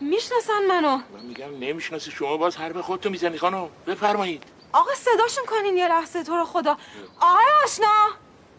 می‌شناسن 0.00 0.66
منو. 0.68 0.96
من 0.96 1.26
میگم 1.28 1.58
نمی‌شناسی. 1.58 2.10
شما 2.10 2.36
باز 2.36 2.56
حرف 2.56 2.76
خودتو 2.76 3.10
می‌زنی 3.10 3.38
خانم. 3.38 3.68
بفرمایید. 3.86 4.42
آقا 4.72 4.94
صداشون 4.94 5.44
کنین 5.46 5.76
یه 5.76 5.88
لحظه. 5.88 6.22
تو 6.22 6.36
رو 6.36 6.44
خدا. 6.44 6.76
آقای 7.20 7.44
آشنا. 7.64 8.08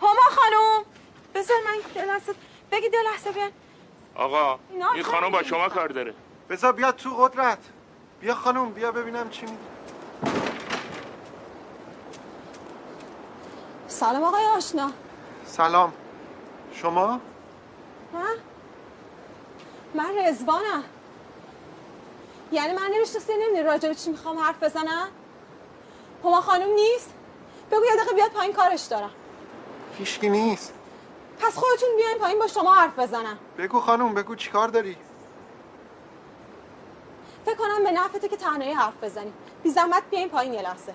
هما 0.01 0.21
خانم. 0.30 0.86
بذار 1.36 1.57
من 1.65 2.01
یه 2.01 2.05
لحظه 2.05 2.34
بگید 2.71 2.93
یه 2.93 3.01
لحظه 3.01 3.32
بیان. 3.32 3.51
آقا 4.15 4.59
این 4.93 5.03
خانم 5.03 5.30
با 5.30 5.43
شما 5.43 5.69
کار 5.69 5.88
داره. 5.88 6.13
بذار 6.50 6.72
بیاد 6.72 6.96
تو 6.96 7.10
قدرت. 7.10 7.58
بیا 8.22 8.36
خانم 8.36 8.72
بیا 8.72 8.91
ببینم 8.91 9.30
چی 9.30 9.46
میگی. 9.46 9.58
سلام 13.88 14.24
آقای 14.24 14.46
آشنا. 14.46 14.91
سلام. 15.46 15.93
شما؟ 16.74 17.20
من 18.14 18.36
من 19.93 20.18
رزوانم 20.18 20.84
یعنی 22.52 22.74
من 22.74 22.89
نمی‌شناسی 22.93 23.34
نمی‌دونی 23.34 23.64
راجع 23.64 23.89
به 23.89 23.96
چی 23.96 24.10
می‌خوام 24.12 24.39
حرف 24.39 24.64
بزنم؟ 24.64 25.08
هما 26.24 26.41
خانم 26.41 26.70
نیست؟ 26.70 27.14
بگو 27.72 27.86
یه 27.86 27.96
دقیقه 27.96 28.16
بیاد 28.16 28.32
پایین 28.32 28.54
کارش 28.54 28.82
دارم. 28.82 29.12
هیچکی 29.98 30.30
نیست. 30.30 30.74
پس 31.39 31.58
خودتون 31.58 31.89
بیاین 31.98 32.18
پایین 32.18 32.39
با 32.39 32.48
شما 32.48 32.74
حرف 32.74 33.00
بزنم. 33.00 33.38
بگو 33.58 33.80
خانم 33.80 34.14
بگو 34.14 34.36
چی 34.36 34.52
کار 34.52 34.68
داری؟ 34.68 34.98
فکر 37.46 37.56
کنم 37.56 37.84
به 37.84 37.91
نفته 37.91 38.30
که 38.30 38.38
تنهایی 38.38 38.74
حرف 38.74 39.04
بزنی. 39.04 39.34
بی 39.64 39.70
زحمت 39.70 40.04
بیاین 40.10 40.30
پایین 40.30 40.54
یه 40.54 40.62
لحظه. 40.62 40.93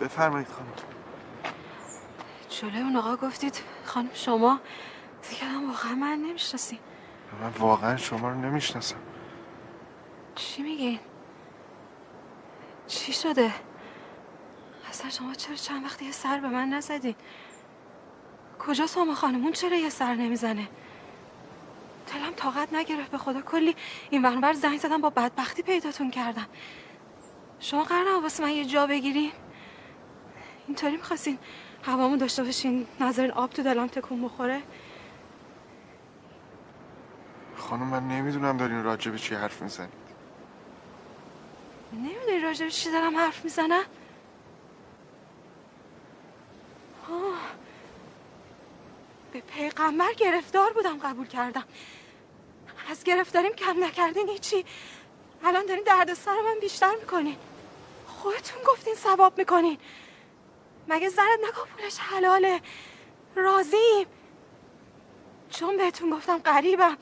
بفرمایید 0.00 0.48
خانم. 0.48 0.72
جلوی 2.48 2.80
اون 2.80 2.96
آقا 2.96 3.16
گفتید 3.16 3.62
خانم 3.84 4.10
شما؟ 4.14 4.60
دیگه 5.30 5.44
هم 5.44 5.70
واقعا 5.70 5.94
من 5.94 6.18
نمی‌شناسی 6.18 6.78
من 7.42 7.48
واقعا 7.48 7.96
شما 7.96 8.28
رو 8.28 8.34
نمی‌شناسم. 8.34 8.96
چی 10.34 10.62
میگین؟ 10.62 11.00
چی 12.86 13.12
شده؟ 13.12 13.52
اصلا 14.90 15.10
شما 15.10 15.34
چرا 15.34 15.56
چند 15.56 15.84
وقتی 15.84 16.04
یه 16.04 16.12
سر 16.12 16.40
به 16.40 16.48
من 16.48 16.68
نزدین؟ 16.68 17.14
کجا 18.58 18.86
ساما 18.86 19.14
خانمون 19.14 19.52
چرا 19.52 19.76
یه 19.76 19.90
سر 19.90 20.14
نمی‌زنه؟ 20.14 20.68
دلم 22.06 22.32
طاقت 22.36 22.72
نگرفت 22.72 23.10
به 23.10 23.18
خدا. 23.18 23.40
کلی 23.40 23.76
این 24.10 24.22
ورانور 24.22 24.52
زنگ 24.52 24.78
زدم 24.78 25.00
با 25.00 25.10
بدبختی 25.10 25.62
پیداتون 25.62 26.10
کردم. 26.10 26.46
شما 27.60 27.84
قرار 27.84 28.22
واسه 28.22 28.42
من 28.42 28.50
یه 28.50 28.64
جا 28.64 28.86
بگیرین؟ 28.86 29.32
اینطوری 30.66 30.96
می‌خواستین 30.96 31.38
هوامو 31.82 32.16
داشته 32.16 32.44
باشین 32.44 32.86
نظرین 33.00 33.30
آب 33.30 33.50
تو 33.50 33.62
دلم 33.62 33.86
تکون 33.86 34.24
بخوره؟ 34.24 34.62
خانم 37.56 37.86
من 37.86 38.08
نمی‌دونم 38.08 38.56
دارین 38.56 38.84
راجع 38.84 39.10
به 39.10 39.18
چی 39.18 39.34
حرف 39.34 39.62
می‌زنید. 39.62 39.90
نمی‌دونی 41.92 42.40
راجع 42.40 42.64
به 42.64 42.70
چی 42.70 42.90
دارم 42.90 43.16
حرف 43.16 43.44
می‌زنم؟ 43.44 43.84
آه. 47.10 47.40
به 49.32 49.40
پیغمبر 49.40 50.12
گرفتار 50.12 50.72
بودم 50.72 50.98
قبول 50.98 51.26
کردم. 51.26 51.64
از 52.90 53.04
گرفتاریم 53.04 53.52
کم 53.52 53.84
نکردین 53.84 54.28
هیچی. 54.28 54.64
الان 55.44 55.66
دارین 55.66 55.84
دردسر 55.84 56.40
من 56.40 56.60
بیشتر 56.60 56.94
می‌کنین. 57.00 57.36
خودتون 58.06 58.62
گفتین 58.66 58.94
ثواب 58.94 59.38
می‌کنین. 59.38 59.78
مگه 60.88 61.08
زنت 61.08 61.38
نگو 61.48 61.64
پولش 61.76 61.98
حلاله؟ 61.98 62.60
راضیم 63.34 64.06
چون 65.50 65.76
بهتون 65.76 66.10
گفتم 66.10 66.38
قریبم 66.38 66.96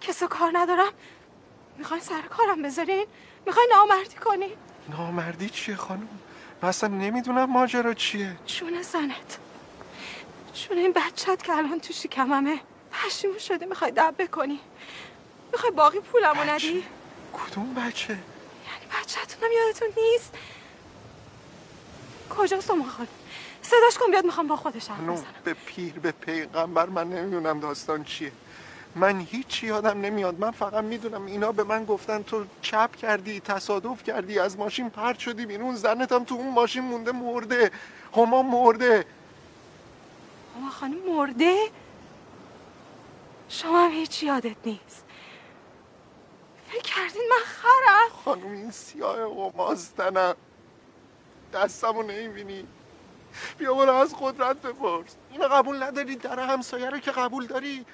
کس 0.00 0.22
و 0.22 0.26
کار 0.26 0.50
ندارم. 0.54 0.92
می‌خواین 1.78 2.02
سر 2.02 2.20
کارم 2.20 2.62
بذارین؟ 2.62 3.06
می‌خواین 3.46 3.68
نامردی 3.72 4.16
کنین؟ 4.16 4.56
نامردی 4.90 5.48
چیه 5.50 5.76
خانم؟ 5.76 6.08
من 6.62 6.68
اصلا 6.68 6.88
نمی‌دونم 6.88 7.44
ماجرا 7.44 7.94
چیه. 7.94 8.36
چون 8.46 8.82
زنت. 8.82 9.38
چون 10.56 10.78
این 10.78 10.92
بچت 10.92 11.42
که 11.42 11.52
الان 11.52 11.80
تو 11.80 11.92
شکممه. 11.92 12.60
پشیمون 12.92 13.38
شده 13.38 13.66
می‌خوای 13.66 13.90
دب 13.90 14.14
بکنی. 14.18 14.60
می‌خوای 15.52 15.72
باقی 15.72 16.00
پولمو 16.00 16.44
ندی؟ 16.44 16.84
کدوم 17.32 17.74
بچه؟ 17.74 18.12
یعنی 18.12 18.22
بچهتونم 19.02 19.50
یادتون 19.52 19.88
نیست؟ 19.96 20.34
کجاست 22.30 22.70
اون 22.70 22.88
خانم 22.88 23.08
صداش 23.62 23.98
کن 23.98 24.10
بیاد 24.10 24.24
می‌خوام 24.24 24.46
با 24.46 24.56
خودش 24.56 24.88
حرف 24.88 25.00
بزنم. 25.00 25.24
به 25.44 25.54
پیر 25.54 25.92
به 25.92 26.12
پیغمبر 26.12 26.86
من 26.86 27.08
نمی‌دونم 27.08 27.60
داستان 27.60 28.04
چیه. 28.04 28.32
من 28.94 29.20
هیچی 29.20 29.66
یادم 29.66 30.00
نمیاد. 30.00 30.40
من 30.40 30.50
فقط 30.50 30.84
می‌دونم 30.84 31.26
اینا 31.26 31.52
به 31.52 31.64
من 31.64 31.84
گفتن 31.84 32.22
تو 32.22 32.44
چپ 32.62 32.96
کردی 32.96 33.40
تصادف 33.40 34.02
کردی 34.02 34.38
از 34.38 34.58
ماشین 34.58 34.90
پرت 34.90 35.18
شدی 35.18 35.46
بیرون 35.46 35.74
زنتم 35.74 36.24
تو 36.24 36.34
اون 36.34 36.52
ماشین 36.52 36.84
مونده 36.84 37.12
مرده. 37.12 37.70
هما 38.16 38.42
مرده. 38.42 39.04
اما 40.56 40.70
خانم 40.70 40.96
مرده؟ 41.16 41.70
شما 43.48 43.84
هم 43.84 43.90
هیچ 43.90 44.22
یادت 44.22 44.56
نیست. 44.64 45.04
فکر 46.68 46.82
کردین 46.82 47.22
من 47.30 47.44
خرم. 47.44 48.08
خانم 48.24 48.52
این 48.52 48.70
سیاه 48.70 49.50
هماستنم 49.52 50.34
دستمو 51.52 52.02
نمی‌بینی. 52.02 52.66
بیا 53.58 53.74
برو 53.74 53.92
از 53.92 54.14
قدرت 54.20 54.56
بپرس. 54.56 55.16
اینو 55.30 55.48
قبول 55.48 55.82
نداری؟ 55.82 56.16
در 56.16 56.40
همسایه 56.40 56.90
رو 56.90 56.98
که 56.98 57.10
قبول 57.10 57.46
داری 57.46 57.86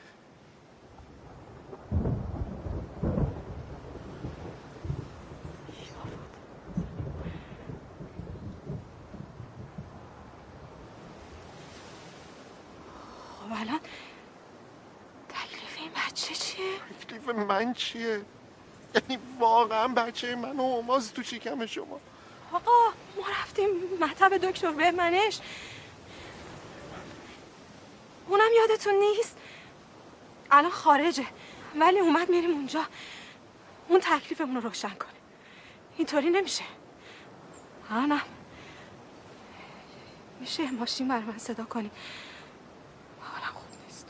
خب 13.43 13.53
الان 13.61 13.81
تکلیف 15.29 15.79
این 15.79 15.91
بچه 15.91 16.35
چیه؟ 16.35 16.65
تکلیف 17.23 17.37
من 17.37 17.75
چیه؟ 17.75 18.25
یعنی 18.95 19.19
واقعا 19.39 19.89
بچه 19.89 20.37
من 20.37 20.61
و 20.61 20.83
هماز 20.83 21.13
تو 21.13 21.23
شکم 21.23 21.67
شما. 21.67 22.01
آقا 22.53 22.73
ما 23.17 23.25
رفتیم 23.41 23.69
مطب 24.01 24.37
دکتر 24.37 24.73
بهمنش. 24.73 25.41
اونم 28.29 28.51
یادتون 28.57 28.95
نیست؟ 28.95 29.37
الان 30.51 30.71
خارجه 30.71 31.27
ولی 31.81 31.99
اومد 31.99 32.31
میریم 32.31 32.51
اونجا. 32.51 32.85
اون 33.89 34.01
تکلیفمون 34.01 34.55
رو 34.57 34.61
روشن 34.61 34.89
کنه 34.95 35.09
اینطوری 35.97 36.31
نمیشه. 36.31 36.65
نه 37.91 38.23
میشه 40.41 40.71
ماشین 40.71 41.09
برای 41.09 41.23
من 41.23 41.39
صدا 41.39 41.65
کنی 41.65 41.91
حالم 43.21 43.55
خوب 43.55 43.85
نیست 43.85 44.07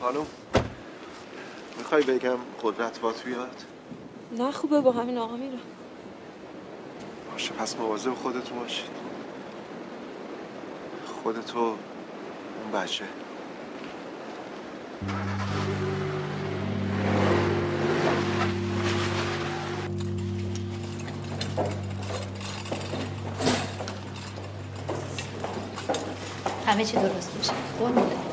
خانم 0.00 0.26
می‌خوای 1.78 2.02
بگم 2.02 2.36
قدرت 2.62 3.00
بات 3.00 3.24
بیاد 3.24 3.64
نه 4.32 4.52
خوبه 4.52 4.80
با 4.80 4.92
همین 4.92 5.18
آقا 5.18 5.36
میرم 5.36 5.60
باشه 7.32 7.52
پس 7.54 7.76
مواظب 7.76 8.14
خودتون 8.14 8.58
باشید 8.58 8.90
خودتو 11.22 11.76
اون 12.66 12.82
بچه. 12.82 13.04
همه 26.66 26.84
چی 26.84 26.96
درست 26.96 27.36
میشه. 27.38 27.52
قربونت. 27.78 28.25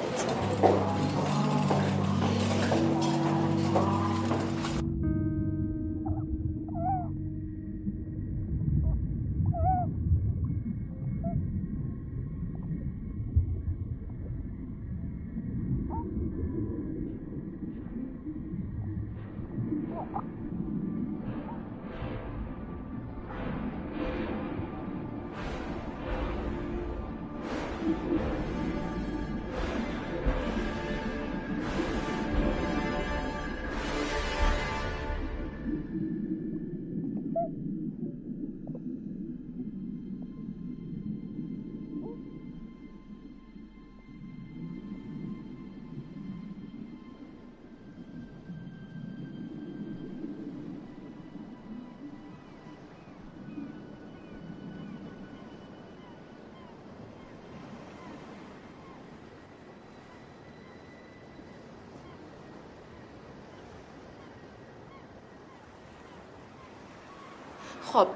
خب 67.85 68.07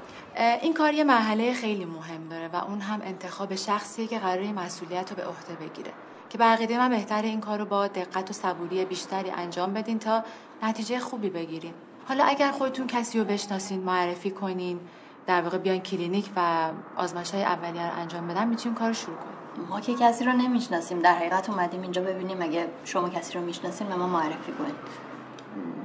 این 0.62 0.74
کار 0.74 0.94
یه 0.94 1.04
مرحله 1.04 1.52
خیلی 1.52 1.84
مهم 1.84 2.28
داره 2.30 2.48
و 2.48 2.56
اون 2.56 2.80
هم 2.80 3.00
انتخاب 3.04 3.54
شخصیه 3.54 4.06
که 4.06 4.18
قراره 4.18 4.52
مسئولیت 4.52 5.10
رو 5.10 5.16
به 5.16 5.26
عهده 5.26 5.54
بگیره. 5.54 5.92
که 6.30 6.38
به 6.38 6.78
من 6.78 6.90
بهتر 6.90 7.22
این 7.22 7.40
کار 7.40 7.58
رو 7.58 7.64
با 7.64 7.86
دقت 7.86 8.30
و 8.30 8.32
صبوری 8.32 8.84
بیشتری 8.84 9.30
انجام 9.30 9.72
بدین 9.72 9.98
تا 9.98 10.24
نتیجه 10.62 10.98
خوبی 10.98 11.30
بگیرین. 11.30 11.74
حالا 12.08 12.24
اگر 12.24 12.50
خودتون 12.50 12.86
کسی 12.86 13.18
رو 13.18 13.24
بشناسین 13.24 13.80
معرفی 13.80 14.30
کنین 14.30 14.80
در 15.26 15.42
واقع 15.42 15.58
بیان 15.58 15.78
کلینیک 15.78 16.30
و 16.36 16.70
آزمایش 16.96 17.30
های 17.30 17.42
اولیه 17.42 17.86
رو 17.86 17.98
انجام 18.00 18.28
بدن 18.28 18.48
می‌تونیم 18.48 18.78
کار 18.78 18.88
رو 18.88 18.94
شروع 18.94 19.16
کنیم 19.16 19.68
ما 19.68 19.80
که 19.80 19.94
کسی 19.94 20.24
رو 20.24 20.32
نمی‌شناسیم 20.32 20.98
در 20.98 21.14
حقیقت 21.14 21.50
اومدیم 21.50 21.82
اینجا 21.82 22.02
ببینیم 22.02 22.42
اگه 22.42 22.68
شما 22.84 23.08
کسی 23.08 23.38
رو 23.38 23.44
می‌شناسین 23.44 23.86
به 23.86 23.94
ما 23.94 24.06
معرفی 24.06 24.52
کنید 24.52 24.74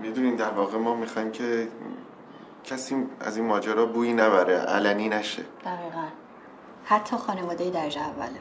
می‌دونین 0.02 0.36
در 0.36 0.50
واقع 0.50 0.78
ما 0.78 0.96
می‌خوایم 0.96 1.32
که 1.32 1.68
کسی 2.64 2.96
از 3.20 3.38
این 3.38 3.46
ماجرا 3.46 3.86
بویی 3.86 4.14
نبره 4.14 4.58
علنی 4.58 5.10
نشه. 5.10 5.44
دقیقا. 5.66 6.06
حتی 6.86 7.18
خانواده 7.18 7.70
درجه 7.70 8.02
اوله. 8.02 8.40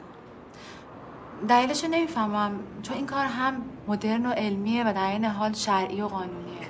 دلیلش 1.47 1.83
نمی‌فهمم. 1.83 2.59
چون 2.81 2.97
این 2.97 3.05
کار 3.05 3.25
هم 3.25 3.61
مدرن 3.87 4.25
و 4.25 4.29
علمیه 4.29 4.83
و 4.89 4.93
در 4.93 5.11
این 5.11 5.25
حال 5.25 5.53
شرعی 5.53 6.01
و 6.01 6.07
قانونیه. 6.07 6.67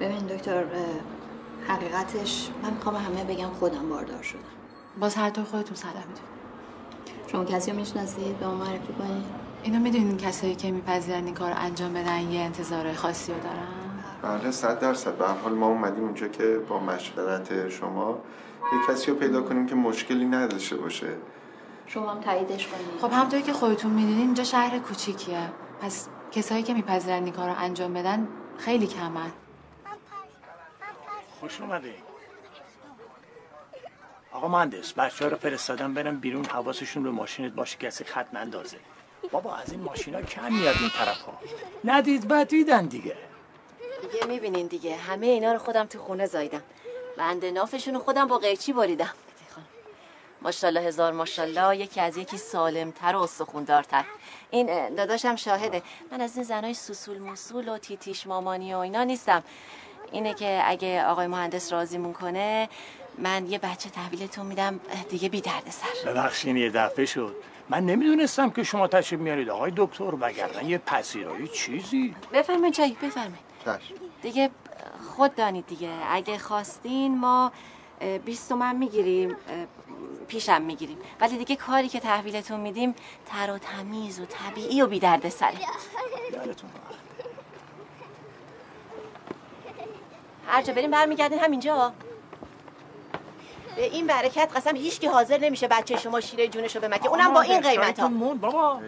ببین 0.00 0.18
دکتر 0.18 0.64
حقیقتش 1.68 2.50
من 2.62 2.70
می‌خوام 2.70 2.96
همه 2.96 3.24
بگم 3.24 3.50
خودم 3.50 3.88
باردار 3.88 4.22
شدم. 4.22 4.40
باز 5.00 5.14
هر 5.14 5.30
طور 5.30 5.44
خودتون 5.44 5.76
صلاح 5.76 5.94
می‌دونید. 5.94 6.30
شما 7.26 7.44
کسی 7.44 7.70
رو 7.70 7.76
می‌شناسید؟ 7.76 8.38
به 8.38 8.46
ما 8.46 8.54
معرفی 8.54 8.92
کنید. 8.98 9.24
اینو 9.62 9.78
می‌دونین 9.78 10.16
کسایی 10.16 10.54
که 10.54 10.70
میپذیرن 10.70 11.24
این 11.24 11.34
کار 11.34 11.52
انجام 11.56 11.92
بدن 11.92 12.20
یه 12.20 12.40
انتظار 12.40 12.92
خاصی 12.92 13.32
رو 13.32 13.40
دارن؟ 13.40 13.89
بله 14.22 14.50
صد 14.50 14.78
درصد. 14.78 15.16
به 15.16 15.28
هر 15.28 15.34
حال 15.34 15.52
ما 15.52 15.66
اومدیم 15.66 16.04
اینجا 16.04 16.28
که 16.28 16.58
با 16.68 16.80
مشورت 16.80 17.68
شما 17.68 18.18
یه 18.72 18.78
کسی 18.88 19.10
رو 19.10 19.16
پیدا 19.16 19.42
کنیم 19.42 19.66
که 19.66 19.74
مشکلی 19.74 20.24
نداشته 20.24 20.76
باشه. 20.76 21.08
شما 21.86 22.10
هم 22.10 22.20
تاییدش 22.20 22.66
کنید. 22.66 23.00
خب 23.00 23.12
همطوری 23.12 23.42
که 23.42 23.52
خودتون 23.52 23.90
می‌دونین 23.90 24.18
اینجا 24.18 24.44
شهر 24.44 24.78
کوچیکیه. 24.78 25.52
پس 25.80 26.08
کسایی 26.32 26.62
که 26.62 26.74
میپذیرن 26.74 27.24
این 27.24 27.32
کار 27.32 27.48
رو 27.48 27.54
انجام 27.58 27.94
بدن 27.94 28.28
خیلی 28.58 28.86
کمن 28.86 29.30
خوش 31.40 31.60
اومده 31.60 31.94
آقا 34.32 34.48
مهندس 34.48 34.92
بچه 34.92 35.24
ها 35.24 35.30
رو 35.30 35.36
فرستادم 35.36 35.94
برم 35.94 36.20
بیرون 36.20 36.44
حواسشون 36.44 37.02
به 37.02 37.10
ماشینت 37.10 37.52
باشه 37.52 37.78
کسی 37.78 38.04
خط 38.04 38.34
نندازه. 38.34 38.76
بابا 39.30 39.56
از 39.56 39.72
این 39.72 39.80
ماشینا 39.80 40.22
کم 40.22 40.52
میاد 40.52 40.76
این 40.80 40.90
طرف 40.90 41.20
ها 41.20 41.38
ندید 41.84 42.28
بعد 42.28 42.48
دیدن 42.48 42.86
دیگه. 42.86 43.16
دیگه 44.02 44.26
می‌بینین 44.26 44.66
دیگه. 44.66 44.96
همه 44.96 45.26
اینا 45.26 45.52
رو 45.52 45.58
خودم 45.58 45.86
تو 45.86 45.98
خونه 45.98 46.26
زایدم 46.26 46.62
بند 47.16 47.44
نافشون 47.44 47.94
رو 47.94 48.00
خودم 48.00 48.26
با 48.28 48.38
قیچی 48.38 48.72
بریدم. 48.72 49.14
ماشاءالله 50.42 50.80
هزار 50.80 51.12
ماشاءالله. 51.12 51.76
یکی 51.76 52.00
از 52.00 52.16
یکی 52.16 52.36
سالمتر 52.36 53.16
و 53.16 53.20
استخوندارتر. 53.20 54.04
این 54.50 54.94
داداشم 54.94 55.36
شاهده. 55.36 55.82
من 56.12 56.20
از 56.20 56.36
این 56.36 56.44
زنای 56.44 56.74
سوسول 56.74 57.18
موسول 57.18 57.68
و 57.68 57.78
تیتیش 57.78 58.26
مامانی 58.26 58.74
و 58.74 58.78
اینا 58.78 59.04
نیستم. 59.04 59.42
اینه 60.12 60.34
که 60.34 60.62
اگه 60.64 61.04
آقای 61.04 61.26
مهندس 61.26 61.72
راضیمون 61.72 62.12
کنه 62.12 62.68
من 63.18 63.46
یه 63.46 63.58
بچه 63.58 63.90
تحویلتون 63.90 64.46
میدم 64.46 64.80
دیگه 65.08 65.28
بی 65.28 65.40
درد 65.40 65.70
سر. 65.70 66.10
ببخشین 66.10 66.56
یه 66.56 66.70
دفعه 66.70 67.06
شد. 67.06 67.36
من 67.68 67.86
نمی‌دونستم 67.86 68.50
که 68.50 68.62
شما 68.62 68.88
تشریف 68.88 69.20
میارید 69.20 69.48
آقای 69.48 69.72
دکتر 69.76 70.14
وگرنه 70.20 70.64
یه 70.64 70.78
پذیرایی 70.78 71.48
چیزی. 71.48 72.14
بفرمایید 72.32 72.74
چایی 72.74 72.96
بفرمایید. 73.02 73.49
دیگه 74.22 74.50
خود 75.16 75.34
دانید 75.34 75.66
دیگه. 75.66 75.90
اگه 76.10 76.38
خواستین 76.38 77.18
ما 77.18 77.52
اه، 78.00 78.18
20 78.18 78.48
تومن 78.48 78.76
می‌گیریم 78.76 79.36
پیشم 80.28 80.62
می‌گیریم. 80.62 80.98
ولی 81.20 81.38
دیگه 81.38 81.56
کاری 81.56 81.88
که 81.88 82.00
تحویلتون 82.00 82.60
میدیم 82.60 82.94
تر 83.26 83.50
و 83.50 83.58
تمیز 83.58 84.20
و 84.20 84.26
طبیعی 84.26 84.82
و 84.82 84.86
بی 84.86 84.98
درد 84.98 85.28
سره 85.28 85.58
هر 90.46 90.62
جا 90.62 90.72
بریم 90.72 90.90
برمیگردین 90.90 91.38
همینجا. 91.38 91.92
به 93.76 93.84
این 93.84 94.06
برکت 94.06 94.52
قسم 94.56 94.76
هیچ 94.76 95.00
کی 95.00 95.06
حاضر 95.06 95.38
نمیشه 95.38 95.68
بچه 95.68 95.96
شما 95.96 96.20
شیره 96.20 96.48
جونشو 96.48 96.80
بمکه. 96.80 97.08
اونم 97.08 97.34
با 97.34 97.40
این 97.40 97.60
قیمت 97.60 98.00
ها 98.00 98.08
بابا. 98.34 98.80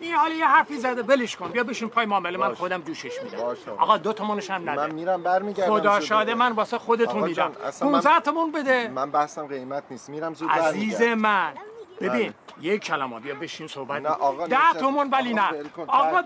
این 0.00 0.14
حالا 0.14 0.34
یه 0.34 0.46
حرفی 0.46 0.76
زده 0.76 1.02
ولش 1.02 1.36
کن. 1.36 1.48
بیا 1.48 1.64
بشین 1.64 1.88
پای 1.88 2.06
معامله 2.06 2.38
من 2.38 2.54
خودم 2.54 2.82
جوشش 2.82 3.22
میدم. 3.24 3.38
آقا. 3.78 3.96
دو 3.96 4.12
تومنش 4.12 4.50
هم 4.50 4.70
نده. 4.70 4.80
من 4.86 4.94
میرم 4.94 5.22
برمیگردم. 5.22 5.70
خدا. 5.78 6.00
شاده 6.00 6.34
من 6.34 6.52
واسه 6.52 6.78
خودتون 6.78 7.22
میدم. 7.22 7.32
جان، 7.34 7.52
اصلا 7.64 7.88
من- 7.88 8.00
15 8.00 8.20
تومن 8.20 8.52
بده. 8.52 8.88
من 8.88 9.10
بحثم 9.10 9.46
قیمت 9.46 9.82
نیست. 9.90 10.10
میرم 10.10 10.34
زود 10.34 10.50
عزیز 10.50 10.98
برمیگردم. 10.98 11.20
من. 11.20 11.52
ببین 12.00 12.32
بله. 12.58 12.72
یک 12.72 12.82
کلمه 12.84 13.20
بیا 13.20 13.34
بشین 13.34 13.66
صحبت 13.66 14.02
نه 14.02 14.08
آقا، 14.08 14.46
ده 14.46 14.56
تومن 14.80 15.10
ولی 15.10 15.34
نه. 15.34 15.48
آقا 15.86 16.22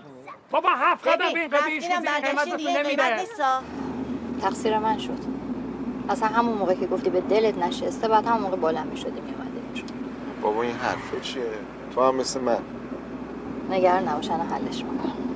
بابا 0.51 0.69
هفت 0.69 1.07
قدم 1.07 1.25
این 1.25 1.47
بهتون 1.47 1.69
دیگه 2.57 2.83
نمیده. 2.83 3.23
تقصیر 4.41 4.79
من 4.79 4.97
شد. 4.97 5.17
اصلا 6.09 6.27
همون 6.27 6.57
موقع 6.57 6.73
که 6.75 6.87
گفتی 6.87 7.09
به 7.09 7.21
دلت 7.21 7.57
نشسته 7.57 8.07
بعد 8.07 8.25
همون 8.25 8.41
موقع 8.41 8.55
بلند 8.57 8.87
می‌شدی 8.87 9.21
میومدی 9.21 9.83
بابا 10.41 10.61
این 10.61 10.75
حرفه 10.75 11.19
چیه 11.21 11.43
تو 11.95 12.01
هم 12.03 12.15
مثل 12.15 12.39
من. 12.41 12.57
نگران 13.71 14.07
نباش 14.07 14.31
الان 14.31 14.47
حلش 14.47 14.83
می‌کنم 14.83 15.35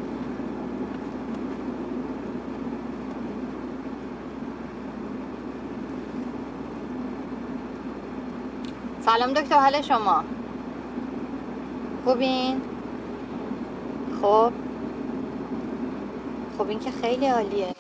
سلام 9.02 9.34
دکتر 9.34 9.60
حال 9.60 9.82
شما؟ 9.82 10.24
خوبین؟ 12.06 12.62
خب 16.58 16.70
این 16.70 16.80
که 16.80 16.92
خیلی 16.92 17.28
عالیه. 17.28 17.76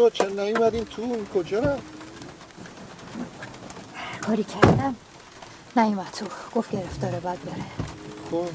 شد 0.00 0.12
چرا 0.12 0.28
نیومدین؟ 0.28 0.84
تو 0.84 1.24
کجا 1.34 1.60
رفت؟ 1.60 1.82
کاری 4.20 4.44
کردم. 4.44 4.96
نیومد 5.76 6.10
تو. 6.12 6.26
گفت 6.54 6.70
گرفتاره 6.70 7.20
باید 7.20 7.42
بره. 7.44 7.64
خب. 8.30 8.48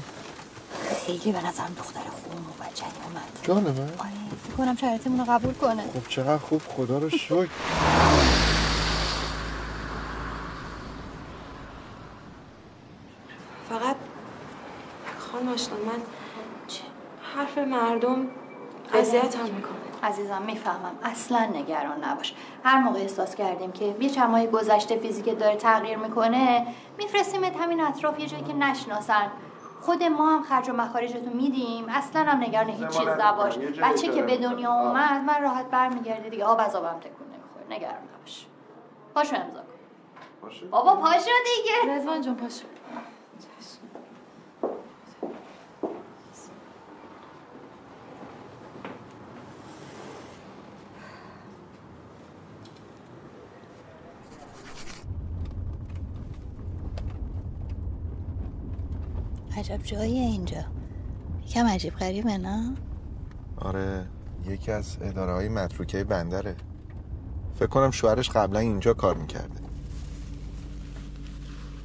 خیلی 1.06 1.32
به 1.32 1.46
نظرم 1.46 1.74
دختر 1.78 2.00
خوب 2.00 2.32
و 2.32 2.64
بچنی 2.64 2.88
اومد. 3.04 3.38
جان 3.42 3.62
من 3.62 3.80
آره 3.80 4.10
فکر 4.44 4.56
کنم 4.56 4.76
شرایطمون 4.76 5.18
رو 5.18 5.32
قبول 5.32 5.54
کنه. 5.54 5.82
خب 5.82 6.08
چقدر 6.08 6.38
خوب. 6.38 6.62
خدا 6.76 6.98
رو 6.98 7.10
شکر. 7.10 7.48
فقط 13.68 13.96
خانم 15.18 15.48
آشنا 15.48 15.76
من 15.76 16.02
حرف 17.36 17.58
مردم 17.58 18.26
اذیتم 18.94 19.44
می‌کنه 19.44 19.85
عزیزم 20.06 20.42
می‌فهمم. 20.42 20.98
اصلا 21.02 21.44
نگران 21.44 22.04
نباش. 22.04 22.34
هر 22.64 22.78
موقع 22.78 22.98
احساس 22.98 23.34
کردیم 23.34 23.72
که 23.72 23.96
یه 24.00 24.10
چند 24.10 24.30
ماه 24.30 24.46
گذشته 24.46 24.96
فیزیک 24.96 25.38
داره 25.38 25.56
تغییر 25.56 25.98
می‌کنه 25.98 26.66
میفرستیمت 26.98 27.56
همین 27.56 27.80
اطراف 27.80 28.20
یه 28.20 28.26
جایی 28.26 28.42
که 28.42 28.52
نشناسن. 28.52 29.30
خود 29.80 30.02
ما 30.02 30.36
هم 30.36 30.42
خرج 30.42 30.68
و 30.68 30.72
مخارجتو 30.72 31.30
میدیم. 31.30 31.86
اصلا 31.88 32.22
هم 32.22 32.42
نگران 32.42 32.70
هیچ 32.70 32.88
چیز 32.88 33.08
نباش. 33.08 33.58
بچه 33.58 34.08
که. 34.08 34.22
به 34.22 34.36
دنیا 34.36 34.72
اومد 34.72 35.22
من 35.26 35.42
راحت 35.42 35.66
برمیگرده 35.66 36.28
دیگه. 36.28 36.44
آب 36.44 36.60
از 36.60 36.76
آبم 36.76 37.00
تکون 37.00 37.26
نمی‌خوره. 37.26 37.76
نگران 37.76 38.02
نباش. 38.18 38.46
پاشو 39.14 39.36
امضا 39.36 39.60
کن. 39.60 40.68
بابا 40.70 40.94
پاشو 40.94 41.30
دیگه. 41.44 41.96
رضوان 41.96 42.20
جون 42.20 42.34
پاشو. 42.34 42.64
عجب 59.66 59.82
جاییه 59.82 60.20
اینجا. 60.20 60.64
یکم 61.46 61.66
عجیب 61.66 61.94
غریبه 61.96 62.38
نه؟ 62.38 62.74
آره 63.56 64.06
یکی 64.48 64.72
از 64.72 64.96
اداره 65.00 65.32
های 65.32 65.48
متروکه 65.48 66.04
بندره. 66.04 66.56
فکر 67.58 67.66
کنم 67.66 67.90
شوهرش 67.90 68.30
قبلا 68.30 68.58
اینجا 68.58 68.94
کار 68.94 69.16
می‌کرده. 69.16 69.60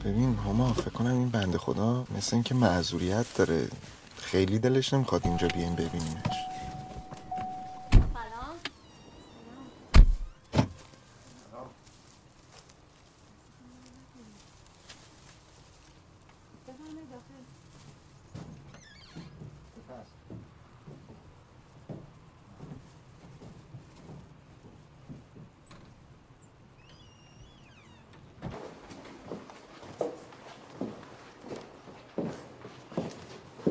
ببین 0.05 0.35
هما 0.35 0.73
فکر 0.73 0.89
کنم 0.89 1.13
این 1.13 1.29
بنده 1.29 1.57
خدا 1.57 2.05
مثل 2.17 2.35
اینکه 2.35 2.55
معذوریت 2.55 3.25
داره. 3.35 3.67
خیلی 4.17 4.59
دلش 4.59 4.93
نمی‌خواد 4.93 5.21
اینجا 5.25 5.47
بیایم 5.47 5.75
ببینیمش 5.75 6.41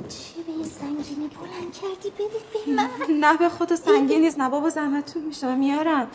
چی 0.08 0.42
به 0.42 0.52
این 0.52 0.64
سنگینی 0.64 1.28
بلند 1.28 1.72
کردی 1.72 2.10
بدید 2.10 2.66
به 2.66 2.72
من 2.72 2.90
نه 3.20 3.36
به 3.36 3.48
خدا 3.48 3.76
سنگین 3.76 4.20
نیست. 4.20 4.38
نه 4.38 4.48
بابا 4.48 4.70
زحمتتون 4.70 5.22
میشه. 5.22 5.54
میارم. 5.54 6.08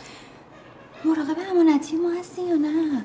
مراقب 1.04 1.36
امانتی 1.50 1.96
ما 1.96 2.10
هستی 2.10 2.42
یا 2.42 2.56
نه؟ 2.56 3.04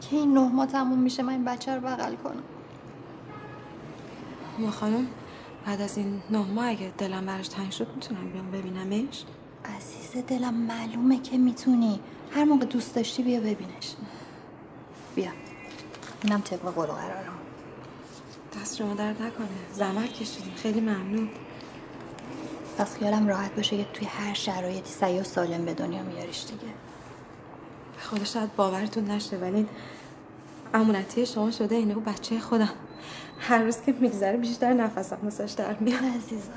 که 0.00 0.16
این 0.16 0.34
نه 0.34 0.40
ماه 0.52 0.66
تموم 0.66 0.98
میشه 0.98 1.22
من 1.22 1.32
این 1.32 1.44
بچه 1.44 1.74
رو 1.74 1.80
بغل 1.80 2.14
کنم. 2.14 2.42
ما 4.58 4.70
خانم؟ 4.70 5.06
بعد 5.66 5.80
از 5.80 5.98
این 5.98 6.22
نه 6.30 6.38
ماه 6.38 6.68
اگه 6.68 6.92
دلم 6.98 7.26
براش 7.26 7.48
تنگ 7.48 7.70
شد 7.70 7.88
می‌تونم 7.94 8.30
بیام 8.30 8.50
ببینمش. 8.50 9.24
عزیز 9.76 10.24
دلم 10.24 10.54
معلومه 10.54 11.22
که 11.22 11.38
می‌تونی. 11.38 12.00
هر 12.30 12.44
موقع 12.44 12.66
دوست 12.66 12.94
داشتی 12.94 13.22
بیا 13.22 13.40
ببینش. 13.40 13.94
بیا. 15.14 15.30
اینم 16.24 16.40
طبق 16.40 16.60
قول 16.60 16.86
قرارم. 16.86 17.32
دست 18.60 18.76
شما 18.76 18.94
درد 18.94 19.22
نکنه. 19.22 19.48
زحمت 19.72 20.12
کشیدیم 20.12 20.54
خیلی 20.56 20.80
ممنون. 20.80 21.28
پس 22.78 22.98
خیالم 22.98 23.28
راحت 23.28 23.56
باشه 23.56 23.76
که 23.76 23.84
توی 23.84 24.06
هر 24.06 24.34
شرایطی 24.34 24.90
سعی 24.92 25.20
و 25.20 25.22
سالم 25.22 25.64
به 25.64 25.74
دنیا 25.74 26.02
میاریش 26.02 26.44
دیگه. 26.44 26.72
خدا 27.98 28.24
شاید 28.24 28.56
باورتون 28.56 29.04
نشه 29.04 29.36
ولی 29.36 29.66
امونتی 30.74 31.26
شما 31.26 31.50
شده 31.50 31.74
اینه. 31.74 31.94
و 31.94 32.00
بچه 32.00 32.40
خودم. 32.40 32.70
هر 33.38 33.58
روز 33.58 33.80
که 33.80 33.94
میگذره 34.00 34.36
بیشتر 34.36 34.72
نفسم 34.72 35.18
واسش 35.22 35.52
در 35.52 35.74
میاد. 35.80 36.04
عزیزم. 36.04 36.52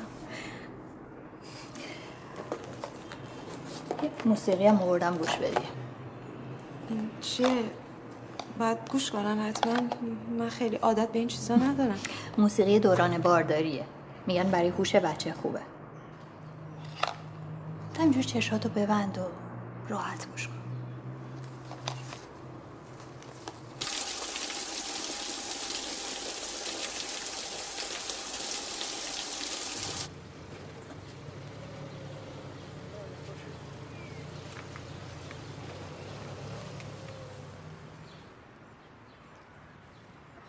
یه 4.03 4.09
موسیقی 4.25 4.67
هم 4.67 4.81
آوردم 4.81 5.17
گوش 5.17 5.35
بدی. 5.35 5.67
چیه؟ 7.21 7.47
باید 8.59 8.77
گوش 8.91 9.11
کنم 9.11 9.47
حتما. 9.49 9.73
من 10.39 10.49
خیلی 10.49 10.75
عادت 10.75 11.11
به 11.11 11.19
این 11.19 11.27
چیزا 11.27 11.55
ندارم. 11.55 11.99
موسیقی 12.37 12.79
دوران 12.79 13.17
بارداریه. 13.17 13.83
میگن 14.27 14.43
برای 14.43 14.69
هوش 14.69 14.95
بچه 14.95 15.33
خوبه. 15.33 15.59
تو 17.93 18.01
همینجور 18.01 18.23
چشاتو 18.23 18.69
ببند 18.69 19.17
و 19.17 19.21
راحت 19.89 20.27
گوش 20.31 20.47
کن. 20.47 20.56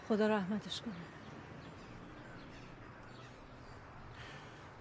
خدا 0.08 0.26
رحمتش 0.26 0.80
کنه. 0.80 0.94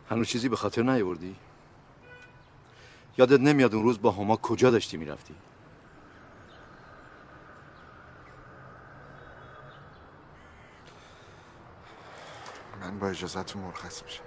هنوز 0.10 0.28
چیزی 0.28 0.50
به 0.50 0.56
خاطر 0.56 0.84
نیاوردی؟ 0.84 1.36
یادت 3.18 3.40
نمیاد 3.40 3.76
اون 3.76 3.84
روز 3.84 4.02
با 4.02 4.12
هما 4.12 4.38
کجا 4.38 4.72
داشتی 4.72 4.98
می‌رفتی؟ 4.98 5.36
من 12.82 13.00
با 13.00 13.08
اجازتون 13.10 13.62
مرخص 13.62 14.04
میشم. 14.04 14.27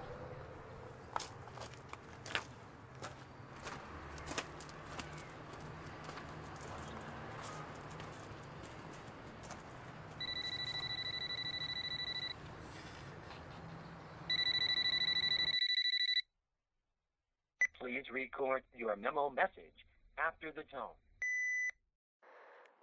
Record 18.40 18.78
your 18.78 18.96
memo 18.96 19.30
message 19.30 19.78
after 20.18 20.52
the 20.52 20.62
tone. 20.62 20.96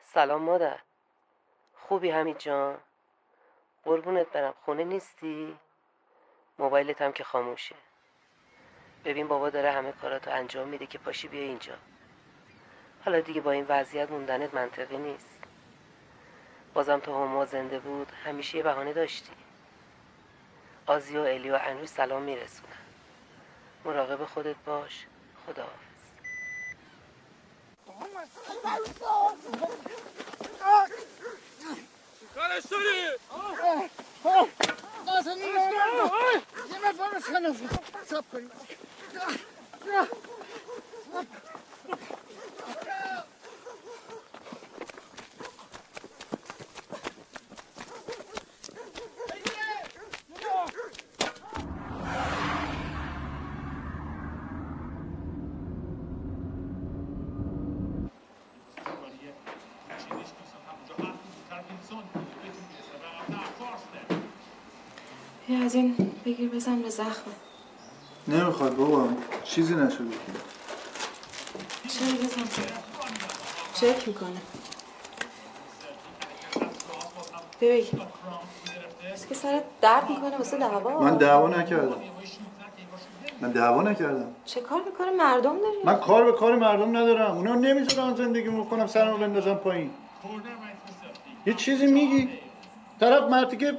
سلام 0.04 0.42
مادر. 0.42 0.80
خوبی 1.74 2.10
حمید 2.10 2.38
جان؟ 2.40 2.78
قربونت 3.84 4.32
برم. 4.32 4.54
خونه 4.66 4.84
نیستی؟ 4.84 5.58
موبایلت 6.60 7.02
هم 7.02 7.12
که 7.12 7.24
خاموشه. 7.24 7.76
ببین 9.06 9.28
بابا 9.28 9.50
داره 9.50 9.72
همه 9.72 9.92
کاراتو 9.92 10.32
انجام 10.32 10.68
میده 10.68 10.86
که 10.86 10.98
پاشی 10.98 11.28
بیا 11.28 11.42
اینجا. 11.42 11.76
حالا 13.06 13.20
دیگه 13.20 13.42
با 13.42 13.52
این 13.52 13.66
وضعیت 13.70 14.12
موندنت 14.12 14.54
منطقی 14.54 14.98
نیست. 14.98 15.44
بازم 16.74 17.00
تو 17.00 17.14
هما 17.14 17.46
زنده 17.46 17.80
بود 17.80 18.12
همیشه 18.12 18.58
یه 18.58 18.64
بهانه 18.64 18.94
داشتی. 18.94 19.32
آزی 20.86 21.18
و 21.18 21.22
الی 21.22 21.50
و 21.50 21.60
انوش 21.62 21.90
سلام 21.90 22.22
میرسونن. 22.22 22.74
مراقب 23.86 24.26
خودت 24.26 24.56
باش. 24.56 25.08
خدا 25.48 25.66
کارش 32.36 32.64
داری؟ 32.66 33.18
یه 36.72 36.90
نفر 36.90 37.20
سه 37.20 37.40
نفر 37.40 37.80
سب 38.06 38.24
کنیم 38.32 38.52
از 65.68 65.76
این 65.76 66.12
بگیر 66.26 66.50
بزن 66.50 66.82
به 66.82 66.90
زخمه 66.90 67.34
نمی‌خواد 68.28 68.76
بابا 68.76 69.08
چیزی 69.44 69.76
نشده. 69.76 70.04
چرا 71.88 72.08
بزن. 72.24 72.44
چک 73.74 74.08
می‌کنه 74.08 74.42
ببین 77.62 77.86
بس 79.14 79.28
که 79.28 79.36
سرت 79.36 79.64
درد 79.82 80.10
می‌کنه 80.10 80.38
واسه 80.38 80.58
دعوا. 80.58 81.02
من 81.02 81.18
دعوا 81.18 81.48
نکردم. 81.48 82.02
من 83.42 83.52
دعوا 83.52 83.82
نکردم. 83.82 84.36
چه 84.46 84.62
کار 84.62 84.82
به 84.82 84.92
کار 84.92 85.12
مردم 85.12 85.58
داری؟ 85.58 85.78
من 85.84 85.96
کار 85.96 86.32
به 86.32 86.32
کار 86.32 86.56
مردم 86.56 86.98
ندارم. 86.98 87.38
اونا 87.38 87.56
نمی‌ذارن 87.56 88.16
زندگی 88.16 88.50
کنم 88.70 88.88
سرمو 88.88 89.18
بندازم 89.18 89.56
پایین. 89.56 89.92
یه 91.46 91.54
چیزی 91.54 91.88
میگی. 91.88 92.30
طرف 93.00 93.24
مرتی 93.24 93.58
که 93.58 93.78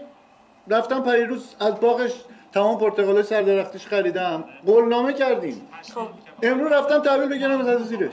رفتم 0.71 1.03
پریروز 1.03 1.55
از 1.61 1.81
باغش 1.81 2.12
تمام 2.53 2.79
پرتقالای 2.79 3.23
سر 3.23 3.43
درختش 3.43 3.87
خریدم. 3.87 4.45
قولنامه 4.66 5.12
کردیم. 5.12 5.69
خب. 5.95 6.01
امروز 6.43 6.73
رفتم 6.73 6.99
تحویل 6.99 7.29
بگیرم 7.29 7.61
از 7.61 7.89
زیرش 7.89 8.12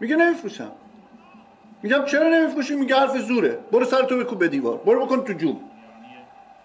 میگه 0.00 0.16
نمیفروشم. 0.16 0.72
میگم 1.82 2.04
چرا 2.04 2.28
نمیفروشی؟ 2.28 2.74
میگه 2.74 2.96
حرف 2.96 3.18
زوره. 3.18 3.58
برو 3.72 3.84
سر 3.84 4.02
تو 4.02 4.18
بکوب 4.18 4.38
به 4.38 4.48
دیوار. 4.48 4.76
برو 4.76 5.06
بکن 5.06 5.24
تو 5.24 5.32
جوب. 5.32 5.60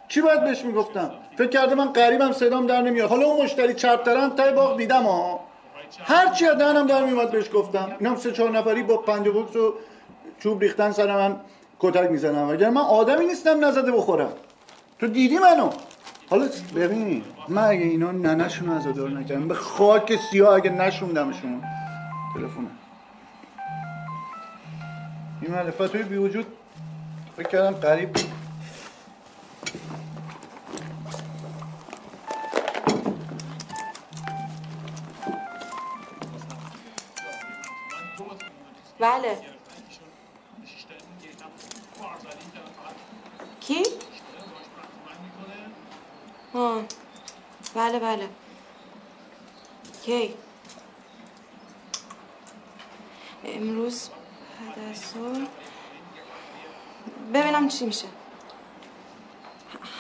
چی 0.08 0.22
باید 0.22 0.44
بهش 0.44 0.66
می‌گفتم؟ 0.66 1.12
فکر 1.38 1.48
کرده 1.48 1.76
من 1.76 1.86
قریبم 1.86 2.32
صدام 2.32 2.68
در 2.68 2.82
نمیاد. 2.82 3.10
حالا 3.10 3.26
اون 3.26 3.44
مشتری 3.44 3.74
چربترم 3.74 4.30
تای 4.30 4.54
باغ 4.54 4.78
دیدم 4.78 5.04
ها. 5.04 5.40
هر 6.00 6.34
چی 6.34 6.46
از 6.46 6.58
دهنم 6.58 6.88
در 6.88 7.06
میومد 7.06 7.32
بهش 7.32 7.50
گفتم. 7.54 7.96
اینا 8.00 8.16
سه 8.16 8.32
چهار 8.32 8.52
نفری 8.52 8.84
با 8.84 8.98
پنج 8.98 9.30
بوکس 9.30 9.56
و 9.56 9.74
چوب 10.40 10.62
ریختن 10.62 10.92
سر 10.92 11.16
من 11.16 11.36
کتک 11.80 12.12
می‌زنم. 12.12 12.50
اگر 12.50 12.70
من 12.70 12.82
آدمی 12.82 13.26
نیستم 13.26 13.66
نزده 13.66 13.92
بخورم. 13.92 14.34
تو 15.00 15.08
دیدی 15.08 15.38
منو؟ 15.38 15.70
حالا 16.30 16.50
ببین 16.76 17.24
من 17.48 17.64
اگه 17.64 17.82
اینا 17.82 18.12
ننشون 18.12 18.70
رو 18.70 18.76
عزادار 18.76 19.10
نکردم 19.10 19.48
به 19.48 19.54
خاک 19.56 20.20
سیاه 20.32 20.56
اگه 20.56 20.70
نشوندمشون. 20.70 21.64
تلفن 22.34 22.68
این 25.42 25.52
معرفت 25.52 25.96
های 25.96 26.04
بی 26.04 26.18
وجود 26.18 26.46
فکر 27.38 27.48
کردم 27.48 27.72
قریب. 27.72 28.10
بله. 39.00 39.38
کی؟ 43.60 43.84
بله 47.76 48.00
بله. 48.00 48.30
کی؟ 50.04 50.34
امروز 53.46 54.10
بعد 54.76 54.90
از 54.90 54.98
ظهر. 55.14 55.48
ببینم 57.34 57.68
چی 57.68 57.86
میشه. 57.86 58.08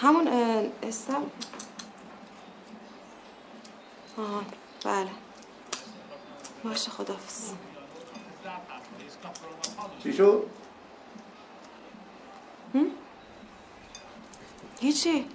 همون 0.01 0.27
استم. 0.83 1.31
آه 4.17 4.43
بله. 4.85 5.09
باشه 6.63 6.91
خدافز 6.91 7.53
چی 10.03 10.13
شد؟ 10.13 10.43
هیچی. 14.81 15.25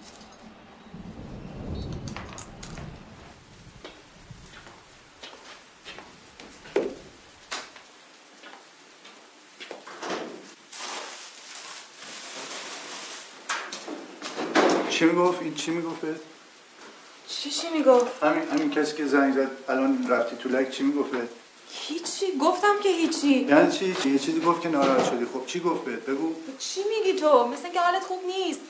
چی 15.03 15.09
می‌گفت؟ 15.09 15.42
این 15.42 15.55
چی 15.55 15.70
می‌گفت؟ 15.70 16.00
چی 17.28 17.50
چی 17.50 17.66
می‌گفت؟ 17.70 18.22
همین 18.22 18.48
همین 18.53 18.70
کسی 18.70 18.96
که 18.96 19.07
زنگ 19.07 19.34
زد 19.34 19.50
الان 19.68 20.07
رفتی 20.11 20.36
تو 20.36 20.48
لک 20.48 20.70
چی 20.70 20.82
می‌گفت؟ 20.82 21.11
هیچی 21.70 22.26
گفتم 22.40 22.74
که 22.82 22.88
هیچی. 22.88 23.46
یعنی 23.48 23.72
چی؟ 23.72 24.11
یه 24.11 24.18
چیزی 24.18 24.40
گفت 24.40 24.61
که 24.61 24.68
ناراحت 24.68 25.05
شدی. 25.05 25.24
خب 25.24 25.46
چی 25.46 25.61
گفت 25.61 25.84
بهت 25.84 26.00
بگو. 26.00 26.34
چی 26.59 26.80
میگی 26.88 27.20
تو؟ 27.20 27.46
مثل 27.48 27.68
که 27.68 27.80
حالت 27.80 28.03
خوب 28.03 28.18
نیست. 28.26 28.61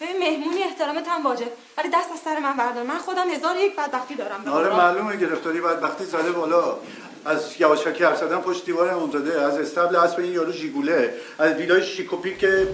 ببین 0.00 0.18
مهمونی 0.18 0.62
احترامت 0.62 1.08
هم 1.08 1.22
واجب. 1.22 1.52
ولی 1.78 1.88
دست 1.88 2.12
از 2.12 2.18
سر 2.24 2.38
من 2.38 2.56
بردار. 2.56 2.82
من 2.82 2.98
خودم 2.98 3.30
هزار 3.30 3.56
یک 3.56 3.76
بدبختی 3.76 4.14
دارم 4.14 4.48
آره. 4.48 4.76
معلومه 4.76 5.16
گرفتاری 5.16 5.60
بعد 5.60 5.82
وقتی 5.82 6.04
زده 6.04 6.32
بالا. 6.32 6.78
از 7.24 7.60
یواشکی 7.60 8.04
حرف 8.04 8.18
زدن 8.18 8.40
پشت 8.40 8.64
دیوار 8.64 8.90
امامزاده 8.90 9.42
از 9.42 9.58
استبل 9.58 9.96
اسب 9.96 10.18
این 10.18 10.32
یارو 10.32 10.52
جیگوله 10.52 11.14
از 11.38 11.52
ویلای 11.52 11.86
شیکوپی 11.86 12.36
که 12.36 12.68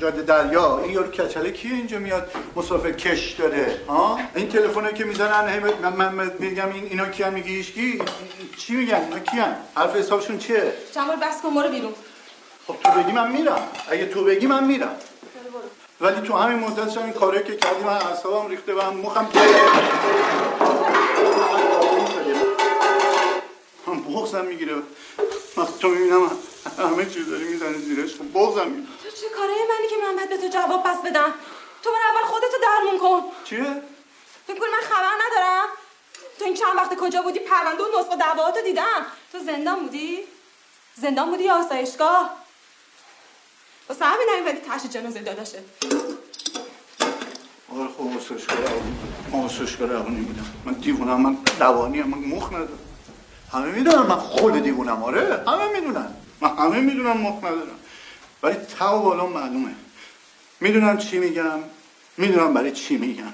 جاده 0.00 0.22
دریا 0.22 0.78
این 0.78 0.92
یارو 0.92 1.10
کچله 1.10 1.50
کیه 1.50 1.74
اینجا 1.74 1.98
میاد؟ 1.98 2.30
مسافر 2.56 2.92
کش 2.92 3.32
داره 3.32 3.80
ها؟ 3.88 4.18
این 4.34 4.48
تلفنی 4.48 4.92
که 4.92 5.04
می‌زنن 5.04 5.48
هی 5.48 5.58
من, 5.58 6.08
من, 6.08 6.32
میگم 6.38 6.72
این 6.72 6.84
اینا 6.84 7.06
کیان؟ 7.06 7.34
میگی 7.34 7.56
هیچکی 7.56 8.02
چی 8.56 8.76
میگن؟ 8.76 8.94
اینا 8.94 9.18
کیان؟ 9.18 9.56
حرف 9.74 9.96
حسابشون 9.96 10.38
چیه؟ 10.38 10.72
جمال 10.94 11.16
بس 11.16 11.42
کن 11.42 11.54
برو 11.54 11.68
بیرون. 11.68 11.94
خب 12.66 12.76
تو 12.84 12.90
بگی 12.90 13.12
من 13.12 13.32
میرم. 13.32 13.68
اگه 13.90 14.06
تو 14.06 14.24
بگی 14.24 14.46
من 14.46 14.64
میرم. 14.64 14.96
ولی 16.00 16.20
تو 16.20 16.36
همین 16.36 16.58
مدت 16.58 16.98
این 16.98 17.12
کاری 17.12 17.42
که 17.42 17.56
کردی 17.56 17.84
من 17.84 17.92
اعصابم 17.92 18.48
ریخته 18.48 18.74
و 18.74 18.90
مخم 18.90 19.28
من 23.86 24.00
بغزم 24.00 24.44
می‌گیره. 24.44 24.74
وقتی 25.56 25.72
تو 25.80 25.88
می‌بینم 25.88 26.30
همه 26.78 27.06
چیز 27.06 27.30
داری 27.30 27.44
می‌زنه 27.44 27.78
زیرش. 27.78 28.14
خب 28.14 28.32
بغزم 28.34 28.86
تو 29.02 29.10
چه 29.20 29.28
کاره 29.36 29.52
منی 29.52 29.88
که 29.90 29.96
من 30.06 30.16
باید 30.16 30.28
به 30.28 30.36
تو 30.36 30.48
جواب 30.48 30.82
پس 30.82 30.98
بدم؟ 30.98 31.34
تو 31.82 31.90
من 31.90 32.16
اول 32.16 32.26
خودتو 32.26 32.56
درمون 32.62 32.98
کن. 32.98 33.22
چیه؟ 33.44 33.82
فکر 34.46 34.60
من 34.60 34.88
خبر 34.90 35.14
ندارم؟ 35.26 35.68
تو 36.38 36.44
این 36.44 36.54
چند 36.54 36.76
وقت 36.76 36.96
کجا 36.96 37.22
بودی؟ 37.22 37.38
پرونده 37.38 37.82
و 37.82 38.00
نسخه 38.00 38.16
دعواتو 38.16 38.60
دیدم. 38.60 39.06
تو 39.32 39.38
زندان 39.38 39.80
بودی؟ 39.80 40.18
زندان 40.96 41.30
بودی 41.30 41.44
یا 41.44 41.54
آسایشگاه؟ 41.54 42.30
واسه 43.88 44.04
همین 44.04 44.26
نیومدی 44.34 44.60
تشت 44.70 44.90
جنازه 44.90 45.20
داداشه 45.20 45.62
آره 47.76 47.88
خب 47.98 48.16
آسوشکار 48.16 48.58
من 49.32 49.40
آسوشکار 49.44 49.92
اون 49.96 50.14
نمیدم 50.14 50.46
من 50.64 50.72
دیوونم 50.72 51.20
من 51.20 51.38
روانی 51.60 52.02
من 52.02 52.18
مخ 52.18 52.52
ندارم. 52.52 52.78
همه 53.52 53.72
می‌دونن 53.72 54.02
من 54.02 54.16
خود 54.16 54.62
دیوونم 54.62 55.02
آره. 55.02 55.44
همه 55.46 55.80
می‌دونن. 55.80 56.14
من 56.40 56.56
همه 56.56 56.80
می‌دونم 56.80 57.16
مخ 57.16 57.44
ندارم. 57.44 57.78
ولی 58.42 58.56
تا 58.78 58.98
و 58.98 59.02
بالا 59.02 59.26
معلومه. 59.26 59.74
می‌دونم 60.60 60.98
چی 60.98 61.18
میگم 61.18 61.60
می‌دونم 62.16 62.54
برای 62.54 62.72
چی 62.72 62.96
میگم. 62.96 63.32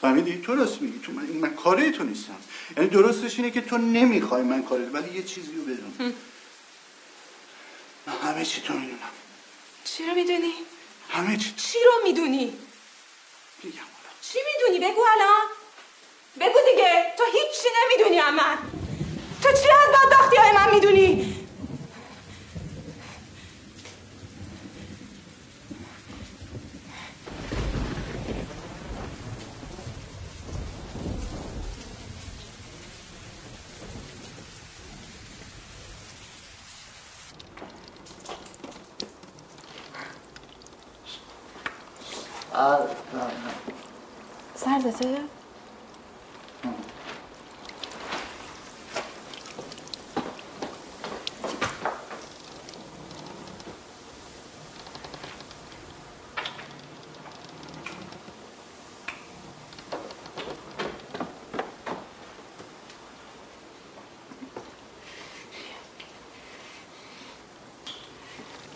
فهمیدی؟ 0.00 0.40
تو 0.40 0.56
راست 0.56 0.82
میگی. 0.82 0.98
تو 0.98 1.12
من, 1.12 1.22
من 1.22 1.54
کاری 1.54 1.90
تو 1.90 2.04
نیستم. 2.04 2.36
یعنی 2.76 2.88
درستش 2.88 3.38
اینه 3.38 3.50
که 3.50 3.60
تو 3.60 3.78
نمی‌خوای 3.78 4.42
من 4.42 4.62
کاری 4.62 4.84
ولی 4.84 5.14
یه 5.16 5.22
چیزی 5.22 5.52
رو 5.52 5.62
بدون 5.62 6.14
من 8.06 8.14
همه 8.22 8.44
چی 8.44 8.60
تو 8.60 8.72
می‌دونم. 8.72 8.98
چی 9.84 10.06
رو 10.06 10.14
می‌دونی؟ 10.14 10.52
همه 11.10 11.36
چی. 11.36 11.52
چی 11.56 11.78
رو 11.84 11.92
می‌دونی؟ 12.08 12.52
چی 14.22 14.38
می‌دونی؟ 14.46 14.92
بگو 14.92 15.00
الان 15.12 15.42
بگو 16.40 16.58
دیگه. 16.70 17.14
تو 17.18 17.24
هیچی 17.24 17.68
نمی‌دونی 17.82 18.20
از 18.20 18.34
من 18.34 18.58
تو 19.42 19.48
چی 19.48 19.68
از 19.68 19.94
بدبختی 19.94 20.36
های 20.36 20.52
من 20.52 20.74
می‌دونی 20.74 21.34
سردته؟ 44.56 45.20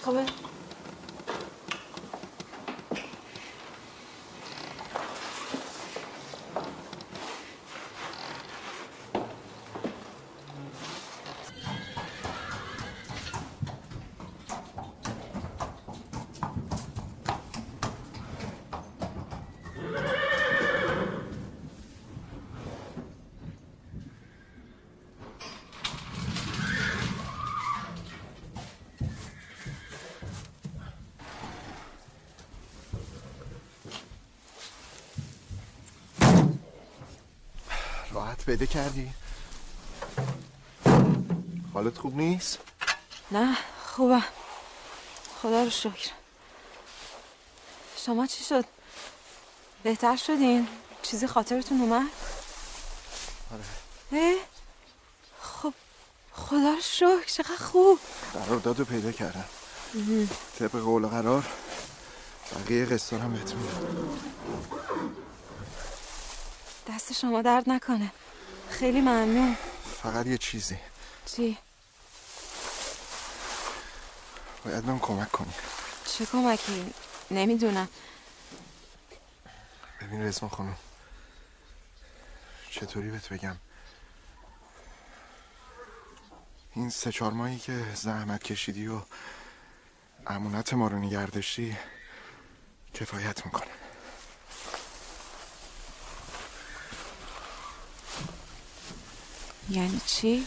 خوبه؟ 0.05 0.25
راحت 38.19 38.45
بده 38.45 38.67
کردی 38.67 39.11
حالت 41.75 41.99
خوب 41.99 42.17
نیست 42.17 42.59
نه 43.31 43.57
خوبه 43.87 44.23
خدا 45.43 45.63
رو 45.65 45.71
شکر 45.71 46.11
شما 47.97 48.27
چی 48.27 48.45
شد؟ 48.45 48.65
بهتر 49.83 50.17
شدین؟ 50.17 50.69
چیزی 51.03 51.27
خاطرتون 51.27 51.81
اومد؟ 51.81 52.07
آره؟ 53.53 54.35
خب 55.43 55.75
خدا 56.33 56.73
رو 56.75 56.81
شکر 56.81 57.27
چقدر 57.27 57.57
خوب 57.57 57.99
قرارداد 58.35 58.79
رو 58.79 58.85
پیدا 58.85 59.13
کردم. 59.13 59.45
طبق 60.59 60.71
قول 60.71 61.07
قرار 61.07 61.47
بقیه 62.55 62.85
قصه 62.85 63.19
هم 63.19 63.33
بهت 63.33 63.55
میدم 63.55 64.09
دست 66.89 67.13
شما 67.13 67.43
درد 67.43 67.71
نکنه. 67.71 68.13
خیلی 68.71 69.01
ممنون. 69.01 69.57
فقط 70.03 70.27
یه 70.27 70.39
چیزی. 70.39 70.79
چی؟ 71.27 71.59
باید 74.65 74.85
من 74.85 74.99
کمک 74.99 75.33
کنی 75.33 75.53
چه 76.07 76.27
کمکی؟ 76.27 76.93
نمی‌دونم. 77.31 77.89
ببین 80.01 80.23
رزما 80.23 80.49
خانم 80.49 80.77
چطوری 82.71 83.11
بهت 83.11 83.29
بگم؟ 83.29 83.57
این 86.75 86.91
سه 86.91 87.13
چهار 87.13 87.33
ماهی 87.33 87.59
که 87.59 87.85
زحمت 87.95 88.43
کشیدی 88.43 88.87
و 88.87 89.01
امونت 90.27 90.75
ما 90.75 90.89
رو 90.89 90.99
نگردشتی 90.99 91.77
کفایت 92.95 93.47
می‌کنه. 93.47 93.71
یعنی 99.71 100.01
چی؟ 100.07 100.47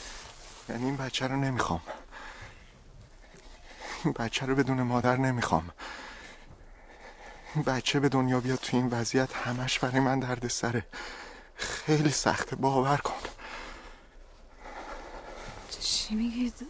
یعنی 0.69 0.85
این 0.85 0.97
بچه 0.97 1.27
رو 1.27 1.35
نمی‌خوام. 1.35 1.81
این 4.03 4.13
بچه 4.13 4.45
رو 4.45 4.55
بدون 4.55 4.81
مادر 4.81 5.17
نمی‌خوام. 5.17 5.69
این 7.55 7.63
بچه 7.63 7.99
به 7.99 8.09
دنیا 8.09 8.39
بیاد 8.39 8.59
تو 8.59 8.77
این 8.77 8.87
وضعیت 8.87 9.33
همش 9.33 9.79
برای 9.79 9.99
من 9.99 10.19
درد 10.19 10.47
سره 10.47 10.85
خیلی 11.55 12.11
سخته 12.11 12.55
باور 12.55 12.97
کن. 12.97 13.13
چی 15.79 16.15
میگید؟ 16.15 16.67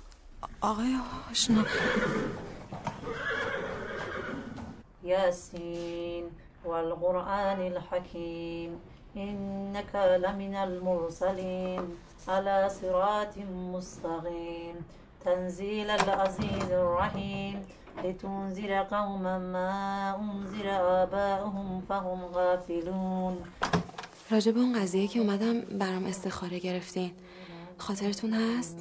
آقای 0.62 1.00
آشنا. 1.32 1.66
ياسين 5.04 6.26
والقرآن 6.66 7.60
الحكيم 7.74 8.72
إنك 9.18 9.96
لمن 9.96 10.56
المرسلين 10.56 11.84
على 12.28 12.70
صراط 12.82 13.38
مستقيم. 13.74 14.76
تنزيل 15.26 15.90
العزيز 15.90 16.72
الرحيم. 16.72 17.66
لتنذر 18.04 18.84
قوما 18.84 19.38
ما 19.38 20.16
أنذر 20.20 20.70
آباؤهم 20.70 21.82
فهم 21.90 22.26
غافلون. 22.26 23.38
راجب 24.32 24.58
اون 24.58 24.80
قضیه 24.80 25.08
که 25.08 25.20
اومدم 25.20 25.62
برام 25.62 26.06
استخاره 26.06 26.60
گرفتین. 26.60 27.12
خاطرتون 27.78 28.34
هست؟ 28.34 28.78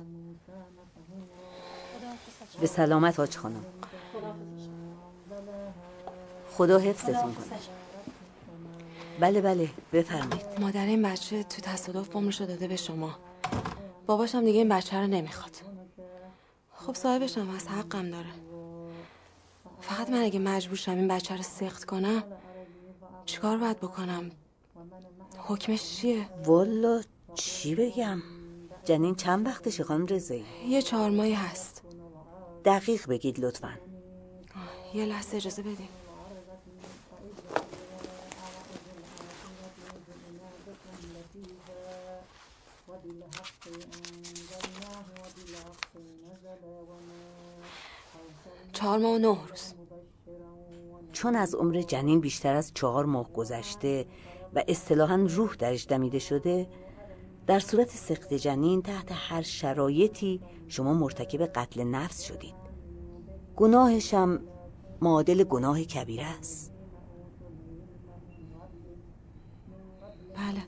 به 2.60 2.66
سلامت 2.66 3.18
حاج 3.18 3.36
خانم. 3.36 3.64
خدا 6.52 6.78
حفظتون 6.78 7.34
کنه. 7.34 7.58
بله 9.20 9.40
بله 9.40 9.68
بفرمایید. 9.92 10.46
مادر 10.60 10.86
این 10.86 11.02
بچه 11.02 11.42
تو 11.42 11.62
تصادف 11.62 12.16
عمرشو 12.16 12.44
داده 12.44 12.68
به 12.68 12.76
شما. 12.76 13.18
باباشم 14.06 14.44
دیگه 14.44 14.58
این 14.58 14.68
بچه 14.68 15.00
رو 15.00 15.06
نمی‌خواد. 15.06 15.56
خب 16.74 16.94
صاحبش 16.94 17.38
هم 17.38 17.50
از 17.50 17.68
حقم 17.68 18.10
داره. 18.10 18.30
فقط 19.80 20.10
من 20.10 20.22
اگه 20.22 20.38
مجبور 20.38 20.76
شم 20.76 20.96
این 20.96 21.08
بچه 21.08 21.36
رو 21.36 21.42
سخت 21.42 21.84
کنم 21.84 22.22
چیکار 23.26 23.56
باید 23.56 23.76
بکنم؟ 23.76 24.30
حکمش 25.38 25.96
چیه؟ 25.96 26.26
والا 26.44 27.02
چی 27.34 27.74
بگم؟ 27.74 28.22
جنین 28.84 29.14
چند 29.14 29.46
وقتشه 29.46 29.84
خانم 29.84 30.06
رضایی؟ 30.06 30.44
یه 30.68 30.82
چهار 30.82 31.10
ماهی 31.10 31.34
هست. 31.34 31.82
دقیق 32.64 33.06
بگید 33.06 33.40
لطفا. 33.40 33.78
یه 34.94 35.04
لحظه 35.04 35.36
اجازه 35.36 35.62
بدین. 35.62 35.88
چهار 48.80 48.98
ماه 48.98 49.14
و 49.14 49.18
نه 49.18 49.26
روز. 49.26 49.74
چون 51.12 51.36
از 51.36 51.54
عمر 51.54 51.80
جنین 51.80 52.20
بیشتر 52.20 52.54
از 52.54 52.72
چهار 52.74 53.04
ماه 53.04 53.32
گذشته 53.32 54.06
و 54.54 54.64
اصطلاحا 54.68 55.16
روح 55.16 55.54
درش 55.54 55.86
دمیده 55.86 56.18
شده 56.18 56.66
در 57.46 57.58
صورت 57.58 57.90
سخت 57.90 58.34
جنین 58.34 58.82
تحت 58.82 59.08
هر 59.12 59.42
شرایطی 59.42 60.40
شما 60.68 60.94
مرتکب 60.94 61.46
قتل 61.46 61.84
نفس 61.84 62.22
شدید. 62.22 62.54
گناهش 63.56 64.14
هم 64.14 64.40
معادل 65.00 65.44
گناه 65.44 65.84
کبیره 65.84 66.26
است. 66.26 66.72
بله. 70.34 70.62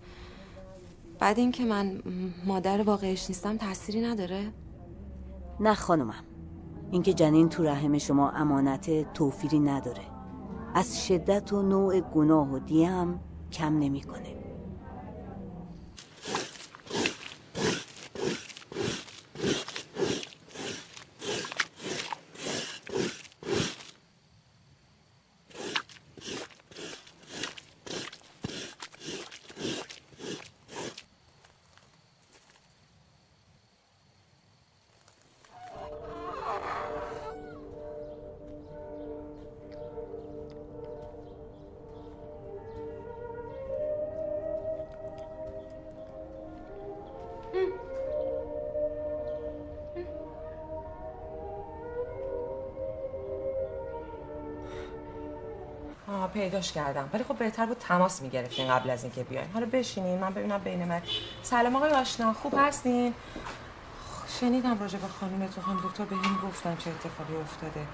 بعد 1.18 1.38
اینکه 1.38 1.64
من 1.64 2.02
مادر 2.46 2.82
واقعیش 2.82 3.28
نیستم 3.28 3.56
تأثیری 3.56 4.00
نداره؟ 4.00 4.52
نه 5.60 5.74
خانومم 5.74 6.24
اینکه 6.92 7.12
جنین 7.12 7.48
تو 7.48 7.62
رحم 7.62 7.98
شما 7.98 8.30
امانت 8.30 9.12
توفیری 9.12 9.58
نداره. 9.60 10.02
از 10.74 11.06
شدت 11.06 11.52
و 11.52 11.62
نوع 11.62 12.00
گناه 12.00 12.52
و 12.52 12.58
دیه 12.58 12.88
هم 12.88 13.20
کم 13.52 13.78
نمی‌کنه. 13.78 14.41
پیداش 56.62 56.72
کردم. 56.72 57.10
ولی 57.12 57.24
خب 57.24 57.36
بهتر 57.36 57.66
بود 57.66 57.76
تماس 57.78 58.22
می‌گرفتین 58.22 58.68
قبل 58.68 58.90
از 58.90 59.02
اینکه 59.04 59.24
بیاین. 59.24 59.50
حالا 59.54 59.66
بشینین 59.66 60.18
من 60.18 60.34
ببینم 60.34 60.58
بین 60.58 60.84
من. 60.84 61.02
سلام 61.42 61.76
آقای 61.76 61.90
آشنا 61.90 62.32
خوب 62.32 62.54
هستین؟ 62.58 63.14
شنیدم 64.40 64.78
راجع 64.80 64.98
به 64.98 65.06
خانومتون 65.20 65.64
هم 65.64 65.80
دکتر 65.84 66.04
به 66.04 66.12
این 66.12 66.36
گفتن 66.48 66.76
چه 66.76 66.90
اتفاقی 66.90 67.36
افتاده. 67.36 67.86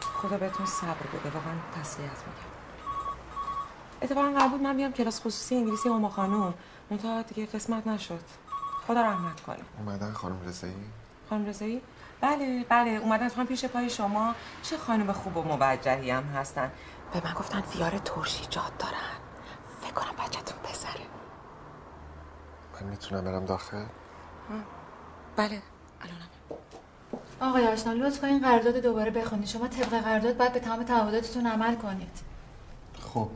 خدا 0.00 0.36
بهتون 0.36 0.66
صبر 0.66 1.06
بده 1.14 1.30
واقعا 1.34 1.54
تسلیت 1.80 2.10
میگم. 2.10 2.48
اتفاقا 4.02 4.32
قرار 4.32 4.48
بود 4.48 4.62
من 4.62 4.76
بیام 4.76 4.92
کلاس 4.92 5.20
خصوصی 5.20 5.56
انگلیسی 5.56 5.88
هما 5.88 6.08
خانوم. 6.08 6.54
منتها 6.90 7.22
دیگه 7.22 7.46
قسمت 7.46 7.86
نشد. 7.86 8.24
خدا 8.86 9.02
رحمت 9.02 9.40
کنه. 9.40 9.56
اومدن 9.78 10.12
خانم 10.12 10.40
رضایی؟ 10.46 10.74
خانم 11.30 11.46
رضایی؟ 11.46 11.80
بله 12.20 12.64
بله 12.68 12.90
اومدن 12.90 13.26
اتفاقا 13.26 13.48
پیش 13.48 13.64
پای 13.64 13.90
شما. 13.90 14.34
چه 14.62 14.78
خانم 14.78 15.12
خوب 15.12 15.36
و 15.36 15.42
موجهی 15.42 16.10
هم 16.10 16.24
هستن. 16.24 16.70
به 17.12 17.24
من 17.24 17.32
گفتن 17.32 17.60
فیار 17.60 17.98
ترشیجات 17.98 18.78
دارن. 18.78 19.18
فکر 19.80 19.92
کنم 19.92 20.26
بچه‌تون 20.26 20.58
پسره. 20.62 21.06
من 22.80 22.88
می‌تونم 22.88 23.24
برم 23.24 23.44
داخل؟ 23.44 23.84
بله 25.36 25.62
آقای 27.40 27.66
آشنا 27.66 27.92
لطف 27.92 28.20
کنین 28.20 28.38
قرارداد 28.42 28.76
دوباره 28.76 29.10
بخونید. 29.10 29.46
شما 29.46 29.68
طبق 29.68 30.02
قرارداد 30.02 30.36
باید 30.36 30.52
به 30.52 30.60
تمام 30.60 30.82
تعهداتتون 30.82 31.46
عمل 31.46 31.76
کنید. 31.76 32.18
خب. 33.00 33.28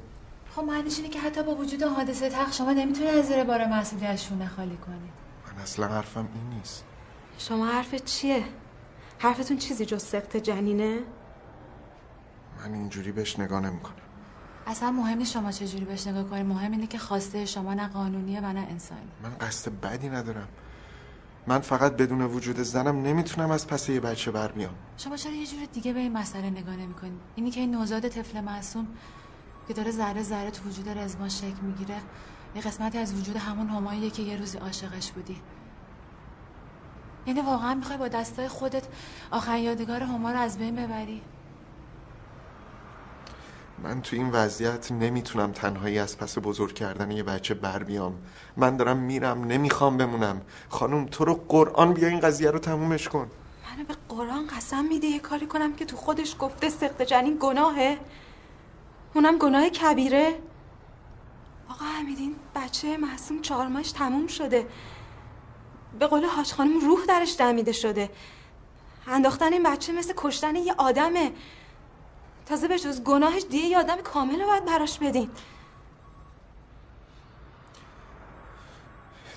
خب 0.56 0.62
معنیش 0.62 0.98
اینه 0.98 1.08
که 1.08 1.20
حتی 1.20 1.42
با 1.42 1.54
وجود 1.54 1.82
حادثه 1.82 2.30
تخت 2.30 2.52
شما 2.52 2.72
نمی‌تونید 2.72 3.14
از 3.14 3.26
زیر 3.26 3.44
بار 3.44 3.66
مسئولیت 3.66 4.16
شونه 4.16 4.48
خالی 4.48 4.76
کنید. 4.76 5.12
من 5.56 5.62
اصلا 5.62 5.88
حرفم 5.88 6.28
این 6.34 6.58
نیست. 6.58 6.84
شما 7.38 7.66
حرف 7.66 7.94
چیه؟ 7.94 8.44
حرفتون 9.22 9.56
چیزی 9.56 9.86
جز 9.86 10.02
سخت 10.02 10.36
جنینه؟ 10.36 10.98
من 12.60 12.74
اینجوری 12.74 13.12
بهش 13.12 13.38
نگاه 13.38 13.60
نمی‌کنم. 13.60 13.94
اصلا 14.66 14.90
مهم 14.90 15.18
نیست 15.18 15.32
شما 15.32 15.52
چجوری 15.52 15.84
بهش 15.84 16.06
نگاه 16.06 16.24
کنید 16.24 16.46
مهم 16.46 16.72
اینه 16.72 16.86
که 16.86 16.98
خواسته 16.98 17.46
شما 17.46 17.74
نه 17.74 17.88
قانونیه 17.88 18.40
و 18.40 18.52
نه 18.52 18.66
انسانی. 18.70 19.08
من 19.22 19.34
قصد 19.40 19.72
بدی 19.80 20.08
ندارم. 20.08 20.48
من 21.46 21.58
فقط 21.58 21.96
بدون 21.96 22.22
وجود 22.22 22.56
زنم 22.56 23.02
نمی‌تونم 23.02 23.50
از 23.50 23.66
پس 23.66 23.88
یه 23.88 24.00
بچه 24.00 24.30
بر 24.30 24.52
بیام. 24.52 24.74
شما 24.96 25.16
چرا 25.16 25.32
یه 25.32 25.46
جور 25.46 25.64
دیگه 25.72 25.92
به 25.92 26.00
این 26.00 26.12
مسئله 26.12 26.50
نگاه 26.50 26.76
نمی‌کنید 26.76 27.20
اینی 27.34 27.50
که 27.50 27.60
این 27.60 27.70
نوزاد 27.70 28.08
طفل 28.08 28.40
معصوم 28.40 28.86
که 29.68 29.74
داره 29.74 29.90
ذره 29.90 30.22
ذره 30.22 30.50
تو 30.50 30.68
وجود 30.68 30.88
رزوان 30.88 31.28
شکل 31.28 31.60
می‌گیره 31.62 31.96
یه 32.54 32.62
قسمتی 32.62 32.98
از 32.98 33.14
وجود 33.14 33.36
همون 33.36 33.68
هماییه 33.68 34.10
که 34.10 34.22
یه 34.22 34.36
روزی 34.36 34.58
عاشقش 34.58 35.12
بودی. 35.12 35.36
یعنی 37.26 37.40
واقعا 37.40 37.74
می‌خوای 37.74 37.98
با 37.98 38.08
دستای 38.08 38.48
خودت 38.48 38.84
آخرین 39.30 39.64
یادگار 39.64 40.02
هما 40.02 40.32
رو 40.32 40.38
از 40.38 40.58
بین 40.58 40.76
ببری. 40.76 41.22
من 43.82 44.02
تو 44.02 44.16
این 44.16 44.30
وضعیت 44.30 44.92
نمی‌تونم 44.92 45.52
تنهایی 45.52 45.98
از 45.98 46.18
پس 46.18 46.38
بزرگ 46.38 46.74
کردن 46.74 47.10
یه 47.10 47.22
بچه 47.22 47.54
بر 47.54 47.82
بیام. 47.82 48.14
من 48.56 48.76
دارم 48.76 48.96
میرم 48.96 49.44
نمی‌خوام 49.44 49.96
بمونم. 49.96 50.40
خانم 50.68 51.06
تو 51.06 51.24
رو 51.24 51.34
قرآن 51.48 51.92
بیا 51.92 52.08
این 52.08 52.20
قضیه 52.20 52.50
رو 52.50 52.58
تمومش 52.58 53.08
کن. 53.08 53.30
منو 53.70 53.84
به 53.84 53.94
قرآن 54.08 54.46
قسم 54.46 54.84
میده 54.84 55.06
یه 55.06 55.18
کاری 55.18 55.46
کنم 55.46 55.72
که 55.72 55.84
تو 55.84 55.96
خودش 55.96 56.36
گفته 56.38 56.68
سخت 56.70 57.02
جنین 57.02 57.36
گناهه. 57.40 57.98
اونم 59.14 59.38
گناه 59.38 59.68
کبیره. 59.68 60.38
آقا 61.68 61.84
حمید 61.84 62.18
این 62.18 62.34
بچه 62.54 62.96
معصوم 62.96 63.42
چهار 63.42 63.66
ماهش 63.66 63.92
تموم 63.92 64.26
شده. 64.26 64.66
به 65.98 66.06
قول 66.06 66.24
حاج 66.24 66.52
خانم 66.52 66.80
روح 66.80 67.04
درش 67.08 67.36
دمیده 67.38 67.72
شده. 67.72 68.10
انداختن 69.06 69.52
این 69.52 69.62
بچه 69.62 69.92
مثل 69.92 70.12
کشتن 70.16 70.56
یه 70.56 70.74
آدمه. 70.78 71.32
تازه 72.46 72.68
به 72.68 72.78
جز 72.78 73.02
گناهش 73.02 73.42
دیگه 73.50 73.64
یه 73.64 73.78
آدم 73.78 73.96
کامل 73.96 74.40
رو 74.40 74.46
باید 74.46 74.64
براش 74.64 74.98
بدین. 74.98 75.30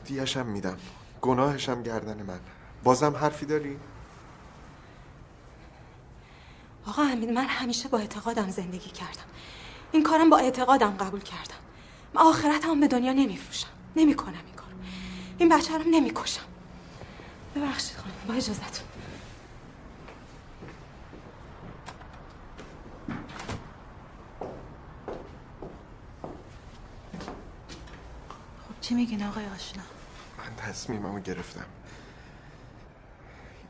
دیشم 0.06 0.46
میدم. 0.46 0.78
گناهشم 1.22 1.84
گردن 1.84 2.24
من. 2.24 2.40
بازم 2.84 3.16
حرفی 3.16 3.46
داری؟ 3.46 3.80
آقا 6.88 7.04
حمید 7.04 7.30
من 7.30 7.46
همیشه 7.46 7.90
با 7.90 7.98
اعتقادم 7.98 8.50
زندگی 8.50 8.90
کردم. 8.90 9.26
این 9.92 10.04
کارم 10.04 10.30
با 10.30 10.38
اعتقادم 10.38 10.92
قبول 10.92 11.22
کردم. 11.22 11.56
من 12.14 12.22
آخرتم 12.22 12.80
به 12.80 12.88
دنیا 12.88 13.14
نمیفروشم. 13.14 13.68
نمی‌کنم 13.96 14.55
این 15.38 15.50
بچه 15.50 15.78
رو 15.78 15.84
نمی‌کشم. 15.92 16.42
ببخشید 17.56 17.98
خانم 17.98 18.14
با 18.28 18.34
اجازتون 18.34 18.88
خب 28.68 28.82
چی 28.82 28.96
میگین 28.96 29.24
آقای 29.24 29.46
آشنا؟ 29.46 29.84
من 30.38 30.56
تصمیممو 30.58 31.20
گرفتم. 31.20 31.66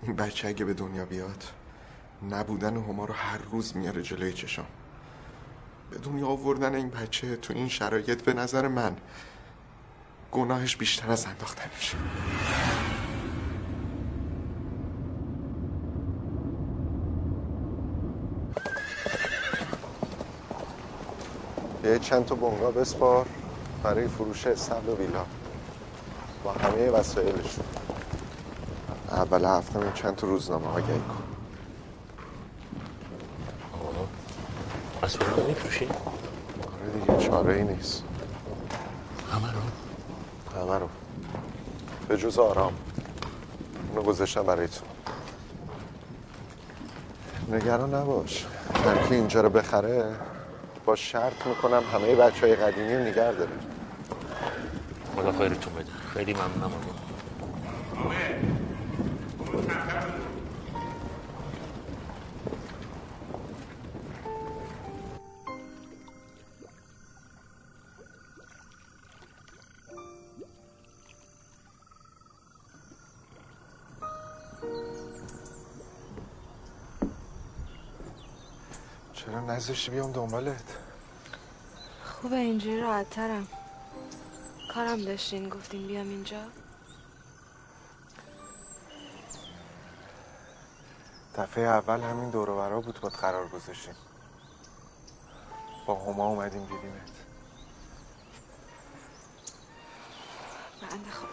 این 0.02 0.16
بچه 0.16 0.48
اگه 0.48 0.66
به 0.66 0.74
دنیا 0.74 1.06
بیاد 1.06 1.44
نبودن 2.32 2.78
هما 2.78 3.06
رو 3.06 3.14
هر 3.14 3.38
روز 3.38 3.78
میاره 3.78 4.02
جلوی 4.02 4.34
چشام 4.34 4.66
به 5.92 5.98
دنیا 5.98 6.28
آوردن 6.28 6.76
این 6.76 6.90
بچه 6.90 7.36
تو 7.36 7.54
این 7.54 7.70
شرایط 7.70 8.24
به 8.24 8.34
نظر 8.34 8.68
من 8.68 8.98
گناهش 10.36 10.76
بیشتر 10.76 11.12
از 11.12 11.26
انداختنش 11.26 11.96
یه 21.84 22.00
چند 22.00 22.26
تا 22.26 22.36
بنگاه 22.36 22.72
بسپار 22.72 23.26
برای 23.84 24.08
فروش 24.08 24.48
استبل 24.48 24.90
و 24.90 24.96
ویلا. 24.96 25.26
با 26.44 26.52
همه 26.52 26.90
وسایلشون. 26.90 27.66
اول 29.12 29.46
هفته 29.46 29.80
من 29.80 29.94
چند 29.94 30.16
تا 30.16 30.28
روزنامه 30.28 30.68
آگهی 30.68 31.00
کن 31.00 31.24
وسایل 35.04 35.30
رو 35.30 35.48
میفروشی؟ 35.48 35.86
آره 35.86 37.00
دیگه 37.00 37.30
چاره 37.30 37.54
ای 37.54 37.64
نیست. 37.64 38.04
همه 39.32 39.52
رو؟ 39.54 39.85
همه 40.56 40.80
رو. 40.80 40.90
به 42.08 42.18
جز 42.18 42.40
آرام. 42.40 42.74
اونو 43.90 44.02
گذاشتم 44.02 44.44
برای 44.44 44.68
تو. 44.68 44.86
نگران 47.56 47.94
نباش. 47.94 48.46
هر 48.86 49.08
کی 49.08 49.16
اینجا 49.16 49.42
رو 49.42 49.50
بخره 49.50 50.16
با 50.86 50.96
شرط 50.96 51.48
می‌کنم 51.48 51.84
همه 51.94 52.16
بچه 52.16 52.42
های 52.42 52.56
قدیمی 52.56 52.96
رو 52.96 53.04
نگر 53.04 53.32
داره. 53.32 53.52
خدا 55.16 55.32
خیرتون 55.32 55.74
بده. 55.74 55.92
خیلی 56.14 56.34
ممنونم 56.34 56.64
آقا. 56.64 56.96
نذاشتی 79.56 79.92
بیام 79.92 80.12
دنبالت. 80.12 80.78
خوبه 82.04 82.36
اینجوری 82.36 82.82
راحت 82.82 83.10
ترم. 83.10 83.48
کارم 84.74 85.02
داشتین 85.02 85.50
گفتین 85.50 85.88
بیام 85.88 86.10
اینجا. 86.10 86.42
دفعه 91.36 91.64
اول 91.64 92.02
همین 92.02 92.30
دور 92.30 92.50
و 92.50 92.82
بود 92.82 93.00
باد 93.02 93.12
قرار 93.12 93.48
گذاشتیم. 93.48 93.96
با 95.88 95.96
هما 95.96 96.28
اومدیم 96.28 96.62
دیدیمت. 96.62 97.12
بنده 100.82 101.12
خدا 101.12 101.28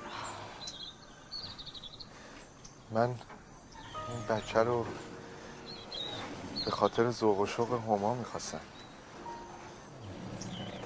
من 2.90 3.14
این 4.08 4.26
بچه 4.28 4.58
رو 4.58 4.86
به 6.64 6.70
خاطر 6.70 7.10
ذوق 7.10 7.40
و 7.40 7.46
شوق 7.46 7.72
هما 7.72 8.14
می‌خواستم 8.14 8.60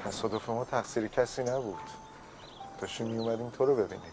تصادف 0.05 0.49
ما 0.49 0.65
تقصیر 0.65 1.09
کسی 1.09 1.43
نبود. 1.43 1.81
داشتیم 2.81 3.07
میومدیم 3.07 3.51
تو 3.51 3.65
رو 3.65 3.77
ببینیم. 3.77 4.13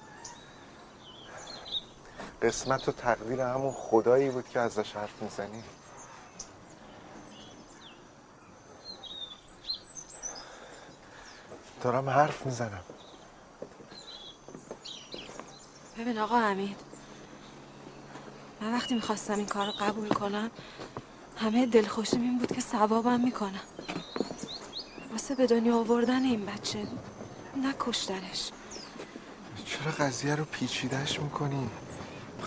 قسمت 2.41 2.89
و 2.89 2.91
تقدیر 2.91 3.41
همون 3.41 3.73
خدایی 3.73 4.29
بود 4.29 4.49
که 4.49 4.59
ازش 4.59 4.95
حرف 4.95 5.21
می‌زنی. 5.21 5.63
دارم 11.81 12.09
حرف 12.09 12.45
می‌زنم. 12.45 12.83
ببین 15.97 16.19
آقا 16.19 16.39
حمید 16.39 16.77
من 18.61 18.73
وقتی 18.73 18.95
می‌خواستم 18.95 19.33
این 19.33 19.45
کار 19.45 19.65
رو 19.65 19.71
قبول 19.71 20.09
کنم 20.09 20.51
همه 21.43 21.65
دلخوشیم 21.65 22.21
این 22.21 22.39
بود 22.39 22.51
که 22.51 22.61
ثوابم 22.61 23.19
می‌کنم 23.19 23.61
واسه 25.11 25.35
به 25.35 25.47
دنیا 25.47 25.77
آوردن 25.77 26.23
این 26.23 26.45
بچه 26.45 26.87
نکشتنش 27.63 28.51
چرا 29.65 29.91
قضیه 29.91 30.35
رو 30.35 30.45
پیچیدش 30.45 31.19
می‌کنی؟ 31.19 31.69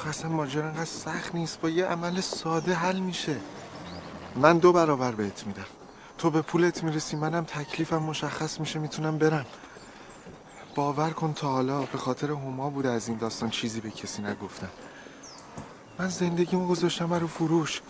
اصلا 0.09 0.31
ماجرا 0.31 0.65
انقدر 0.65 0.85
سخت 0.85 1.35
نیست 1.35 1.61
با 1.61 1.71
یه 1.71 1.87
عمل 1.87 2.21
ساده 2.21 2.75
حل 2.75 2.99
میشه. 2.99 3.37
من 4.37 4.59
دو 4.59 4.73
برابر 4.73 5.13
بهت 5.13 5.47
میدم. 5.47 5.67
تو 6.19 6.31
به 6.31 6.43
پولت 6.43 6.85
می‌رسی 6.85 7.17
منم 7.17 7.45
تکلیفم 7.45 7.99
مشخص 7.99 8.61
میشه 8.61 8.79
می‌تونم 8.79 9.19
برم. 9.19 9.47
باور 10.75 11.11
کن 11.11 11.33
تا 11.33 11.49
حالا 11.49 11.83
به 11.83 11.99
خاطر 11.99 12.31
هما 12.31 12.71
بوده 12.71 12.91
از 12.91 13.09
این 13.09 13.19
داستان 13.19 13.51
چیزی 13.51 13.81
به 13.81 13.91
کسی 13.91 14.23
نگفتم. 14.23 14.71
من 15.99 16.09
زندگیمو 16.09 16.69
گذاشتم 16.69 17.07
برای 17.07 17.29
فروش. 17.29 17.81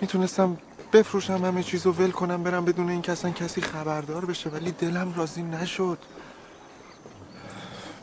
می‌تونستم 0.00 0.56
بفروشم 0.92 1.44
همه 1.44 1.62
چیزو 1.62 1.92
ول 1.92 2.10
کنم 2.10 2.42
برم 2.42 2.64
بدون 2.64 2.90
این 2.90 3.04
اصلا 3.10 3.30
کسی 3.30 3.60
خبردار 3.60 4.24
بشه 4.24 4.50
ولی 4.50 4.72
دلم 4.72 5.14
راضی 5.16 5.42
نشد. 5.42 5.98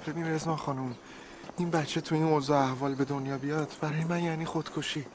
ببین 0.08 0.28
رزما 0.28 0.56
خانم 0.56 0.96
این 1.58 1.70
بچه 1.70 2.02
تو 2.02 2.16
این 2.16 2.24
اوضاع 2.24 2.64
احوال 2.64 2.96
به 2.96 3.06
دنیا 3.06 3.38
بیاد 3.38 3.72
برای 3.82 4.04
من 4.04 4.24
یعنی 4.24 4.46
خودکشی. 4.46 5.06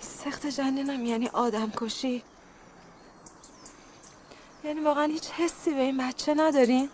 سخت 0.00 0.46
جنینم 0.46 1.04
یعنی 1.04 1.28
آدم 1.28 1.72
کشی 1.76 2.22
یعنی 4.64 4.80
واقعا 4.80 5.04
هیچ 5.04 5.30
حسی 5.30 5.70
به 5.74 5.80
این 5.80 5.96
بچه 6.08 6.34
ندارین؟ 6.34 6.88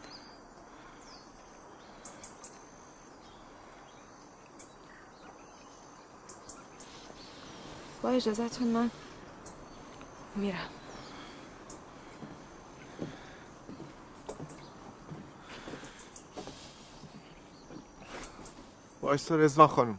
اجازتون 8.12 8.68
من 8.68 8.90
میرم. 10.36 10.68
وایستا 19.02 19.36
رزوان 19.36 19.68
خانم. 19.68 19.98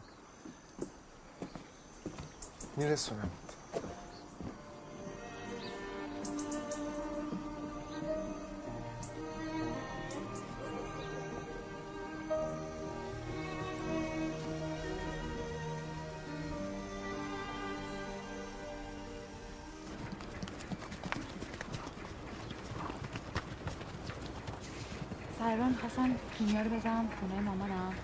میرسونم. 2.76 3.43
کیمیا 26.38 26.62
رو 26.62 26.70
بزنم 26.70 27.08
خونه 27.20 27.40
مامانم. 27.40 27.94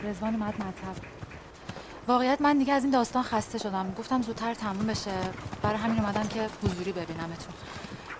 رزوان 0.00 0.34
اومد 0.34 0.54
مطب. 0.54 1.02
واقعیت 2.08 2.40
من 2.40 2.58
دیگه 2.58 2.72
از 2.72 2.82
این 2.82 2.92
داستان 2.92 3.22
خسته 3.22 3.58
شدم. 3.58 3.94
گفتم 3.98 4.22
زودتر 4.22 4.54
تموم 4.54 4.86
بشه. 4.86 5.10
برای 5.62 5.78
همین 5.78 6.00
اومدم 6.00 6.28
که 6.28 6.48
حضوری 6.64 6.92
ببینمتون. 6.92 7.54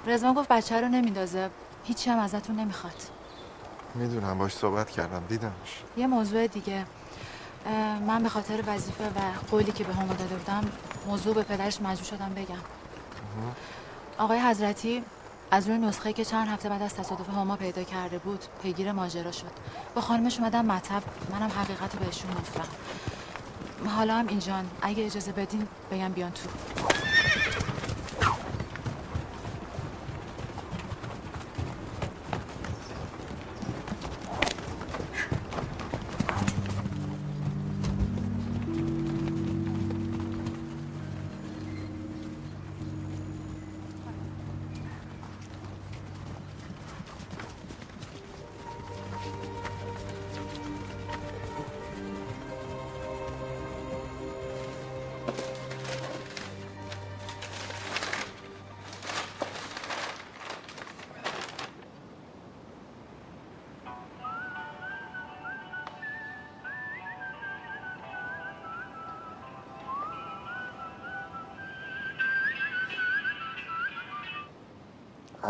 رزوان 0.07 0.35
گفت 0.35 0.49
بچه 0.49 0.81
رو 0.81 0.89
نمیندازه. 0.89 1.51
هیچی 1.85 2.11
هم 2.11 2.19
ازتون 2.19 2.57
نمی‌خواد. 2.57 3.03
می‌دونم 3.95 4.39
باش 4.39 4.53
صحبت 4.53 4.91
کردم. 4.91 5.23
دیدمش 5.29 5.83
یه 5.97 6.07
موضوع 6.07 6.47
دیگه. 6.47 6.87
من 8.07 8.23
به 8.23 8.29
خاطر 8.29 8.63
وظیفه 8.67 9.05
و 9.05 9.21
قولی 9.51 9.73
که 9.73 9.85
به 9.85 9.95
هم 9.95 10.07
داده 10.07 10.25
بودم 10.25 10.73
موضوع 11.07 11.35
به 11.35 11.43
پدرش 11.43 11.81
مجبور 11.81 12.05
شدم 12.05 12.35
بگم. 12.37 12.63
آقای 14.19 14.41
حضرتی 14.41 15.05
از 15.53 15.69
روی 15.69 15.79
نسخه 15.79 16.13
که 16.13 16.25
چند 16.25 16.49
هفته 16.49 16.69
بعد 16.69 16.83
از 16.83 16.95
تصادف 16.95 17.29
هما 17.29 17.57
پیدا 17.57 17.83
کرده 17.83 18.19
بود 18.19 18.45
پیگیر 18.63 18.93
ماجرا 18.93 19.33
شد. 19.33 19.51
با 19.95 20.01
خانمش 20.01 20.39
اومدم 20.39 20.67
مطب. 20.67 21.03
منم 21.31 21.51
حقیقت 21.51 21.97
بهشون 21.97 22.31
گفتم. 22.31 22.69
حالا 23.89 24.15
هم 24.15 24.27
اینجان. 24.29 24.71
اگه 24.83 25.07
اجازه 25.07 25.33
بدین 25.33 25.69
بگم 25.91 26.13
بیان 26.13 26.31
تو. 26.31 26.49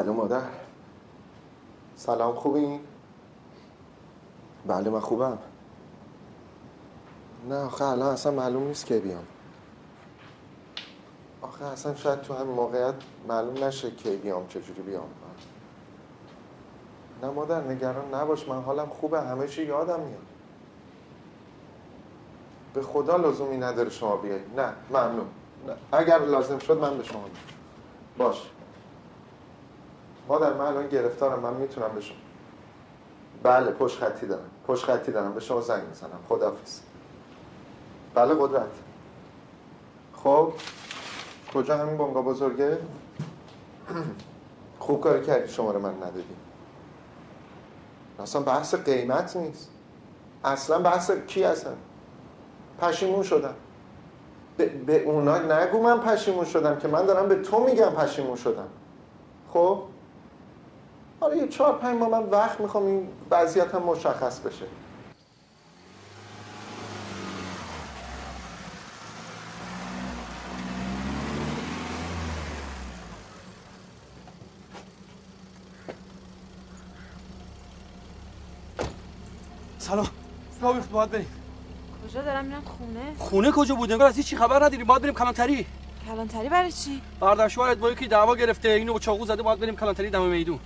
الو 0.03 0.13
مادر. 0.13 0.43
سلام 1.95 2.35
خوبین؟ 2.35 2.81
بله 4.67 4.91
من 4.91 5.01
خوبم. 5.01 5.39
نه 7.49 7.57
آخه 7.57 7.85
الان 7.85 8.13
اصلا 8.13 8.33
معلوم 8.33 8.63
نیست 8.63 8.87
که 8.87 9.01
بیام. 9.01 9.29
آخه 11.43 11.65
اصلا 11.65 11.95
شاید 11.95 12.21
تو 12.21 12.35
همین 12.35 12.55
موقعیت 12.55 12.95
معلوم 13.29 13.65
نشه 13.65 13.91
کی 13.91 14.17
بیام 14.17 14.49
چجوری 14.49 14.83
بیام. 14.83 15.09
نه 17.23 17.31
مادر 17.31 17.61
نگران 17.61 18.15
نباش 18.15 18.49
من 18.49 18.63
حالم 18.63 18.89
خوبه 18.89 19.21
همه 19.23 19.49
چی 19.49 19.65
یادم 19.67 20.01
میاد. 20.01 20.27
به 22.75 22.83
خدا 22.83 23.17
لزومی 23.17 23.59
نداره 23.59 23.91
شما 23.91 24.17
بیایید 24.17 24.61
نه 24.61 24.77
ممنون. 24.91 25.29
نه. 25.67 25.77
اگر 25.93 26.19
لازم 26.19 26.59
شد 26.59 26.79
من 26.79 26.99
به 26.99 27.05
شما 27.05 27.23
میگم 27.29 27.41
باش. 28.19 28.53
مادر 30.33 30.53
من 30.53 30.65
الان 30.65 30.89
گرفتارم 30.89 31.39
من 31.39 31.55
می‌تونم 31.55 31.95
به 31.95 32.01
شما 32.01 32.17
بله 33.43 33.71
پشت 33.71 33.99
خطی 33.99 34.27
دارم. 34.27 34.51
پشت 34.67 34.85
خطی 34.85 35.13
دارم. 35.13 35.35
به 35.35 35.41
شما 35.41 35.61
زنگ 35.61 35.89
می‌زنم. 35.89 36.19
خداحافظ. 36.29 36.81
بله 38.15 38.35
قدرت. 38.35 38.71
خب 40.17 40.53
کجا 41.55 41.77
همین 41.79 41.99
بنگاه 41.99 42.25
بزرگه؟ 42.25 42.79
خوب 44.81 45.01
کاری 45.01 45.27
کردی 45.27 45.53
شماره 45.53 45.79
من 45.79 45.97
ندادی. 45.97 46.37
اصلا 48.19 48.43
بحث 48.43 48.75
قیمت 48.75 49.37
نیست. 49.37 49.71
اصلا 50.45 50.79
بحث 50.79 51.11
کی 51.11 51.43
هستن؟ 51.43 51.77
پشیمون 52.81 53.23
شدم 53.23 53.55
به, 54.57 54.67
به 54.67 55.05
اونا 55.05 55.39
نگو 55.39 55.83
من 55.83 56.01
پشیمون 56.01 56.45
شدم 56.45 56.79
که 56.79 56.89
من 56.89 57.07
دارم 57.07 57.29
به 57.29 57.35
تو 57.43 57.65
میگم 57.65 57.91
پشیمون 57.91 58.37
شدم. 58.37 58.69
خب؟ 59.53 59.92
حالا 61.23 61.37
یه 61.37 61.49
چهار 61.49 61.79
پنج 61.79 61.99
ماه 61.99 62.09
من 62.09 62.23
وقت 62.23 62.61
می‌خوام 62.61 62.87
این 62.87 63.09
وضعیت 63.31 63.75
هم 63.75 63.83
مشخص 63.83 64.41
بشه. 64.41 64.67
سلام. 79.79 80.07
بیفت 80.61 80.91
باید 80.91 81.11
بریم. 81.11 81.27
کجا 82.09 82.23
دارم 82.23 82.45
میرم؟ 82.45 82.63
خونه؟ 82.65 83.15
خونه 83.19 83.51
کجا 83.51 83.75
بود 83.75 83.93
انگار 83.93 84.09
از 84.09 84.17
هیچ 84.17 84.27
چی 84.27 84.37
خبر 84.37 84.57
نداریم 84.57 84.87
باید 84.87 85.03
بریم 85.03 85.15
کلانتری. 85.15 85.67
کلانتری 86.07 86.49
برای 86.49 86.73
چی؟ 86.73 87.03
بردشوارت 87.21 87.79
با 87.79 87.91
یکی 87.91 88.07
دعوا 88.07 88.37
گرفته. 88.37 88.69
اینو 88.69 88.93
با 88.93 88.99
چاقو 88.99 89.27
زده. 89.27 89.43
باید 89.43 89.61
بریم 89.61 89.77
کلانتری 89.77 90.11
دم 90.11 90.23
میدون. 90.23 90.59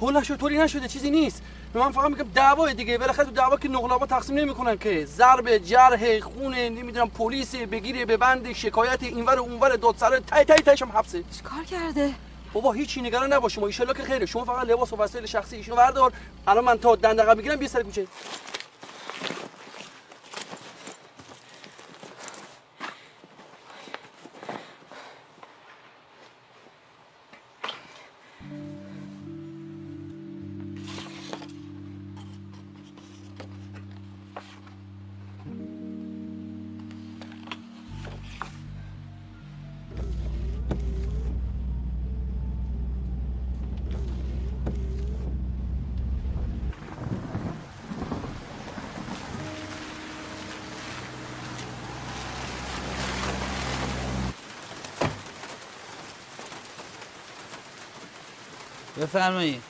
هول 0.00 0.16
نشد 0.16 0.36
طوری 0.36 0.58
نشده 0.58 0.88
چیزی 0.88 1.10
نیست. 1.10 1.42
من 1.74 1.92
فقط 1.92 2.10
میگم 2.10 2.30
دعوا 2.34 2.72
دیگه. 2.72 2.98
بالاخره 2.98 3.24
تو 3.24 3.30
دعوا 3.30 3.56
که 3.56 3.68
نقل 3.68 4.06
تقسیم 4.06 4.36
نمی‌کنن 4.36 4.78
که 4.78 5.04
ضرب 5.04 5.58
جرح 5.58 6.20
خونه 6.20 6.68
نمی‌دونم 6.68 7.10
پلیس 7.10 7.54
بگیره 7.54 8.04
به 8.04 8.16
بند 8.16 8.52
شکایت 8.52 9.02
اینور 9.02 9.38
اونور 9.38 9.76
دادسرا 9.76 10.20
تای 10.20 10.44
تای 10.44 10.58
تایش 10.58 10.82
هم 10.82 10.92
حبسه. 10.92 11.24
کار 11.44 11.64
کرده؟ 11.64 12.14
بابا 12.52 12.72
هیچی 12.72 13.02
نگران 13.02 13.32
نباش 13.32 13.54
شما. 13.54 13.66
ان 13.66 13.72
که 13.72 14.02
خیره. 14.02 14.26
شما 14.26 14.44
فقط 14.44 14.68
لباس 14.68 14.92
و 14.92 14.96
وسایل 14.96 15.26
شخصی 15.26 15.56
ایشونو 15.56 15.76
بردار. 15.76 16.12
الان 16.46 16.64
من 16.64 16.78
تا 16.78 16.96
دندقه 16.96 17.34
می‌گیرم 17.34 17.56
بیا 17.56 17.68
سر 17.68 17.82
کوچه. 17.82 18.06
بفرمایید. 59.14 59.62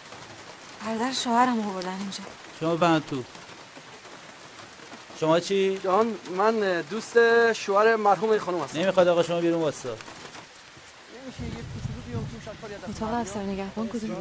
برادر 0.86 1.12
شوهرم 1.12 1.60
آوردن 1.68 1.98
اینجا. 2.00 2.24
شما 2.60 2.76
بند 2.76 3.06
تو. 3.06 3.24
شما 5.20 5.40
چی؟ 5.40 5.78
جان 5.78 6.18
من 6.36 6.80
دوست 6.80 7.52
شوهر 7.52 7.96
مرحوم 7.96 8.38
خانم 8.38 8.60
هستم. 8.60 8.78
نمی‌خواد 8.78 9.08
آقا 9.08 9.22
شما 9.22 9.40
بیرون 9.40 9.62
واسه 9.62 9.88
اتاق 12.88 13.14
افسر 13.14 13.42
نگهبان 13.42 13.88
کدوم 13.88 14.20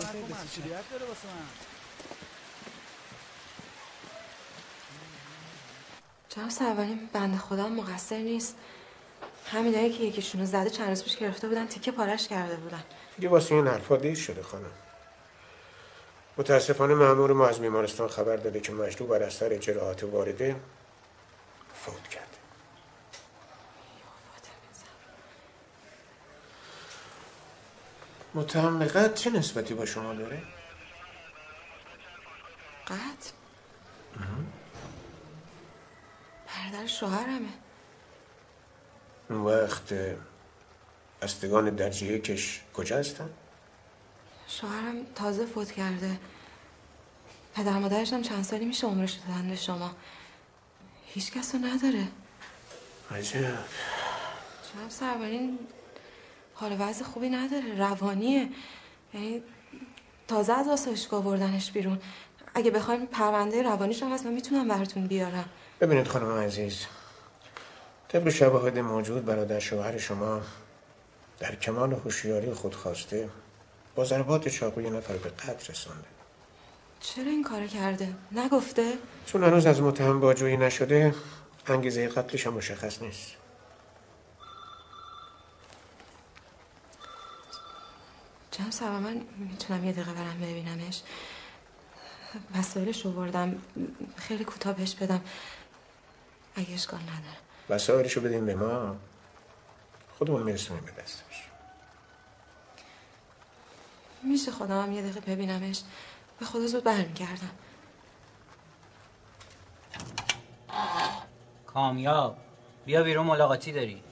جناب 6.29 6.49
سرورین 6.49 7.09
بنده 7.13 7.37
خدا 7.37 7.67
مقصر 7.67 8.17
نیست. 8.17 8.55
همینایی 9.51 9.93
که 9.93 10.03
یکیشونو 10.03 10.45
زده 10.45 10.69
چند 10.69 10.89
روز 10.89 11.03
پیش 11.03 11.17
گرفته 11.17 11.47
بودن 11.47 11.67
تیکه 11.67 11.91
پارش 11.91 12.27
کرده 12.27 12.55
بودن. 12.55 12.83
دیگه 13.15 13.29
واسه 13.29 13.55
این 13.55 13.67
حرفا 13.67 13.95
دیر 13.95 14.15
شده 14.15 14.43
خانم. 14.43 14.71
متاسفانه 16.37 16.93
مأمور 16.93 17.33
ما 17.33 17.47
از 17.47 17.59
بیمارستان 17.59 18.07
خبر 18.07 18.35
داده 18.35 18.59
که 18.59 18.71
مجروح 18.71 19.09
بر 19.09 19.23
اثر 19.23 19.53
اجراعات 19.53 20.03
وارده 20.03 20.55
فوت 21.73 22.07
کرده 22.07 22.27
متهم 28.33 28.79
به 28.79 28.85
قتل 28.85 29.13
چه 29.13 29.29
نسبتی 29.29 29.73
با 29.73 29.85
شما 29.85 30.13
داره؟ 30.13 30.41
قطع 32.87 33.31
برادر 36.47 36.87
شوهرمه 36.87 37.49
اون 39.29 39.39
وقت 39.39 39.93
بستگان 41.21 41.69
درجه 41.69 42.19
کش 42.19 42.61
کجا 42.73 42.97
هستن؟ 42.97 43.29
شوهرم 44.47 45.05
تازه 45.15 45.45
فوت 45.45 45.71
کرده. 45.71 46.19
پدر 47.55 47.71
مادرش 47.73 48.13
هم 48.13 48.21
چند 48.21 48.43
سالی 48.43 48.65
میشه 48.65 48.87
عمرش 48.87 49.11
دادن 49.13 49.49
به 49.49 49.55
شما. 49.55 49.91
هیچ 51.05 51.31
کس 51.31 51.55
رو 51.55 51.61
نداره. 51.61 52.07
عجب. 53.11 53.39
جناب 54.73 54.89
سربرین 54.89 55.59
حال 56.53 56.75
وضع 56.79 57.03
خوبی 57.03 57.29
نداره. 57.29 57.77
روانیه. 57.77 58.49
یعنی 59.13 59.43
تازه 60.27 60.53
از 60.53 60.67
آسایشگاه 60.67 61.23
بردنش 61.23 61.71
بیرون. 61.71 61.99
اگه 62.55 62.71
بخوایم 62.71 63.05
پرونده 63.05 63.61
روانیش 63.63 64.03
هم 64.03 64.11
هست 64.11 64.25
من 64.25 64.33
می‌تونم 64.33 64.67
براتون 64.67 65.07
بیارم. 65.07 65.49
ببینید 65.81 66.07
خانم 66.07 66.31
عزیز 66.31 66.85
طبق 68.07 68.29
شواهد 68.29 68.79
موجود 68.79 69.25
برادر 69.25 69.59
شوهر 69.59 69.97
شما 69.97 70.41
در 71.39 71.55
کمال 71.55 71.93
هوشیاری 71.93 72.53
خود 72.53 72.75
خواسته 72.75 73.29
با 73.95 74.05
ضربات 74.05 74.47
چاقو 74.47 74.81
یه 74.81 74.89
نفر 74.89 75.17
به 75.17 75.29
قتل 75.29 75.71
رسانده. 75.71 76.07
چرا 76.99 77.25
این 77.25 77.43
کار 77.43 77.67
کرده؟ 77.67 78.13
نگفته؟ 78.31 78.93
چون 79.25 79.43
هنوز 79.43 79.65
از 79.65 79.81
متهم 79.81 80.19
باجویی 80.19 80.57
نشده 80.57 81.15
انگیزه 81.67 82.07
قتلش 82.07 82.47
هم 82.47 82.53
مشخص 82.53 83.01
نیست. 83.01 83.31
جناب 88.51 88.71
سربر 88.71 88.99
من 88.99 89.21
می‌تونم 89.37 89.85
یه 89.85 89.91
دقیقه 89.91 90.13
برم 90.13 90.39
ببینمش. 90.41 91.01
وسایلش 92.55 93.05
رو 93.05 93.11
بردم. 93.11 93.61
خیلی 94.17 94.43
کوتاه 94.43 94.73
بهش 94.73 94.95
بدم. 94.95 95.21
اگه 96.55 96.73
اشکال 96.73 96.99
نداره. 96.99 97.37
وسایلشو 97.69 98.21
بدین 98.21 98.45
به 98.45 98.55
ما. 98.55 98.95
خودمون 100.17 100.43
میرسونیم 100.43 100.83
به 100.85 100.91
دستش. 101.01 101.52
میشه 104.23 104.51
خودم 104.51 104.83
هم 104.83 104.91
یه 104.91 105.01
دقیقه 105.01 105.35
ببینمش 105.35 105.81
به 106.39 106.45
خدا 106.45 106.67
زود 106.67 106.83
برمیگردم 106.83 107.51
کامیاب 111.67 112.37
بیا 112.85 113.03
بیرون 113.03 113.25
ملاقاتی 113.25 113.71
داری 113.71 114.03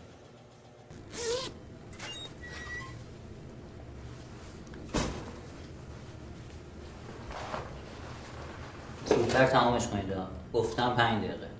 زودتر 9.05 9.45
تمامش 9.45 9.87
کنید. 9.87 10.13
گفتم 10.53 10.95
پنج 10.95 11.23
دقیقه 11.23 11.51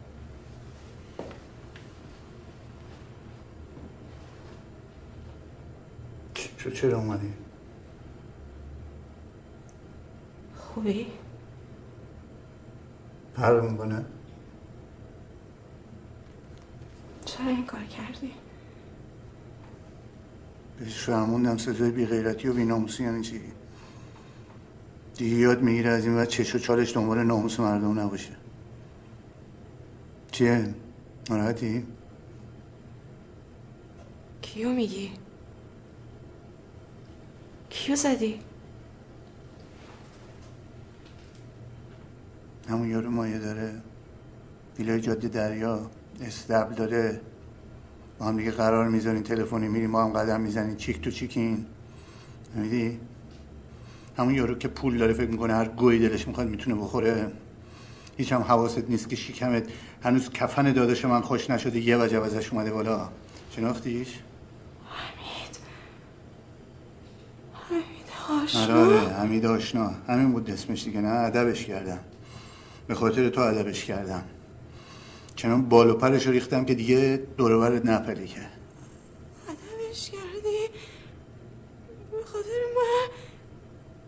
چرا 6.82 6.98
اومدی؟ 6.98 7.41
خوبی؟ 10.74 11.08
فرق 13.36 13.64
می‌کنه؟ 13.64 14.06
چرا 17.26 17.48
این 17.48 17.66
کار 17.66 17.84
کردی؟ 17.84 18.34
بهش 20.80 21.04
فرموندم 21.04 21.58
سزای 21.58 21.92
بیغیرتی 21.92 22.48
و 22.48 22.54
بیناموسی 22.54 23.04
یعنی 23.04 23.22
چی؟ 23.22 23.42
دیگه 25.18 25.36
یاد 25.38 25.62
می‌گیره 25.62 25.90
از 25.90 26.06
این 26.06 26.16
وقت 26.16 26.28
چش 26.28 26.56
و 26.56 26.60
چالش 26.60 26.96
دنبال 26.96 27.24
ناموس 27.24 27.60
مردم 27.60 28.00
نباشه 28.00 28.36
چیه؟ 30.32 30.74
ناراحتی؟ 31.30 31.86
کیو 34.42 34.70
میگی؟ 34.70 35.12
کیو 37.70 37.96
زدی؟ 37.96 38.40
همون 42.70 42.90
یارو 42.90 43.12
مایه 43.12 43.40
داره. 43.40 43.74
ویلای 44.80 45.02
جاده 45.02 45.28
دریا 45.28 45.90
استبل 46.22 46.74
داره. 46.74 47.22
با 48.20 48.26
هم 48.26 48.38
دیگه 48.38 48.52
قرار 48.52 48.90
می‌ذارین 48.90 49.24
تلفنی 49.24 49.68
میریم 49.68 49.92
با 49.92 50.04
هم 50.04 50.10
قدم 50.14 50.42
می‌زنین 50.42 50.76
چیک 50.76 51.02
تو 51.02 51.12
چیکین. 51.12 51.66
میدی 52.56 53.00
همون 54.18 54.36
یارو 54.36 54.56
که 54.56 54.68
پول 54.68 54.98
داره 54.98 55.14
فکر 55.14 55.30
می‌کنه 55.30 55.54
هر 55.54 55.68
گوی 55.68 56.00
دلش 56.00 56.28
می‌خواد 56.28 56.48
می‌تونه 56.48 56.76
بخوره. 56.76 57.32
هیچ 58.18 58.34
هم 58.34 58.42
حواست 58.42 58.90
نیست 58.90 59.10
که 59.10 59.16
شکمت. 59.16 59.64
هنوز 60.04 60.30
کفن 60.30 60.74
داداش 60.74 61.06
من 61.06 61.22
خوش 61.22 61.50
نشده 61.50 61.80
یه 61.80 61.98
وجب 61.98 62.24
ازش 62.24 62.54
اومده 62.54 62.72
بالا. 62.72 63.10
شناختیش؟ 63.56 64.20
حمید. 64.86 65.58
حمید 67.70 68.44
آشنا. 68.44 68.86
آره 68.86 69.00
حمید 69.00 69.46
آشنا. 69.46 69.92
همین 70.08 70.32
بود 70.32 70.50
اسمش 70.52 70.84
دیگه 70.84 71.02
نه؟ 71.02 71.08
ادبش 71.08 71.66
کردم. 71.66 72.00
به 72.92 72.96
خاطر 72.96 73.30
تو 73.30 73.42
ادبش 73.42 73.86
کردم 73.86 74.24
چنان 75.36 75.70
بال 75.70 75.90
و 75.90 75.94
پرش 75.94 76.26
رو 76.26 76.32
ریختم 76.32 76.66
که 76.66 76.74
دیگه 76.74 77.24
دورورت 77.38 77.86
نپلی 77.86 78.28
که 78.28 78.40
ادبش 79.48 80.10
کردی 80.10 80.70
به 82.12 82.18
خاطر 82.26 82.50
من 82.76 83.08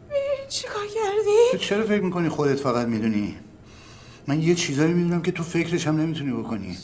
می‌دونی 0.10 0.48
چی 0.50 0.68
کار 0.68 0.86
کردی؟ 0.86 1.52
تو 1.52 1.58
چرا 1.58 1.84
فکر 1.84 2.02
می‌کنی 2.02 2.30
خودت 2.30 2.60
فقط 2.60 2.88
می‌دونی؟ 2.88 3.38
من 4.28 4.42
یه 4.42 4.56
چیزایی 4.56 4.94
می‌دونم 4.94 5.22
که 5.22 5.32
تو 5.32 5.44
فکرش 5.44 5.88
هم 5.88 5.98
نمی‌تونی 5.98 6.32
بکنی 6.32 6.68
می‌دونی؟ 6.68 6.80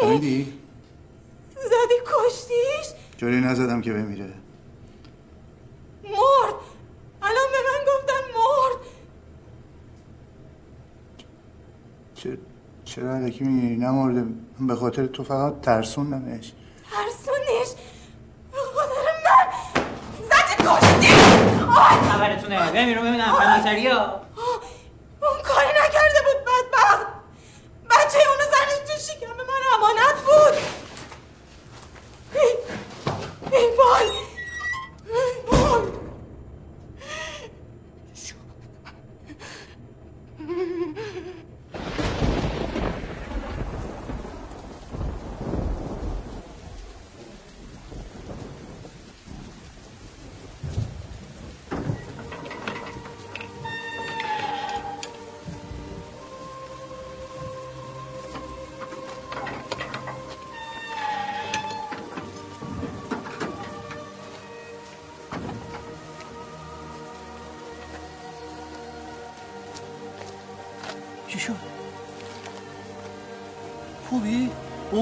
فهمیدی؟ 0.00 0.52
زدی 1.54 1.94
کشتیش؟ 2.06 2.94
جوری 3.16 3.40
نزدم 3.40 3.80
که 3.80 3.92
بمیره 3.92 4.34
مرد 6.04 6.54
الان 7.22 7.46
به 7.52 7.58
من 7.68 7.84
گفتن 7.92 8.22
مرد 8.34 8.80
چه 11.18 11.24
چرا 12.84 13.14
علکی 13.16 13.44
میگی 13.44 13.76
نمرده. 13.76 14.24
من 14.58 14.66
به 14.66 14.74
خاطر 14.74 15.06
تو 15.06 15.24
فقط 15.24 15.60
ترسوندمش. 15.60 16.52
ترسونیش 16.90 17.68
به 18.52 18.58
خاطر 18.74 19.06
من؟ 19.24 19.46
زدی 20.22 20.54
کشتی! 20.68 21.14
خبرتونه. 22.10 22.72
بمیرون 22.72 23.04
ببینم. 23.08 23.34
فناتریا 23.38 24.00
اون 24.04 24.60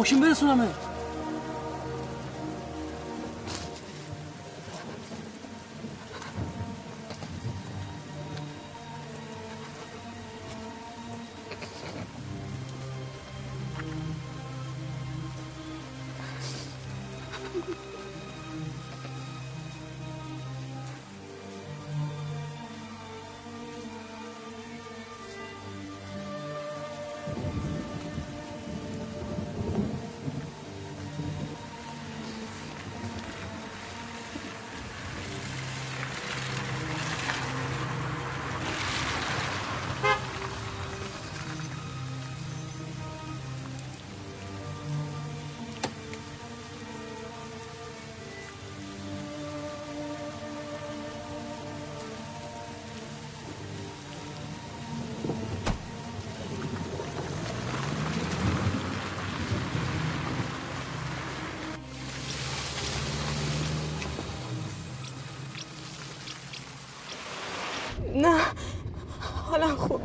با 0.03 0.05
ماشین 0.05 0.21
برسونمه 0.21 0.82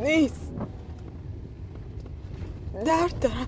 نیست. 0.08 0.52
درد 2.86 3.20
دارم. 3.20 3.48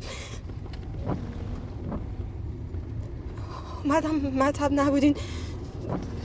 اومدم 3.84 4.15
مطب 4.15 4.72
نبودین. 4.73 5.15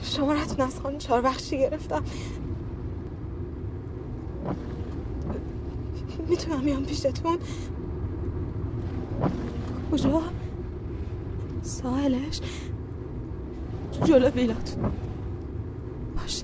شمارتون 0.03 0.61
از 0.67 0.81
خانم 0.81 0.99
چهار 0.99 1.21
بخشی 1.21 1.59
گرفتم. 1.59 2.05
می‌تونم 6.29 6.61
بیام 6.61 6.85
پیشتون. 6.85 7.39
کجا؟ 9.93 10.23
ساحلش. 11.63 12.41
جلو 14.05 14.29
ویلاتون 14.29 14.93
باش 16.17 16.43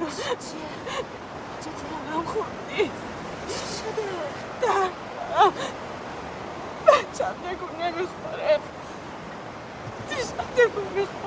داشتم 0.00 0.36
چطورم 1.60 2.24
خوب 2.26 2.44
نیست 2.68 2.90
چی 3.48 3.58
شده؟ 3.78 4.06
در 4.62 4.90
بچم 6.86 7.34
نگو 7.46 7.66
نمی‌خوره 7.82 8.58
دیشب 10.08 10.60
نگو 10.60 10.80
می‌خوره 10.94 11.17